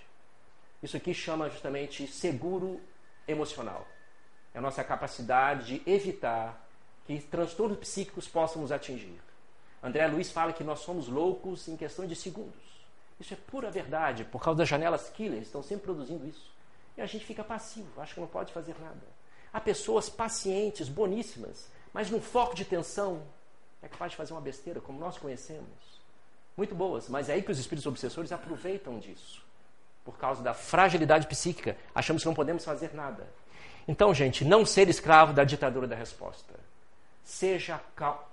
Isso 0.82 0.96
aqui 0.96 1.14
chama 1.14 1.50
justamente 1.50 2.08
seguro 2.08 2.80
emocional. 3.28 3.86
É 4.54 4.60
a 4.60 4.62
nossa 4.62 4.84
capacidade 4.84 5.66
de 5.66 5.92
evitar 5.92 6.64
que 7.06 7.20
transtornos 7.20 7.80
psíquicos 7.80 8.28
possam 8.28 8.62
nos 8.62 8.72
atingir. 8.72 9.20
André 9.82 10.08
Luiz 10.08 10.32
fala 10.32 10.54
que 10.54 10.64
nós 10.64 10.80
somos 10.80 11.08
loucos 11.08 11.68
em 11.68 11.76
questão 11.76 12.06
de 12.06 12.16
segundos. 12.16 12.68
Isso 13.20 13.34
é 13.34 13.38
pura 13.38 13.72
verdade, 13.72 14.24
por 14.24 14.42
causa 14.42 14.60
das 14.60 14.70
janelas 14.70 15.10
killer, 15.10 15.42
estão 15.42 15.64
sempre 15.64 15.86
produzindo 15.86 16.26
isso. 16.28 16.57
E 16.98 17.02
a 17.02 17.06
gente 17.06 17.26
fica 17.26 17.44
passivo, 17.44 18.02
acha 18.02 18.14
que 18.14 18.20
não 18.20 18.28
pode 18.28 18.52
fazer 18.52 18.76
nada. 18.80 19.06
Há 19.54 19.62
pessoas 19.62 20.10
pacientes, 20.10 20.90
boníssimas, 20.90 21.70
mas 21.94 22.10
no 22.10 22.20
foco 22.20 22.56
de 22.56 22.66
tensão 22.66 23.24
é 23.82 23.88
capaz 23.88 24.12
de 24.12 24.18
fazer 24.18 24.34
uma 24.34 24.42
besteira, 24.42 24.82
como 24.82 25.00
nós 25.00 25.18
conhecemos. 25.18 26.02
Muito 26.56 26.74
boas, 26.74 27.08
mas 27.08 27.30
é 27.30 27.34
aí 27.34 27.44
que 27.44 27.52
os 27.52 27.60
espíritos 27.60 27.86
obsessores 27.86 28.32
aproveitam 28.32 28.98
disso. 29.00 29.46
Por 30.04 30.18
causa 30.18 30.42
da 30.42 30.54
fragilidade 30.54 31.28
psíquica, 31.28 31.78
achamos 31.94 32.24
que 32.24 32.28
não 32.28 32.34
podemos 32.34 32.66
fazer 32.66 32.94
nada. 32.94 33.28
Então, 33.88 34.14
gente, 34.14 34.44
não 34.44 34.66
ser 34.66 34.90
escravo 34.90 35.34
da 35.34 35.44
ditadura 35.44 35.88
da 35.88 35.96
resposta. 35.96 36.56
Seja 37.24 37.80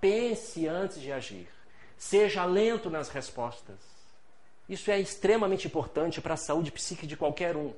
pense 0.00 0.66
antes 0.66 1.00
de 1.00 1.12
agir. 1.12 1.48
Seja 1.98 2.44
lento 2.44 2.88
nas 2.88 3.08
respostas. 3.08 3.76
Isso 4.68 4.90
é 4.90 4.98
extremamente 4.98 5.66
importante 5.66 6.20
para 6.20 6.34
a 6.34 6.38
saúde 6.38 6.72
psíquica 6.72 7.06
de 7.06 7.16
qualquer 7.16 7.56
um. 7.56 7.72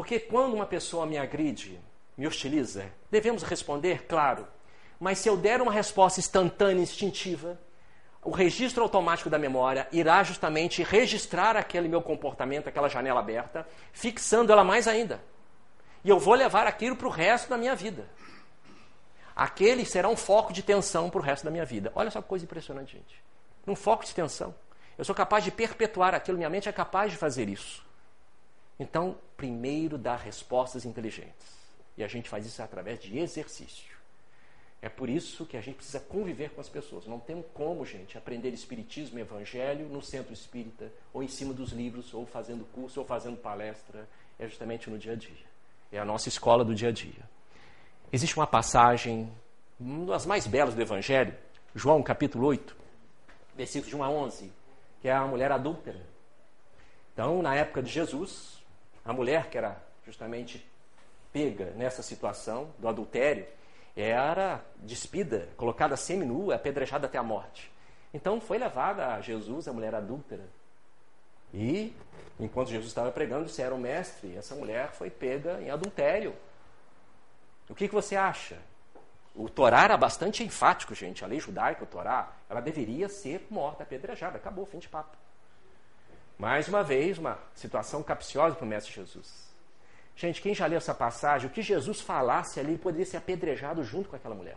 Porque 0.00 0.18
quando 0.18 0.54
uma 0.54 0.64
pessoa 0.64 1.04
me 1.04 1.18
agride, 1.18 1.78
me 2.16 2.26
hostiliza, 2.26 2.90
devemos 3.10 3.42
responder, 3.42 4.06
claro. 4.06 4.48
Mas 4.98 5.18
se 5.18 5.28
eu 5.28 5.36
der 5.36 5.60
uma 5.60 5.70
resposta 5.70 6.18
instantânea, 6.18 6.80
instintiva, 6.82 7.60
o 8.24 8.30
registro 8.30 8.82
automático 8.82 9.28
da 9.28 9.38
memória 9.38 9.86
irá 9.92 10.22
justamente 10.22 10.82
registrar 10.82 11.54
aquele 11.54 11.86
meu 11.86 12.00
comportamento, 12.00 12.66
aquela 12.66 12.88
janela 12.88 13.20
aberta, 13.20 13.68
fixando 13.92 14.50
ela 14.50 14.64
mais 14.64 14.88
ainda. 14.88 15.22
E 16.02 16.08
eu 16.08 16.18
vou 16.18 16.32
levar 16.32 16.66
aquilo 16.66 16.96
para 16.96 17.06
o 17.06 17.10
resto 17.10 17.50
da 17.50 17.58
minha 17.58 17.76
vida 17.76 18.08
aquele 19.36 19.84
será 19.84 20.08
um 20.08 20.16
foco 20.16 20.50
de 20.50 20.62
tensão 20.62 21.10
para 21.10 21.20
o 21.20 21.22
resto 21.22 21.44
da 21.44 21.50
minha 21.50 21.66
vida. 21.66 21.92
Olha 21.94 22.10
só 22.10 22.22
que 22.22 22.28
coisa 22.28 22.46
impressionante, 22.46 22.96
gente. 22.96 23.22
Um 23.66 23.76
foco 23.76 24.02
de 24.06 24.14
tensão. 24.14 24.54
Eu 24.96 25.04
sou 25.04 25.14
capaz 25.14 25.44
de 25.44 25.50
perpetuar 25.50 26.14
aquilo, 26.14 26.38
minha 26.38 26.48
mente 26.48 26.70
é 26.70 26.72
capaz 26.72 27.10
de 27.12 27.18
fazer 27.18 27.50
isso. 27.50 27.89
Então, 28.80 29.14
primeiro 29.36 29.98
dar 29.98 30.16
respostas 30.16 30.86
inteligentes. 30.86 31.60
E 31.98 32.02
a 32.02 32.08
gente 32.08 32.30
faz 32.30 32.46
isso 32.46 32.62
através 32.62 32.98
de 32.98 33.18
exercício. 33.18 33.94
É 34.80 34.88
por 34.88 35.10
isso 35.10 35.44
que 35.44 35.58
a 35.58 35.60
gente 35.60 35.76
precisa 35.76 36.00
conviver 36.00 36.48
com 36.50 36.62
as 36.62 36.68
pessoas. 36.70 37.06
Não 37.06 37.20
tem 37.20 37.44
como, 37.52 37.84
gente, 37.84 38.16
aprender 38.16 38.48
Espiritismo 38.48 39.18
e 39.18 39.20
Evangelho 39.20 39.86
no 39.90 40.00
centro 40.00 40.32
espírita, 40.32 40.90
ou 41.12 41.22
em 41.22 41.28
cima 41.28 41.52
dos 41.52 41.72
livros, 41.72 42.14
ou 42.14 42.24
fazendo 42.24 42.64
curso, 42.72 43.00
ou 43.00 43.06
fazendo 43.06 43.36
palestra. 43.36 44.08
É 44.38 44.48
justamente 44.48 44.88
no 44.88 44.98
dia 44.98 45.12
a 45.12 45.16
dia. 45.16 45.44
É 45.92 45.98
a 45.98 46.04
nossa 46.04 46.30
escola 46.30 46.64
do 46.64 46.74
dia 46.74 46.88
a 46.88 46.92
dia. 46.92 47.28
Existe 48.10 48.34
uma 48.34 48.46
passagem, 48.46 49.30
uma 49.78 50.06
das 50.06 50.24
mais 50.24 50.46
belas 50.46 50.74
do 50.74 50.80
Evangelho, 50.80 51.34
João 51.74 52.02
capítulo 52.02 52.46
8, 52.46 52.74
versículos 53.54 53.90
de 53.90 53.96
1 53.96 54.02
a 54.02 54.08
11, 54.08 54.52
que 55.02 55.08
é 55.08 55.12
a 55.12 55.26
mulher 55.26 55.52
adúltera. 55.52 56.00
Então, 57.12 57.42
na 57.42 57.54
época 57.54 57.82
de 57.82 57.90
Jesus, 57.90 58.59
a 59.10 59.12
mulher 59.12 59.50
que 59.50 59.58
era 59.58 59.76
justamente 60.06 60.64
pega 61.32 61.72
nessa 61.72 62.00
situação 62.00 62.70
do 62.78 62.86
adultério, 62.86 63.44
era 63.96 64.64
despida, 64.76 65.48
colocada 65.56 65.96
semi-nua, 65.96 66.54
apedrejada 66.54 67.08
até 67.08 67.18
a 67.18 67.22
morte. 67.22 67.72
Então 68.14 68.40
foi 68.40 68.56
levada 68.56 69.14
a 69.14 69.20
Jesus, 69.20 69.66
a 69.66 69.72
mulher 69.72 69.96
adúltera. 69.96 70.44
E, 71.52 71.92
enquanto 72.38 72.70
Jesus 72.70 72.86
estava 72.86 73.10
pregando, 73.10 73.46
disseram, 73.46 73.78
mestre, 73.78 74.36
essa 74.36 74.54
mulher 74.54 74.92
foi 74.92 75.10
pega 75.10 75.60
em 75.60 75.70
adultério. 75.70 76.32
O 77.68 77.74
que, 77.74 77.88
que 77.88 77.94
você 77.94 78.14
acha? 78.14 78.58
O 79.34 79.48
Torá 79.48 79.82
era 79.82 79.96
bastante 79.96 80.44
enfático, 80.44 80.94
gente. 80.94 81.24
A 81.24 81.26
lei 81.26 81.40
judaica, 81.40 81.82
o 81.82 81.86
Torá, 81.86 82.32
ela 82.48 82.60
deveria 82.60 83.08
ser 83.08 83.44
morta, 83.50 83.82
apedrejada. 83.82 84.36
Acabou, 84.36 84.64
fim 84.66 84.78
de 84.78 84.88
papo. 84.88 85.16
Mais 86.40 86.68
uma 86.68 86.82
vez, 86.82 87.18
uma 87.18 87.38
situação 87.54 88.02
capciosa 88.02 88.56
para 88.56 88.64
o 88.64 88.66
Mestre 88.66 88.94
Jesus. 88.94 89.46
Gente, 90.16 90.40
quem 90.40 90.54
já 90.54 90.64
leu 90.64 90.78
essa 90.78 90.94
passagem, 90.94 91.46
o 91.46 91.52
que 91.52 91.60
Jesus 91.60 92.00
falasse 92.00 92.58
ali, 92.58 92.78
poderia 92.78 93.04
ser 93.04 93.18
apedrejado 93.18 93.84
junto 93.84 94.08
com 94.08 94.16
aquela 94.16 94.34
mulher. 94.34 94.56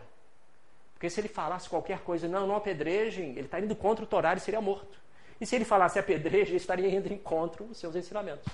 Porque 0.94 1.10
se 1.10 1.20
ele 1.20 1.28
falasse 1.28 1.68
qualquer 1.68 1.98
coisa, 1.98 2.26
não, 2.26 2.46
não 2.46 2.56
apedrejem, 2.56 3.32
ele 3.32 3.42
está 3.42 3.60
indo 3.60 3.76
contra 3.76 4.02
o 4.02 4.08
Torá, 4.08 4.32
ele 4.32 4.40
seria 4.40 4.62
morto. 4.62 4.98
E 5.38 5.44
se 5.44 5.54
ele 5.54 5.66
falasse 5.66 5.98
apedrejem, 5.98 6.52
ele 6.52 6.56
estaria 6.56 6.88
indo 6.88 7.12
em 7.12 7.18
contra 7.18 7.62
os 7.62 7.76
seus 7.76 7.94
ensinamentos. 7.94 8.50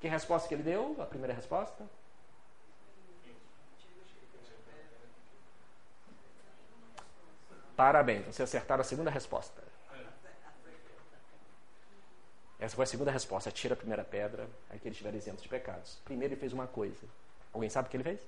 Que 0.00 0.08
resposta 0.08 0.48
que 0.48 0.54
ele 0.54 0.62
deu? 0.62 0.96
A 0.98 1.04
primeira 1.04 1.34
resposta? 1.34 1.84
Parabéns, 7.76 8.24
você 8.24 8.44
acertaram 8.44 8.80
a 8.80 8.84
segunda 8.84 9.10
resposta. 9.10 9.75
Essa 12.58 12.74
foi 12.74 12.84
a 12.84 12.86
segunda 12.86 13.10
resposta. 13.10 13.50
Tira 13.50 13.74
a 13.74 13.76
primeira 13.76 14.04
pedra, 14.04 14.48
aí 14.70 14.78
que 14.78 14.88
ele 14.88 14.92
estiver 14.92 15.14
isento 15.14 15.42
de 15.42 15.48
pecados. 15.48 15.98
Primeiro 16.04 16.34
ele 16.34 16.40
fez 16.40 16.52
uma 16.52 16.66
coisa. 16.66 17.06
Alguém 17.52 17.68
sabe 17.68 17.88
o 17.88 17.90
que 17.90 17.96
ele 17.96 18.04
fez? 18.04 18.20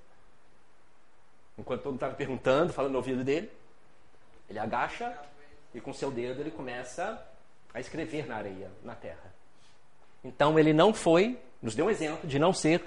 Enquanto 1.56 1.82
todo 1.82 1.92
mundo 1.92 1.96
estava 1.96 2.14
perguntando, 2.14 2.72
falando 2.72 2.92
no 2.92 2.98
ouvido 2.98 3.24
dele, 3.24 3.50
ele 4.48 4.58
agacha 4.58 5.18
e 5.74 5.80
com 5.80 5.92
seu 5.92 6.10
dedo 6.10 6.40
ele 6.40 6.50
começa 6.50 7.20
a 7.74 7.80
escrever 7.80 8.26
na 8.26 8.36
areia, 8.36 8.70
na 8.82 8.94
terra. 8.94 9.32
Então 10.22 10.58
ele 10.58 10.72
não 10.72 10.94
foi, 10.94 11.38
nos 11.60 11.74
deu 11.74 11.86
um 11.86 11.90
exemplo 11.90 12.28
de 12.28 12.38
não 12.38 12.52
ser 12.52 12.84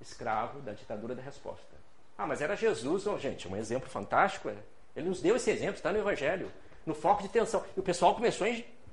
escravo 0.00 0.60
da 0.60 0.72
ditadura 0.72 1.14
da 1.14 1.22
resposta. 1.22 1.74
Ah, 2.16 2.26
mas 2.26 2.40
era 2.40 2.56
Jesus, 2.56 3.06
oh, 3.06 3.18
gente, 3.18 3.48
um 3.48 3.56
exemplo 3.56 3.88
fantástico. 3.88 4.48
É. 4.48 4.56
Ele 4.94 5.08
nos 5.08 5.20
deu 5.20 5.36
esse 5.36 5.50
exemplo, 5.50 5.74
está 5.74 5.92
no 5.92 5.98
Evangelho, 5.98 6.50
no 6.86 6.94
foco 6.94 7.22
de 7.22 7.28
tensão. 7.28 7.64
E 7.76 7.80
o 7.80 7.82
pessoal 7.82 8.14
começou 8.14 8.46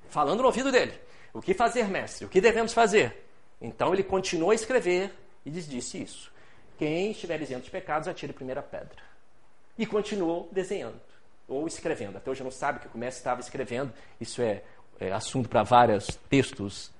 falando 0.09 0.39
no 0.39 0.47
ouvido 0.47 0.71
dele: 0.71 0.99
O 1.33 1.41
que 1.41 1.53
fazer, 1.53 1.87
mestre? 1.87 2.25
O 2.25 2.29
que 2.29 2.41
devemos 2.41 2.73
fazer? 2.73 3.25
Então 3.61 3.93
ele 3.93 4.03
continuou 4.03 4.51
a 4.51 4.55
escrever 4.55 5.13
e 5.45 5.49
lhes 5.49 5.67
disse 5.67 6.01
isso: 6.01 6.31
Quem 6.77 7.11
estiver 7.11 7.41
isento 7.41 7.63
de 7.63 7.71
pecados, 7.71 8.07
atire 8.07 8.31
a 8.31 8.35
primeira 8.35 8.61
pedra. 8.61 9.11
E 9.77 9.85
continuou 9.85 10.49
desenhando, 10.51 10.99
ou 11.47 11.67
escrevendo. 11.67 12.17
Até 12.17 12.29
hoje 12.29 12.43
não 12.43 12.51
sabe 12.51 12.79
que 12.79 12.87
o 12.93 12.97
mestre 12.97 13.19
estava 13.19 13.39
escrevendo. 13.39 13.93
Isso 14.19 14.41
é, 14.41 14.61
é 14.99 15.11
assunto 15.11 15.47
para 15.47 15.63
vários 15.63 16.07
textos 16.29 16.91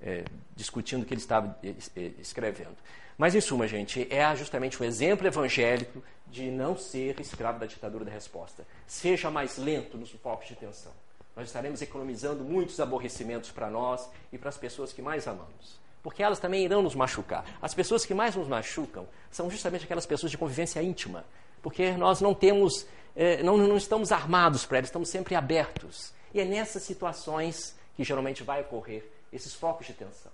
é, 0.00 0.24
discutindo 0.54 1.02
o 1.02 1.06
que 1.06 1.14
ele 1.14 1.20
estava 1.20 1.58
é, 1.62 1.68
é, 1.96 2.12
escrevendo. 2.20 2.76
Mas, 3.16 3.34
em 3.34 3.40
suma, 3.40 3.66
gente, 3.66 4.06
é 4.10 4.34
justamente 4.36 4.80
o 4.80 4.84
exemplo 4.84 5.26
evangélico 5.26 6.02
de 6.26 6.50
não 6.50 6.76
ser 6.76 7.18
escravo 7.20 7.58
da 7.58 7.66
ditadura 7.66 8.04
da 8.04 8.12
resposta. 8.12 8.64
Seja 8.86 9.30
mais 9.30 9.58
lento 9.58 9.96
nos 9.96 10.10
focos 10.10 10.46
de 10.46 10.54
tensão. 10.54 10.92
Nós 11.38 11.46
estaremos 11.46 11.80
economizando 11.80 12.42
muitos 12.42 12.80
aborrecimentos 12.80 13.52
para 13.52 13.70
nós 13.70 14.10
e 14.32 14.36
para 14.36 14.48
as 14.48 14.58
pessoas 14.58 14.92
que 14.92 15.00
mais 15.00 15.28
amamos. 15.28 15.78
Porque 16.02 16.20
elas 16.20 16.40
também 16.40 16.64
irão 16.64 16.82
nos 16.82 16.96
machucar. 16.96 17.44
As 17.62 17.72
pessoas 17.72 18.04
que 18.04 18.12
mais 18.12 18.34
nos 18.34 18.48
machucam 18.48 19.06
são 19.30 19.48
justamente 19.48 19.84
aquelas 19.84 20.04
pessoas 20.04 20.32
de 20.32 20.36
convivência 20.36 20.82
íntima. 20.82 21.24
Porque 21.62 21.92
nós 21.92 22.20
não 22.20 22.34
temos, 22.34 22.88
eh, 23.14 23.40
não, 23.44 23.56
não 23.56 23.76
estamos 23.76 24.10
armados 24.10 24.66
para 24.66 24.78
elas, 24.78 24.88
estamos 24.88 25.10
sempre 25.10 25.36
abertos. 25.36 26.12
E 26.34 26.40
é 26.40 26.44
nessas 26.44 26.82
situações 26.82 27.76
que 27.94 28.02
geralmente 28.02 28.42
vai 28.42 28.62
ocorrer 28.62 29.08
esses 29.32 29.54
focos 29.54 29.86
de 29.86 29.92
tensão. 29.92 30.32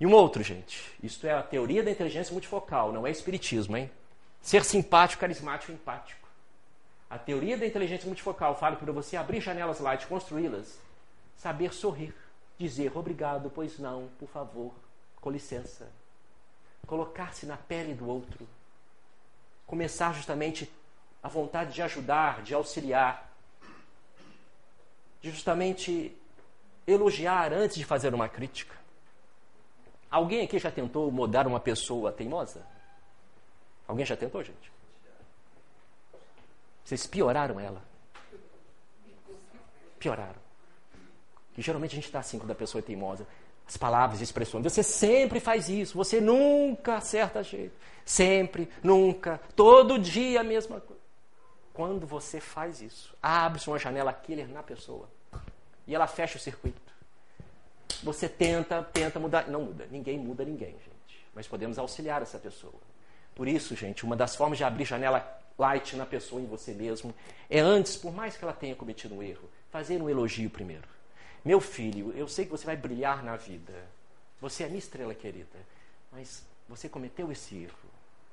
E 0.00 0.04
um 0.04 0.12
outro, 0.12 0.42
gente, 0.42 0.92
isto 1.04 1.24
é 1.24 1.34
a 1.34 1.42
teoria 1.42 1.84
da 1.84 1.90
inteligência 1.92 2.32
multifocal, 2.32 2.92
não 2.92 3.06
é 3.06 3.12
espiritismo, 3.12 3.76
hein? 3.76 3.88
Ser 4.42 4.64
simpático, 4.64 5.20
carismático 5.20 5.70
empático. 5.70 6.23
A 7.14 7.18
teoria 7.18 7.56
da 7.56 7.64
inteligência 7.64 8.08
multifocal 8.08 8.56
fala 8.56 8.74
para 8.74 8.90
você 8.90 9.16
abrir 9.16 9.40
janelas 9.40 9.78
light, 9.78 10.04
construí-las, 10.08 10.80
saber 11.36 11.72
sorrir, 11.72 12.12
dizer 12.58 12.90
obrigado, 12.98 13.48
pois 13.54 13.78
não, 13.78 14.08
por 14.18 14.28
favor, 14.28 14.74
com 15.20 15.30
licença. 15.30 15.88
Colocar-se 16.88 17.46
na 17.46 17.56
pele 17.56 17.94
do 17.94 18.08
outro. 18.08 18.48
Começar 19.64 20.12
justamente 20.12 20.68
a 21.22 21.28
vontade 21.28 21.72
de 21.72 21.82
ajudar, 21.82 22.42
de 22.42 22.52
auxiliar. 22.52 23.30
De 25.20 25.30
justamente 25.30 26.18
elogiar 26.84 27.52
antes 27.52 27.76
de 27.76 27.84
fazer 27.84 28.12
uma 28.12 28.28
crítica. 28.28 28.74
Alguém 30.10 30.44
aqui 30.44 30.58
já 30.58 30.72
tentou 30.72 31.12
mudar 31.12 31.46
uma 31.46 31.60
pessoa 31.60 32.10
teimosa? 32.10 32.66
Alguém 33.86 34.04
já 34.04 34.16
tentou, 34.16 34.42
gente? 34.42 34.73
Vocês 36.84 37.06
pioraram 37.06 37.58
ela. 37.58 37.82
Pioraram. 39.98 40.44
E 41.56 41.62
geralmente 41.62 41.92
a 41.92 41.94
gente 41.94 42.06
está 42.06 42.18
assim 42.18 42.38
quando 42.38 42.50
a 42.50 42.54
pessoa 42.54 42.80
é 42.80 42.82
teimosa. 42.82 43.26
As 43.66 43.76
palavras, 43.76 44.20
expressões. 44.20 44.64
Você 44.64 44.82
sempre 44.82 45.40
faz 45.40 45.68
isso. 45.68 45.96
Você 45.96 46.20
nunca 46.20 46.96
acerta 46.96 47.42
jeito. 47.42 47.74
Sempre, 48.04 48.68
nunca, 48.82 49.40
todo 49.56 49.98
dia 49.98 50.40
a 50.40 50.44
mesma 50.44 50.80
coisa. 50.80 51.02
Quando 51.72 52.06
você 52.06 52.38
faz 52.38 52.82
isso, 52.82 53.16
abre-se 53.22 53.66
uma 53.68 53.78
janela 53.78 54.12
killer 54.12 54.46
na 54.48 54.62
pessoa. 54.62 55.08
E 55.86 55.94
ela 55.94 56.06
fecha 56.06 56.36
o 56.36 56.40
circuito. 56.40 56.92
Você 58.02 58.28
tenta, 58.28 58.82
tenta 58.82 59.18
mudar. 59.18 59.48
Não 59.48 59.62
muda. 59.62 59.86
Ninguém 59.90 60.18
muda 60.18 60.44
ninguém, 60.44 60.72
gente. 60.72 61.26
Mas 61.34 61.48
podemos 61.48 61.78
auxiliar 61.78 62.20
essa 62.20 62.38
pessoa. 62.38 62.74
Por 63.34 63.48
isso, 63.48 63.74
gente, 63.74 64.04
uma 64.04 64.14
das 64.14 64.36
formas 64.36 64.58
de 64.58 64.64
abrir 64.64 64.84
janela 64.84 65.20
light 65.58 65.96
na 65.96 66.06
pessoa, 66.06 66.40
em 66.40 66.46
você 66.46 66.72
mesmo, 66.72 67.14
é 67.48 67.60
antes, 67.60 67.96
por 67.96 68.12
mais 68.12 68.36
que 68.36 68.44
ela 68.44 68.52
tenha 68.52 68.74
cometido 68.74 69.14
um 69.14 69.22
erro, 69.22 69.48
fazer 69.70 70.00
um 70.00 70.08
elogio 70.08 70.50
primeiro. 70.50 70.88
Meu 71.44 71.60
filho, 71.60 72.12
eu 72.16 72.26
sei 72.26 72.44
que 72.44 72.50
você 72.50 72.64
vai 72.64 72.76
brilhar 72.76 73.22
na 73.22 73.36
vida. 73.36 73.74
Você 74.40 74.64
é 74.64 74.66
minha 74.66 74.78
estrela 74.78 75.14
querida. 75.14 75.58
Mas 76.10 76.42
você 76.68 76.88
cometeu 76.88 77.30
esse 77.30 77.54
erro. 77.54 77.74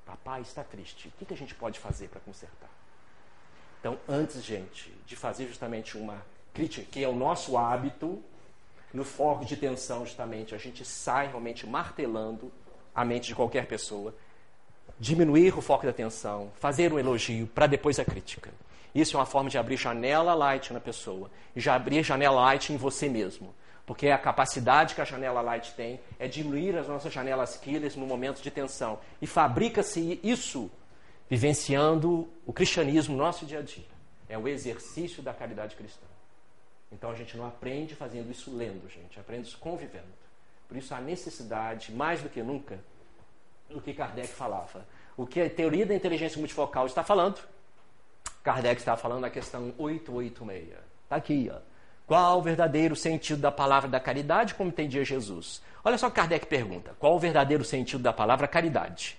Papai 0.06 0.40
está 0.40 0.64
triste. 0.64 1.08
O 1.20 1.24
que 1.24 1.34
a 1.34 1.36
gente 1.36 1.54
pode 1.54 1.78
fazer 1.78 2.08
para 2.08 2.20
consertar? 2.20 2.70
Então, 3.78 3.98
antes, 4.08 4.42
gente, 4.42 4.90
de 5.06 5.16
fazer 5.16 5.46
justamente 5.46 5.98
uma 5.98 6.24
crítica, 6.54 6.86
que 6.90 7.02
é 7.02 7.08
o 7.08 7.14
nosso 7.14 7.58
hábito, 7.58 8.22
no 8.92 9.04
foco 9.04 9.44
de 9.44 9.56
tensão, 9.56 10.04
justamente, 10.06 10.54
a 10.54 10.58
gente 10.58 10.84
sai 10.84 11.28
realmente 11.28 11.66
martelando 11.66 12.52
a 12.94 13.04
mente 13.04 13.28
de 13.28 13.34
qualquer 13.34 13.66
pessoa 13.66 14.14
diminuir 14.98 15.56
o 15.56 15.60
foco 15.60 15.84
da 15.84 15.90
atenção, 15.90 16.52
fazer 16.60 16.92
um 16.92 16.98
elogio 16.98 17.46
para 17.46 17.66
depois 17.66 17.98
a 17.98 18.04
crítica. 18.04 18.50
Isso 18.94 19.16
é 19.16 19.20
uma 19.20 19.26
forma 19.26 19.48
de 19.48 19.58
abrir 19.58 19.76
janela 19.76 20.34
light 20.34 20.72
na 20.72 20.80
pessoa 20.80 21.30
e 21.56 21.60
já 21.60 21.74
abrir 21.74 22.02
janela 22.02 22.40
light 22.42 22.72
em 22.72 22.76
você 22.76 23.08
mesmo. 23.08 23.54
Porque 23.84 24.08
a 24.08 24.18
capacidade 24.18 24.94
que 24.94 25.00
a 25.00 25.04
janela 25.04 25.40
light 25.40 25.72
tem 25.74 25.98
é 26.18 26.28
diminuir 26.28 26.76
as 26.76 26.86
nossas 26.86 27.12
janelas 27.12 27.56
killers 27.56 27.96
no 27.96 28.06
momento 28.06 28.40
de 28.40 28.50
tensão. 28.50 29.00
E 29.20 29.26
fabrica-se 29.26 30.20
isso 30.22 30.70
vivenciando 31.28 32.28
o 32.46 32.52
cristianismo 32.52 33.16
no 33.16 33.22
nosso 33.24 33.44
dia 33.44 33.58
a 33.58 33.62
dia. 33.62 33.86
É 34.28 34.38
o 34.38 34.46
exercício 34.46 35.22
da 35.22 35.32
caridade 35.32 35.74
cristã. 35.74 36.06
Então 36.92 37.10
a 37.10 37.14
gente 37.14 37.36
não 37.36 37.46
aprende 37.46 37.94
fazendo 37.94 38.30
isso 38.30 38.54
lendo, 38.54 38.88
gente, 38.88 39.18
aprende 39.18 39.48
isso 39.48 39.58
convivendo. 39.58 40.12
Por 40.68 40.76
isso 40.76 40.94
há 40.94 41.00
necessidade, 41.00 41.90
mais 41.90 42.20
do 42.20 42.28
que 42.28 42.42
nunca, 42.42 42.78
do 43.72 43.80
que 43.80 43.92
Kardec 43.92 44.28
falava. 44.28 44.86
O 45.16 45.26
que 45.26 45.40
a 45.40 45.50
teoria 45.50 45.84
da 45.84 45.94
inteligência 45.94 46.38
multifocal 46.38 46.86
está 46.86 47.02
falando, 47.02 47.40
Kardec 48.42 48.80
está 48.80 48.96
falando 48.96 49.20
na 49.20 49.30
questão 49.30 49.74
886. 49.78 50.78
Está 51.04 51.16
aqui, 51.16 51.50
ó. 51.52 51.58
Qual 52.06 52.38
o 52.38 52.42
verdadeiro 52.42 52.96
sentido 52.96 53.40
da 53.40 53.52
palavra 53.52 53.88
da 53.88 54.00
caridade, 54.00 54.54
como 54.54 54.70
entendia 54.70 55.04
Jesus? 55.04 55.62
Olha 55.84 55.96
só 55.96 56.10
que 56.10 56.16
Kardec 56.16 56.46
pergunta: 56.46 56.94
qual 56.98 57.14
o 57.14 57.18
verdadeiro 57.18 57.64
sentido 57.64 58.02
da 58.02 58.12
palavra 58.12 58.48
caridade? 58.48 59.16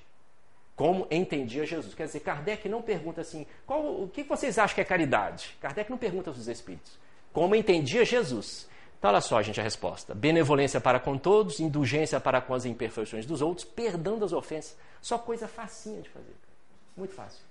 Como 0.76 1.08
entendia 1.10 1.66
Jesus? 1.66 1.94
Quer 1.94 2.06
dizer, 2.06 2.20
Kardec 2.20 2.68
não 2.68 2.82
pergunta 2.82 3.22
assim: 3.22 3.46
qual, 3.66 4.04
o 4.04 4.08
que 4.08 4.24
vocês 4.24 4.58
acham 4.58 4.76
que 4.76 4.82
é 4.82 4.86
caridade? 4.86 5.56
Kardec 5.62 5.90
não 5.90 5.98
pergunta 5.98 6.30
aos 6.30 6.48
espíritos. 6.48 6.98
Como 7.32 7.56
entendia 7.56 8.04
Jesus? 8.04 8.68
Então, 9.04 9.12
olha 9.12 9.20
só, 9.20 9.42
gente, 9.42 9.60
a 9.60 9.64
resposta: 9.64 10.16
benevolência 10.16 10.80
para 10.80 10.98
com 10.98 11.18
todos, 11.18 11.60
indulgência 11.60 12.22
para 12.22 12.40
com 12.40 12.54
as 12.54 12.64
imperfeições 12.64 13.26
dos 13.26 13.42
outros, 13.42 13.66
perdão 13.66 14.18
das 14.18 14.32
ofensas. 14.32 14.78
Só 15.02 15.18
coisa 15.18 15.46
facinha 15.46 16.02
de 16.02 16.08
fazer. 16.08 16.34
Muito 16.96 17.14
fácil. 17.14 17.44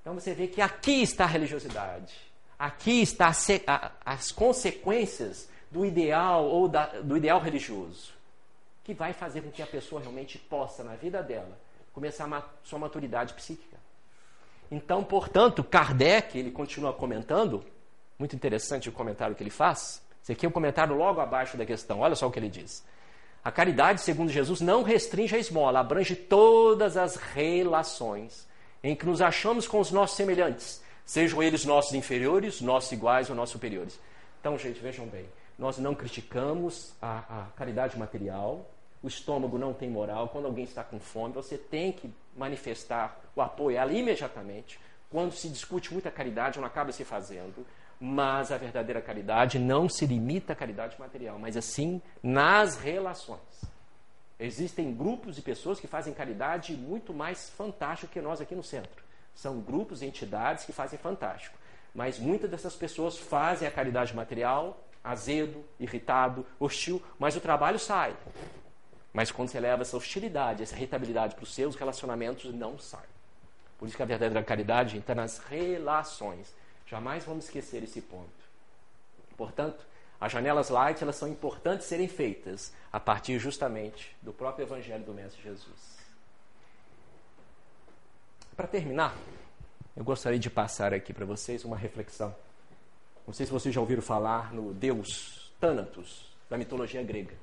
Então 0.00 0.12
você 0.14 0.34
vê 0.34 0.48
que 0.48 0.60
aqui 0.60 1.02
está 1.02 1.22
a 1.22 1.28
religiosidade. 1.28 2.12
Aqui 2.58 3.00
está 3.00 3.30
as 4.04 4.32
consequências 4.32 5.48
do 5.70 5.86
ideal 5.86 6.44
ou 6.44 6.66
da, 6.66 6.86
do 7.00 7.16
ideal 7.16 7.38
religioso, 7.38 8.12
que 8.82 8.92
vai 8.92 9.12
fazer 9.12 9.42
com 9.42 9.52
que 9.52 9.62
a 9.62 9.68
pessoa 9.68 10.00
realmente 10.00 10.36
possa, 10.36 10.82
na 10.82 10.96
vida 10.96 11.22
dela, 11.22 11.56
começar 11.92 12.26
a 12.34 12.42
sua 12.64 12.80
maturidade 12.80 13.34
psíquica. 13.34 13.76
Então, 14.68 15.04
portanto, 15.04 15.62
Kardec, 15.62 16.36
ele 16.36 16.50
continua 16.50 16.92
comentando, 16.92 17.64
muito 18.18 18.34
interessante 18.34 18.88
o 18.88 18.92
comentário 18.92 19.36
que 19.36 19.44
ele 19.44 19.50
faz, 19.50 20.04
esse 20.26 20.32
aqui 20.32 20.44
é 20.44 20.48
um 20.48 20.52
comentário 20.52 20.96
logo 20.96 21.20
abaixo 21.20 21.56
da 21.56 21.64
questão. 21.64 22.00
Olha 22.00 22.16
só 22.16 22.26
o 22.26 22.32
que 22.32 22.38
ele 22.40 22.48
diz. 22.48 22.84
A 23.44 23.52
caridade, 23.52 24.00
segundo 24.00 24.28
Jesus, 24.28 24.60
não 24.60 24.82
restringe 24.82 25.36
a 25.36 25.38
esmola, 25.38 25.78
abrange 25.78 26.16
todas 26.16 26.96
as 26.96 27.14
relações 27.14 28.44
em 28.82 28.96
que 28.96 29.06
nos 29.06 29.22
achamos 29.22 29.68
com 29.68 29.78
os 29.78 29.92
nossos 29.92 30.16
semelhantes, 30.16 30.82
sejam 31.04 31.40
eles 31.40 31.64
nossos 31.64 31.94
inferiores, 31.94 32.60
nossos 32.60 32.90
iguais 32.90 33.30
ou 33.30 33.36
nossos 33.36 33.52
superiores. 33.52 34.00
Então, 34.40 34.58
gente, 34.58 34.80
vejam 34.80 35.06
bem, 35.06 35.26
nós 35.56 35.78
não 35.78 35.94
criticamos 35.94 36.92
a, 37.00 37.18
a 37.18 37.44
caridade 37.56 37.96
material, 37.96 38.68
o 39.04 39.06
estômago 39.06 39.56
não 39.56 39.72
tem 39.72 39.88
moral, 39.88 40.28
quando 40.30 40.46
alguém 40.46 40.64
está 40.64 40.82
com 40.82 40.98
fome, 40.98 41.34
você 41.34 41.56
tem 41.56 41.92
que 41.92 42.12
manifestar 42.36 43.20
o 43.36 43.40
apoio 43.40 43.80
ali 43.80 44.00
imediatamente. 44.00 44.80
Quando 45.08 45.30
se 45.30 45.48
discute 45.48 45.92
muita 45.92 46.10
caridade, 46.10 46.58
não 46.58 46.66
acaba 46.66 46.90
se 46.90 47.04
fazendo. 47.04 47.64
Mas 47.98 48.52
a 48.52 48.58
verdadeira 48.58 49.00
caridade 49.00 49.58
não 49.58 49.88
se 49.88 50.04
limita 50.06 50.52
à 50.52 50.56
caridade 50.56 50.98
material, 50.98 51.38
mas 51.38 51.56
assim 51.56 52.00
nas 52.22 52.76
relações. 52.76 53.40
Existem 54.38 54.94
grupos 54.94 55.36
de 55.36 55.42
pessoas 55.42 55.80
que 55.80 55.86
fazem 55.86 56.12
caridade 56.12 56.74
muito 56.74 57.14
mais 57.14 57.48
fantástico 57.50 58.12
que 58.12 58.20
nós 58.20 58.40
aqui 58.40 58.54
no 58.54 58.62
centro. 58.62 59.02
São 59.34 59.60
grupos 59.60 60.02
e 60.02 60.06
entidades 60.06 60.64
que 60.64 60.72
fazem 60.72 60.98
fantástico. 60.98 61.56
Mas 61.94 62.18
muitas 62.18 62.50
dessas 62.50 62.76
pessoas 62.76 63.16
fazem 63.16 63.66
a 63.66 63.70
caridade 63.70 64.14
material 64.14 64.78
azedo, 65.06 65.64
irritado, 65.78 66.44
hostil, 66.58 67.00
mas 67.18 67.36
o 67.36 67.40
trabalho 67.40 67.78
sai. 67.78 68.16
Mas 69.12 69.30
quando 69.30 69.48
você 69.48 69.60
leva 69.60 69.82
essa 69.82 69.96
hostilidade, 69.96 70.62
essa 70.62 70.74
irritabilidade 70.74 71.36
para 71.36 71.44
os 71.44 71.54
seus 71.54 71.76
relacionamentos, 71.76 72.52
não 72.52 72.76
sai. 72.76 73.06
Por 73.78 73.86
isso 73.86 73.96
que 73.96 74.02
a 74.02 74.06
verdadeira 74.06 74.44
caridade 74.44 74.98
está 74.98 75.14
nas 75.14 75.38
relações. 75.38 76.52
Jamais 76.86 77.24
vamos 77.24 77.46
esquecer 77.46 77.82
esse 77.82 78.00
ponto. 78.00 78.30
Portanto, 79.36 79.84
as 80.20 80.32
janelas 80.32 80.70
light 80.70 81.02
elas 81.02 81.16
são 81.16 81.28
importantes 81.28 81.86
serem 81.86 82.08
feitas 82.08 82.72
a 82.92 82.98
partir 82.98 83.38
justamente 83.38 84.16
do 84.22 84.32
próprio 84.32 84.64
Evangelho 84.64 85.04
do 85.04 85.12
Mestre 85.12 85.42
Jesus. 85.42 85.96
Para 88.56 88.66
terminar, 88.66 89.14
eu 89.94 90.02
gostaria 90.04 90.38
de 90.38 90.48
passar 90.48 90.94
aqui 90.94 91.12
para 91.12 91.26
vocês 91.26 91.64
uma 91.64 91.76
reflexão. 91.76 92.34
Não 93.26 93.34
sei 93.34 93.44
se 93.44 93.52
vocês 93.52 93.74
já 93.74 93.80
ouviram 93.80 94.00
falar 94.00 94.54
no 94.54 94.72
Deus 94.72 95.52
Thanatos 95.60 96.32
da 96.48 96.56
mitologia 96.56 97.02
grega. 97.02 97.34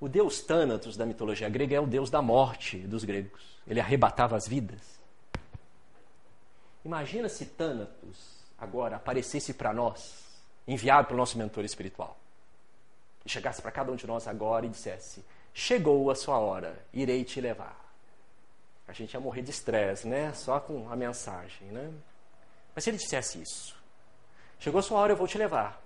O 0.00 0.08
Deus 0.08 0.40
Thanatos 0.40 0.96
da 0.96 1.04
mitologia 1.04 1.48
grega 1.48 1.76
é 1.76 1.80
o 1.80 1.86
Deus 1.86 2.08
da 2.08 2.22
morte 2.22 2.78
dos 2.78 3.04
gregos. 3.04 3.58
Ele 3.66 3.80
arrebatava 3.80 4.36
as 4.36 4.46
vidas. 4.46 4.98
Imagina 6.84 7.28
se 7.28 7.44
Thanatos 7.44 8.37
agora 8.58 8.96
aparecesse 8.96 9.54
para 9.54 9.72
nós, 9.72 10.24
enviado 10.66 11.06
pelo 11.08 11.18
nosso 11.18 11.38
mentor 11.38 11.64
espiritual, 11.64 12.18
e 13.24 13.28
chegasse 13.28 13.62
para 13.62 13.70
cada 13.70 13.92
um 13.92 13.96
de 13.96 14.06
nós 14.06 14.26
agora 14.26 14.66
e 14.66 14.68
dissesse: 14.68 15.24
Chegou 15.54 16.10
a 16.10 16.14
sua 16.14 16.38
hora, 16.38 16.78
irei 16.92 17.24
te 17.24 17.40
levar. 17.40 17.76
A 18.86 18.92
gente 18.92 19.12
ia 19.12 19.20
morrer 19.20 19.42
de 19.42 19.50
estresse, 19.50 20.08
né? 20.08 20.32
Só 20.32 20.58
com 20.58 20.90
a 20.90 20.96
mensagem, 20.96 21.68
né? 21.68 21.92
Mas 22.74 22.84
se 22.84 22.90
ele 22.90 22.96
dissesse 22.96 23.40
isso: 23.40 23.76
Chegou 24.58 24.78
a 24.78 24.82
sua 24.82 24.98
hora, 24.98 25.12
eu 25.12 25.16
vou 25.16 25.28
te 25.28 25.38
levar. 25.38 25.80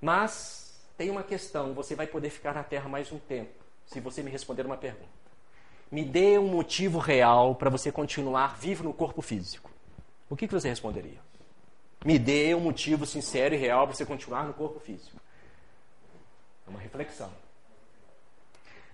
Mas 0.00 0.80
tem 0.96 1.10
uma 1.10 1.22
questão: 1.22 1.72
você 1.72 1.94
vai 1.94 2.06
poder 2.06 2.30
ficar 2.30 2.54
na 2.54 2.62
Terra 2.62 2.88
mais 2.88 3.10
um 3.10 3.18
tempo, 3.18 3.54
se 3.86 4.00
você 4.00 4.22
me 4.22 4.30
responder 4.30 4.66
uma 4.66 4.76
pergunta. 4.76 5.22
Me 5.90 6.04
dê 6.04 6.38
um 6.38 6.48
motivo 6.48 6.98
real 6.98 7.54
para 7.54 7.68
você 7.68 7.92
continuar 7.92 8.56
vivo 8.56 8.82
no 8.82 8.94
corpo 8.94 9.20
físico. 9.20 9.70
O 10.28 10.36
que, 10.36 10.48
que 10.48 10.54
você 10.54 10.68
responderia? 10.68 11.18
Me 12.04 12.18
dê 12.18 12.54
um 12.54 12.60
motivo 12.60 13.06
sincero 13.06 13.54
e 13.54 13.58
real 13.58 13.86
para 13.86 13.96
você 13.96 14.04
continuar 14.04 14.44
no 14.44 14.54
corpo 14.54 14.80
físico. 14.80 15.16
É 16.66 16.70
uma 16.70 16.80
reflexão. 16.80 17.30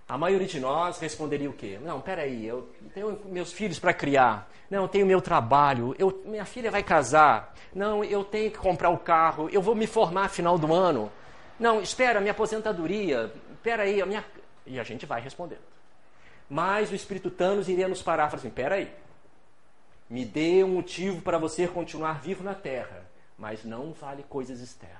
A 0.07 0.17
maioria 0.17 0.47
de 0.47 0.59
nós 0.59 0.99
responderia 0.99 1.49
o 1.49 1.53
quê? 1.53 1.79
Não, 1.83 2.01
peraí, 2.01 2.45
eu 2.45 2.67
tenho 2.95 3.19
meus 3.25 3.53
filhos 3.53 3.77
para 3.77 3.93
criar. 3.93 4.49
Não, 4.69 4.83
eu 4.83 4.87
tenho 4.87 5.05
meu 5.05 5.21
trabalho. 5.21 5.95
Eu, 5.99 6.23
minha 6.25 6.45
filha 6.45 6.71
vai 6.71 6.81
casar. 6.81 7.53
Não, 7.73 8.03
eu 8.03 8.23
tenho 8.23 8.49
que 8.49 8.57
comprar 8.57 8.89
o 8.89 8.97
carro. 8.97 9.49
Eu 9.51 9.61
vou 9.61 9.75
me 9.75 9.85
formar 9.85 10.29
final 10.29 10.57
do 10.57 10.73
ano. 10.73 11.11
Não, 11.59 11.79
espera, 11.79 12.19
minha 12.19 12.31
aposentadoria. 12.31 13.31
Peraí, 13.61 14.01
a 14.01 14.05
minha... 14.05 14.25
E 14.65 14.79
a 14.79 14.83
gente 14.83 15.05
vai 15.05 15.21
respondendo. 15.21 15.61
Mas 16.49 16.91
o 16.91 16.95
Espírito 16.95 17.29
Thanos 17.29 17.69
iria 17.69 17.87
nos 17.87 18.01
parar 18.01 18.27
e 18.27 18.31
falar 18.31 18.39
assim, 18.39 18.49
peraí. 18.49 18.91
Me 20.09 20.25
dê 20.25 20.63
um 20.63 20.69
motivo 20.69 21.21
para 21.21 21.37
você 21.37 21.67
continuar 21.67 22.21
vivo 22.21 22.43
na 22.43 22.55
Terra. 22.55 23.05
Mas 23.37 23.63
não 23.63 23.93
vale 23.93 24.23
coisas 24.23 24.59
externas. 24.59 24.99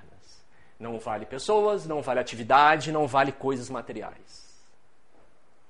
Não 0.79 0.97
vale 0.97 1.25
pessoas, 1.25 1.85
não 1.85 2.01
vale 2.01 2.21
atividade, 2.21 2.91
não 2.91 3.05
vale 3.05 3.33
coisas 3.33 3.69
materiais. 3.69 4.49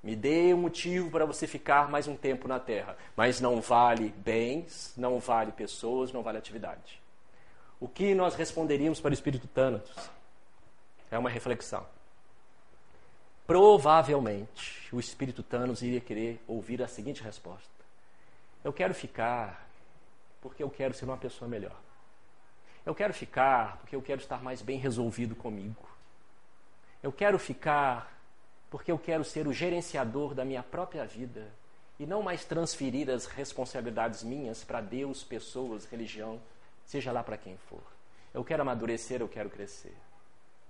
Me 0.01 0.15
dê 0.15 0.53
um 0.53 0.57
motivo 0.57 1.09
para 1.11 1.25
você 1.25 1.45
ficar 1.45 1.89
mais 1.89 2.07
um 2.07 2.15
tempo 2.15 2.47
na 2.47 2.59
terra. 2.59 2.95
Mas 3.15 3.41
não 3.41 3.59
vale 3.59 4.13
bens, 4.17 4.93
não 4.95 5.19
vale 5.19 5.51
pessoas, 5.51 6.13
não 6.13 6.23
vale 6.23 6.37
atividade. 6.37 7.01
O 7.79 7.87
que 7.87 8.13
nós 8.15 8.35
responderíamos 8.35 9.01
para 9.01 9.11
o 9.11 9.13
Espírito 9.13 9.47
Tânatos? 9.47 10.09
É 11.11 11.17
uma 11.17 11.29
reflexão. 11.29 11.85
Provavelmente 13.45 14.87
o 14.93 14.99
Espírito 14.99 15.41
Thanos 15.41 15.81
iria 15.81 15.99
querer 15.99 16.41
ouvir 16.47 16.83
a 16.83 16.87
seguinte 16.87 17.23
resposta: 17.23 17.78
Eu 18.63 18.73
quero 18.73 18.93
ficar 18.93 19.67
porque 20.41 20.63
eu 20.63 20.69
quero 20.69 20.93
ser 20.93 21.05
uma 21.05 21.17
pessoa 21.17 21.49
melhor. 21.49 21.75
Eu 22.85 22.95
quero 22.95 23.13
ficar 23.13 23.77
porque 23.77 23.95
eu 23.95 24.01
quero 24.01 24.21
estar 24.21 24.41
mais 24.41 24.61
bem 24.61 24.77
resolvido 24.77 25.35
comigo. 25.35 25.87
Eu 27.01 27.11
quero 27.11 27.37
ficar 27.39 28.19
porque 28.69 28.91
eu 28.91 28.99
quero 28.99 29.23
ser 29.23 29.47
o 29.47 29.53
gerenciador 29.53 30.33
da 30.33 30.45
minha 30.45 30.63
própria 30.63 31.05
vida 31.05 31.51
e 31.97 32.05
não 32.05 32.21
mais 32.21 32.45
transferir 32.45 33.09
as 33.09 33.25
responsabilidades 33.25 34.23
minhas 34.23 34.63
para 34.63 34.79
Deus, 34.79 35.23
pessoas, 35.23 35.85
religião, 35.85 36.39
seja 36.85 37.11
lá 37.11 37.23
para 37.23 37.37
quem 37.37 37.57
for. 37.69 37.83
Eu 38.33 38.43
quero 38.43 38.61
amadurecer, 38.61 39.21
eu 39.21 39.27
quero 39.27 39.49
crescer. 39.49 39.95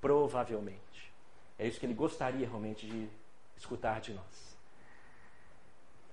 Provavelmente. 0.01 1.13
É 1.57 1.67
isso 1.67 1.79
que 1.79 1.85
ele 1.85 1.93
gostaria 1.93 2.47
realmente 2.47 2.87
de 2.87 3.09
escutar 3.57 3.99
de 3.99 4.13
nós. 4.13 4.48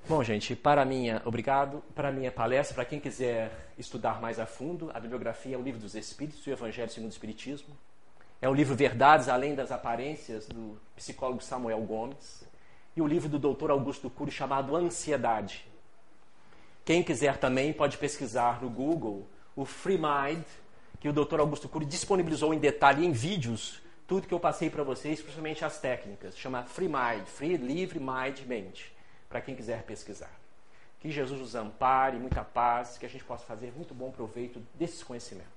Bom, 0.09 0.23
gente, 0.23 0.55
para 0.55 0.85
minha, 0.85 1.21
obrigado. 1.25 1.83
Para 1.93 2.13
minha 2.13 2.31
palestra, 2.31 2.77
para 2.77 2.85
quem 2.85 3.01
quiser 3.01 3.51
estudar 3.77 4.21
mais 4.21 4.39
a 4.39 4.47
fundo, 4.47 4.89
a 4.95 5.01
bibliografia 5.01 5.57
é 5.57 5.59
o 5.59 5.63
Livro 5.63 5.81
dos 5.81 5.97
Espíritos 5.97 6.47
o 6.47 6.51
Evangelho 6.51 6.89
segundo 6.89 7.11
o 7.11 7.13
Espiritismo. 7.13 7.77
É 8.41 8.49
o 8.49 8.55
livro 8.55 8.77
Verdades 8.77 9.29
Além 9.29 9.57
das 9.57 9.73
Aparências, 9.73 10.47
do 10.47 10.79
psicólogo 10.95 11.43
Samuel 11.43 11.81
Gomes. 11.81 12.45
E 12.95 13.03
o 13.03 13.07
livro 13.07 13.29
do 13.29 13.37
doutor 13.37 13.69
Augusto 13.73 14.09
Cury, 14.09 14.31
chamado 14.31 14.77
Ansiedade. 14.77 15.67
Quem 16.85 17.03
quiser 17.03 17.37
também 17.39 17.73
pode 17.73 17.99
pesquisar 17.99 18.63
no 18.63 18.71
Google 18.71 19.27
o 19.57 19.65
Free 19.65 19.99
Mind, 19.99 20.45
que 21.01 21.09
o 21.09 21.13
doutor 21.13 21.41
Augusto 21.41 21.69
Cury 21.69 21.85
disponibilizou 21.85 22.55
em 22.55 22.61
detalhe 22.61 23.05
em 23.05 23.11
vídeos, 23.11 23.83
tudo 24.07 24.29
que 24.29 24.35
eu 24.35 24.39
passei 24.39 24.71
para 24.71 24.85
vocês, 24.85 25.21
principalmente 25.21 25.65
as 25.65 25.81
técnicas. 25.81 26.39
Chama 26.39 26.63
Free 26.63 26.87
Mind, 26.87 27.27
Free, 27.27 27.57
Livre 27.57 27.99
Mind, 27.99 28.39
Mente, 28.47 28.95
para 29.37 29.43
quem 29.43 29.55
quiser 29.55 29.83
pesquisar. 29.83 30.31
Que 30.99 31.11
Jesus 31.11 31.39
nos 31.39 31.55
ampare, 31.55 32.17
muita 32.19 32.43
paz, 32.43 32.97
que 32.97 33.05
a 33.05 33.09
gente 33.09 33.23
possa 33.23 33.45
fazer 33.45 33.71
muito 33.77 33.93
bom 33.93 34.11
proveito 34.11 34.63
desses 34.75 35.03
conhecimentos. 35.03 35.53